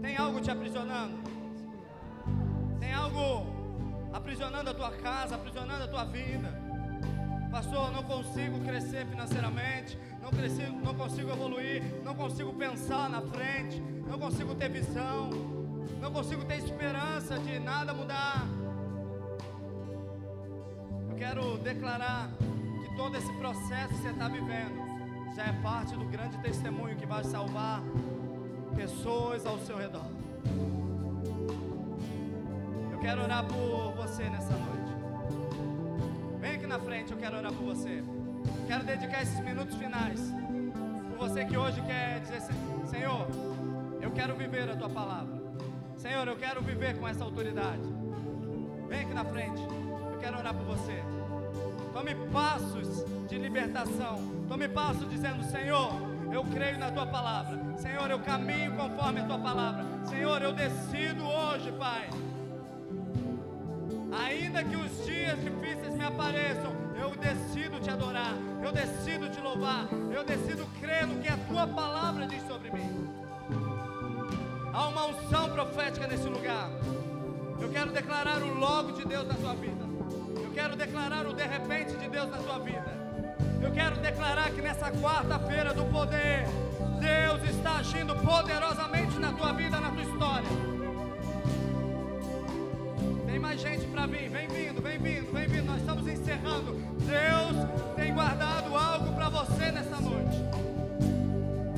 Tem 0.00 0.16
algo 0.16 0.40
te 0.40 0.50
aprisionando? 0.50 1.18
Tem 2.80 2.90
algo 2.90 3.46
aprisionando 4.14 4.70
a 4.70 4.74
tua 4.74 4.92
casa, 4.92 5.34
aprisionando 5.34 5.84
a 5.84 5.88
tua 5.88 6.04
vida? 6.06 6.58
Pastor, 7.50 7.92
não 7.92 8.02
consigo 8.04 8.58
crescer 8.60 9.04
financeiramente, 9.08 9.98
não, 10.22 10.30
consigo, 10.30 10.80
não 10.82 10.94
consigo 10.94 11.30
evoluir, 11.30 11.82
não 12.02 12.14
consigo 12.14 12.54
pensar 12.54 13.10
na 13.10 13.20
frente, 13.20 13.78
não 14.08 14.18
consigo 14.18 14.54
ter 14.54 14.70
visão, 14.70 15.28
não 16.00 16.10
consigo 16.10 16.46
ter 16.46 16.56
esperança 16.56 17.38
de 17.40 17.58
nada 17.58 17.92
mudar. 17.92 18.46
Eu 21.10 21.14
quero 21.14 21.58
declarar 21.58 22.30
que 22.38 22.96
todo 22.96 23.18
esse 23.18 23.32
processo 23.34 23.88
que 23.88 24.00
você 24.00 24.08
está 24.08 24.28
vivendo 24.28 24.91
já 25.34 25.44
é 25.46 25.52
parte 25.62 25.94
do 25.94 26.04
grande 26.06 26.36
testemunho 26.38 26.96
que 26.96 27.06
vai 27.06 27.24
salvar 27.24 27.82
pessoas 28.76 29.46
ao 29.46 29.58
seu 29.58 29.76
redor. 29.76 30.06
Eu 32.92 32.98
quero 32.98 33.22
orar 33.22 33.44
por 33.46 33.92
você 33.96 34.28
nessa 34.28 34.52
noite. 34.54 34.92
Vem 36.40 36.52
aqui 36.56 36.66
na 36.66 36.78
frente, 36.78 37.12
eu 37.12 37.18
quero 37.18 37.36
orar 37.36 37.52
por 37.52 37.64
você. 37.64 38.02
Quero 38.66 38.84
dedicar 38.84 39.22
esses 39.22 39.40
minutos 39.40 39.76
finais 39.76 40.20
por 41.10 41.28
você 41.28 41.44
que 41.44 41.56
hoje 41.56 41.80
quer 41.82 42.20
dizer: 42.20 42.40
"Se- 42.40 42.52
Senhor, 42.90 43.26
eu 44.00 44.10
quero 44.10 44.34
viver 44.34 44.68
a 44.70 44.76
tua 44.76 44.88
palavra. 44.88 45.40
Senhor, 45.96 46.26
eu 46.26 46.36
quero 46.36 46.60
viver 46.62 46.98
com 46.98 47.06
essa 47.06 47.24
autoridade. 47.24 47.82
Vem 48.88 49.00
aqui 49.00 49.14
na 49.14 49.24
frente, 49.24 49.62
eu 49.62 50.18
quero 50.20 50.38
orar 50.38 50.54
por 50.54 50.64
você. 50.64 51.02
Tome 51.92 52.14
passos 52.32 53.04
de 53.28 53.38
libertação. 53.38 54.41
Tome 54.52 54.68
passos 54.68 55.08
dizendo: 55.08 55.42
Senhor, 55.44 55.94
eu 56.30 56.44
creio 56.44 56.78
na 56.78 56.90
tua 56.90 57.06
palavra. 57.06 57.58
Senhor, 57.78 58.10
eu 58.10 58.18
caminho 58.18 58.76
conforme 58.76 59.20
a 59.20 59.24
tua 59.24 59.38
palavra. 59.38 59.82
Senhor, 60.04 60.42
eu 60.42 60.52
decido 60.52 61.24
hoje, 61.24 61.72
Pai. 61.72 62.10
Ainda 64.12 64.62
que 64.62 64.76
os 64.76 65.06
dias 65.06 65.40
difíceis 65.40 65.94
me 65.94 66.04
apareçam, 66.04 66.70
eu 67.00 67.16
decido 67.16 67.80
te 67.80 67.88
adorar. 67.88 68.34
Eu 68.62 68.70
decido 68.72 69.30
te 69.30 69.40
louvar. 69.40 69.88
Eu 70.14 70.22
decido 70.22 70.66
crer 70.78 71.06
no 71.06 71.18
que 71.22 71.32
a 71.32 71.38
tua 71.48 71.66
palavra 71.66 72.26
diz 72.26 72.46
sobre 72.46 72.70
mim. 72.72 73.10
Há 74.70 74.88
uma 74.88 75.06
unção 75.06 75.48
profética 75.48 76.06
nesse 76.06 76.28
lugar. 76.28 76.68
Eu 77.58 77.70
quero 77.70 77.90
declarar 77.90 78.42
o 78.42 78.52
logo 78.58 78.92
de 78.92 79.06
Deus 79.06 79.26
na 79.26 79.34
tua 79.34 79.54
vida. 79.54 79.86
Eu 80.44 80.50
quero 80.52 80.76
declarar 80.76 81.26
o 81.26 81.32
de 81.32 81.42
repente 81.42 81.96
de 81.96 82.06
Deus 82.06 82.28
na 82.28 82.36
tua 82.36 82.58
vida. 82.58 83.01
Eu 83.62 83.70
quero 83.70 83.96
declarar 83.96 84.50
que 84.50 84.60
nessa 84.60 84.90
quarta-feira 84.90 85.72
do 85.72 85.84
poder, 85.84 86.46
Deus 86.98 87.48
está 87.48 87.76
agindo 87.76 88.14
poderosamente 88.16 89.18
na 89.18 89.32
tua 89.32 89.52
vida, 89.52 89.80
na 89.80 89.90
tua 89.90 90.02
história. 90.02 90.48
Tem 93.24 93.38
mais 93.38 93.60
gente 93.60 93.86
para 93.86 94.06
vir, 94.06 94.28
vem 94.28 94.48
vindo, 94.48 94.82
vem 94.82 94.98
vindo, 94.98 95.32
vem 95.32 95.46
vindo. 95.46 95.66
Nós 95.66 95.80
estamos 95.80 96.06
encerrando. 96.08 96.74
Deus 97.06 97.94
tem 97.94 98.12
guardado 98.12 98.76
algo 98.76 99.12
para 99.14 99.28
você 99.28 99.70
nessa 99.70 100.00
noite. 100.00 100.36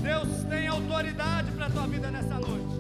Deus 0.01 0.45
tem 0.45 0.67
autoridade 0.67 1.53
para 1.53 1.67
a 1.67 1.71
tua 1.71 1.87
vida 1.87 2.11
nessa 2.11 2.35
noite. 2.35 2.75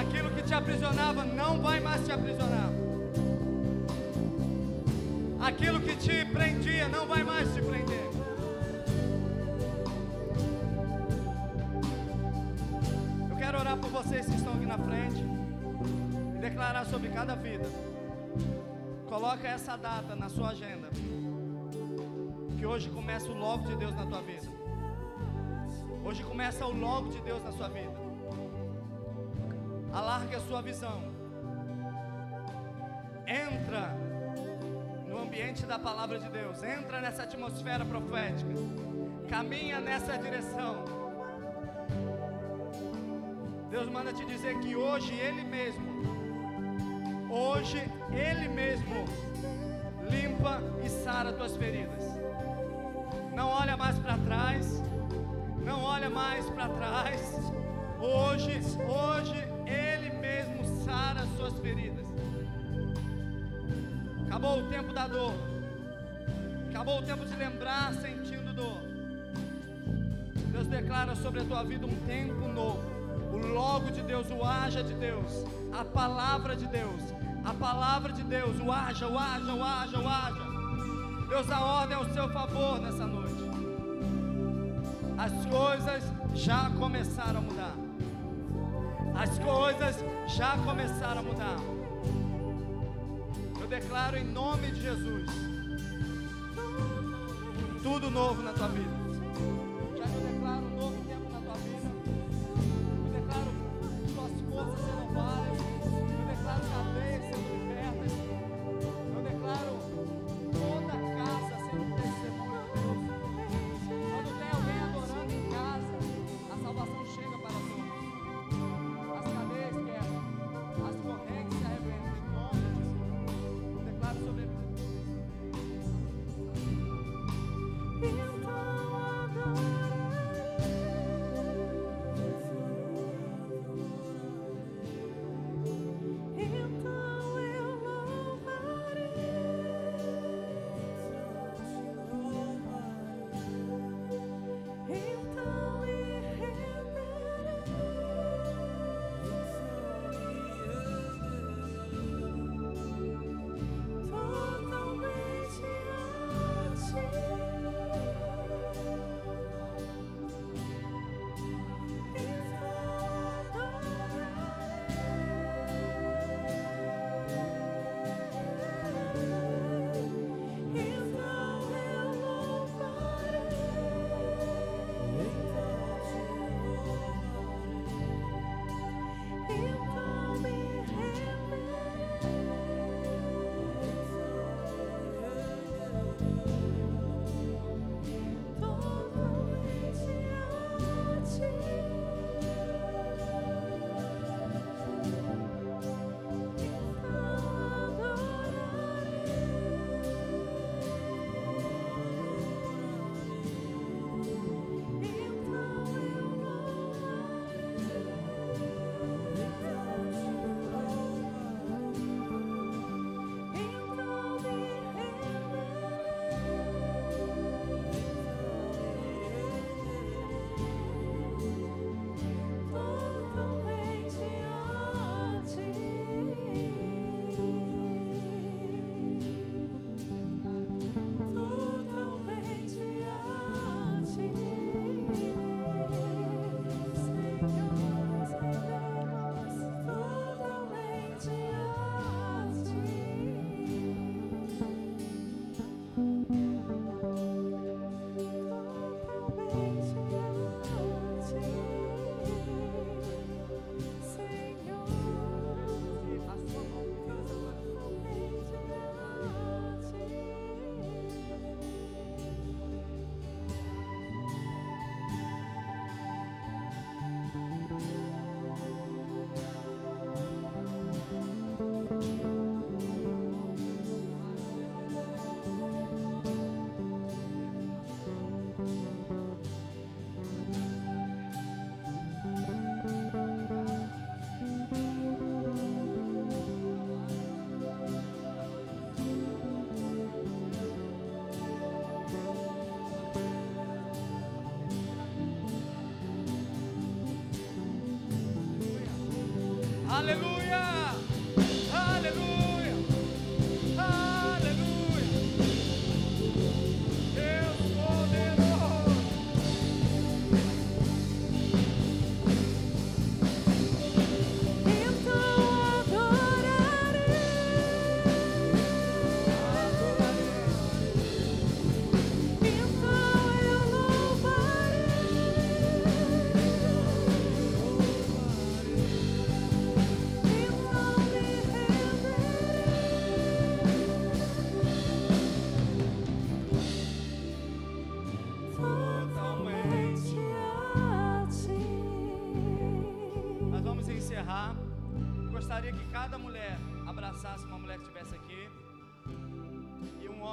Aquilo 0.00 0.30
que 0.30 0.42
te 0.42 0.54
aprisionava 0.54 1.24
não 1.24 1.60
vai 1.60 1.80
mais 1.80 2.04
te 2.04 2.12
aprisionar. 2.12 2.83
Aquilo 5.44 5.78
que 5.78 5.94
te 5.94 6.24
prendia 6.24 6.88
não 6.88 7.06
vai 7.06 7.22
mais 7.22 7.52
te 7.52 7.60
prender. 7.60 8.10
Eu 13.28 13.36
quero 13.36 13.58
orar 13.58 13.76
por 13.76 13.90
vocês 13.90 14.24
que 14.24 14.36
estão 14.36 14.54
aqui 14.54 14.64
na 14.64 14.78
frente 14.78 15.22
e 16.34 16.38
declarar 16.38 16.86
sobre 16.86 17.10
cada 17.10 17.34
vida. 17.34 17.66
Coloca 19.06 19.46
essa 19.46 19.76
data 19.76 20.16
na 20.16 20.30
sua 20.30 20.48
agenda. 20.48 20.88
Que 22.56 22.64
hoje 22.64 22.88
começa 22.88 23.30
o 23.30 23.34
logo 23.34 23.66
de 23.68 23.76
Deus 23.76 23.94
na 23.94 24.06
tua 24.06 24.22
vida. 24.22 24.48
Hoje 26.06 26.22
começa 26.22 26.64
o 26.64 26.72
logo 26.72 27.10
de 27.10 27.20
Deus 27.20 27.44
na 27.44 27.52
sua 27.52 27.68
vida. 27.68 27.92
Alargue 29.92 30.36
a 30.36 30.40
sua 30.40 30.62
visão. 30.62 31.12
entra 33.26 34.13
ambiente 35.34 35.66
da 35.66 35.80
palavra 35.80 36.16
de 36.16 36.28
Deus, 36.28 36.62
entra 36.62 37.00
nessa 37.00 37.24
atmosfera 37.24 37.84
profética, 37.84 38.54
caminha 39.28 39.80
nessa 39.80 40.16
direção. 40.16 40.84
Deus 43.68 43.90
manda 43.90 44.12
te 44.12 44.24
dizer 44.24 44.56
que 44.60 44.76
hoje 44.76 45.12
Ele 45.12 45.42
mesmo, 45.42 45.84
hoje 47.28 47.82
Ele 48.12 48.48
mesmo 48.48 49.04
limpa 50.08 50.62
e 50.84 50.88
sara 50.88 51.32
tuas 51.32 51.56
feridas. 51.56 52.04
Não 53.34 53.48
olha 53.48 53.76
mais 53.76 53.98
para 53.98 54.16
trás, 54.18 54.80
não 55.64 55.82
olha 55.82 56.08
mais 56.08 56.48
para 56.50 56.68
trás. 56.68 57.20
Hoje, 57.98 58.60
hoje 58.86 59.48
Ele 59.66 60.10
mesmo 60.10 60.84
sara 60.84 61.22
as 61.22 61.30
suas 61.30 61.58
feridas. 61.58 62.03
Acabou 64.34 64.58
o 64.58 64.62
tempo 64.64 64.92
da 64.92 65.06
dor. 65.06 65.32
Acabou 66.68 66.98
o 66.98 67.02
tempo 67.02 67.24
de 67.24 67.36
lembrar 67.36 67.94
sentindo 67.94 68.52
dor. 68.52 68.80
Deus 70.50 70.66
declara 70.66 71.14
sobre 71.14 71.42
a 71.42 71.44
tua 71.44 71.62
vida 71.62 71.86
um 71.86 71.94
tempo 72.04 72.48
novo. 72.48 72.82
O 73.32 73.46
logo 73.46 73.92
de 73.92 74.02
Deus, 74.02 74.26
o 74.32 74.44
haja 74.44 74.82
de 74.82 74.92
Deus, 74.94 75.46
a 75.72 75.84
palavra 75.84 76.56
de 76.56 76.66
Deus, 76.66 77.00
a 77.44 77.54
palavra 77.54 78.12
de 78.12 78.24
Deus, 78.24 78.58
o 78.58 78.72
haja, 78.72 79.06
o 79.06 79.16
haja, 79.16 79.54
o 79.54 79.62
haja, 79.62 80.00
o 80.00 80.08
haja. 80.08 81.28
Deus, 81.28 81.50
a 81.52 81.60
ordem 81.60 81.96
ao 81.96 82.04
seu 82.12 82.28
favor 82.30 82.80
nessa 82.80 83.06
noite. 83.06 83.44
As 85.16 85.46
coisas 85.46 86.02
já 86.34 86.70
começaram 86.70 87.38
a 87.38 87.40
mudar. 87.40 87.74
As 89.14 89.38
coisas 89.38 90.04
já 90.26 90.58
começaram 90.58 91.20
a 91.20 91.22
mudar. 91.22 91.83
Eu 93.64 93.68
declaro 93.68 94.18
em 94.18 94.24
nome 94.24 94.70
de 94.72 94.82
Jesus 94.82 95.24
tudo 97.82 98.10
novo 98.10 98.42
na 98.42 98.52
tua 98.52 98.68
vida. 98.68 99.03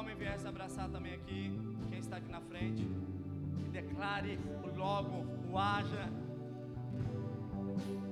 Homem 0.01 0.15
viesse 0.15 0.47
abraçar 0.47 0.89
também 0.89 1.13
aqui, 1.13 1.55
quem 1.89 1.99
está 1.99 2.17
aqui 2.17 2.31
na 2.31 2.41
frente. 2.41 2.81
E 3.63 3.69
declare 3.69 4.39
logo, 4.75 5.23
o 5.51 5.57
haja. 5.57 6.09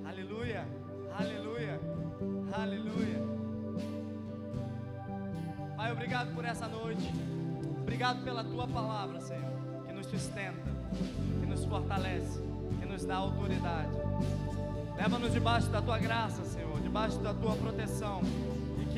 Aleluia, 0.05 0.67
aleluia, 1.17 1.81
aleluia. 2.53 3.19
Pai, 5.75 5.91
obrigado 5.91 6.35
por 6.35 6.45
essa 6.45 6.67
noite. 6.67 7.11
Obrigado 7.81 8.23
pela 8.23 8.43
tua 8.43 8.67
palavra, 8.67 9.19
Senhor, 9.19 9.51
que 9.87 9.91
nos 9.91 10.05
sustenta, 10.05 10.69
que 11.39 11.45
nos 11.47 11.65
fortalece, 11.65 12.39
que 12.79 12.85
nos 12.85 13.03
dá 13.03 13.15
autoridade. 13.15 13.97
Leva-nos 14.95 15.33
debaixo 15.33 15.69
da 15.69 15.81
tua 15.81 15.97
graça, 15.97 16.43
Senhor, 16.43 16.79
debaixo 16.81 17.17
da 17.17 17.33
tua 17.33 17.55
proteção. 17.55 18.21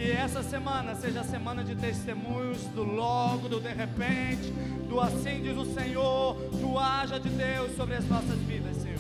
Que 0.02 0.14
essa 0.14 0.42
semana 0.42 0.96
seja 0.96 1.22
a 1.22 1.24
semana 1.24 1.64
de 1.64 1.76
testemunhos 1.76 2.64
do 2.74 2.82
logo, 2.82 3.48
do 3.48 3.60
de 3.60 3.72
repente, 3.72 4.52
do 4.90 5.00
assim 5.00 5.44
diz 5.44 5.56
o 5.56 5.64
Senhor, 5.76 6.34
do 6.60 6.80
haja 6.80 7.20
de 7.20 7.30
Deus 7.30 7.76
sobre 7.76 7.94
as 7.94 8.06
nossas 8.06 8.40
vidas, 8.40 8.78
Senhor. 8.78 8.98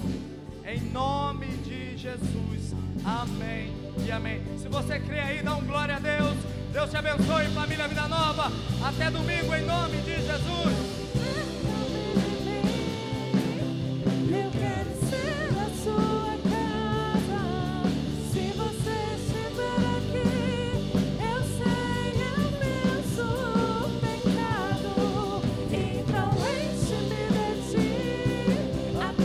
Em 0.64 0.80
nome 0.92 1.48
de 1.66 1.98
Jesus. 1.98 2.76
Amém 3.04 3.74
e 4.06 4.12
amém. 4.12 4.44
Se 4.60 4.68
você 4.68 5.00
crê 5.00 5.22
aí, 5.22 5.42
dá 5.42 5.56
um 5.56 5.66
glória 5.66 5.96
a 5.96 6.00
Deus. 6.00 6.38
Deus 6.72 6.92
te 6.92 6.98
abençoe, 6.98 7.48
família 7.48 7.88
Vida 7.88 8.08
Nova. 8.08 8.52
Até 8.86 9.10
domingo, 9.10 9.56
em 9.56 9.66
nome 9.66 9.98
de 10.02 10.18
Jesus. 10.18 11.02
Eu 14.30 14.52
quero 14.52 15.01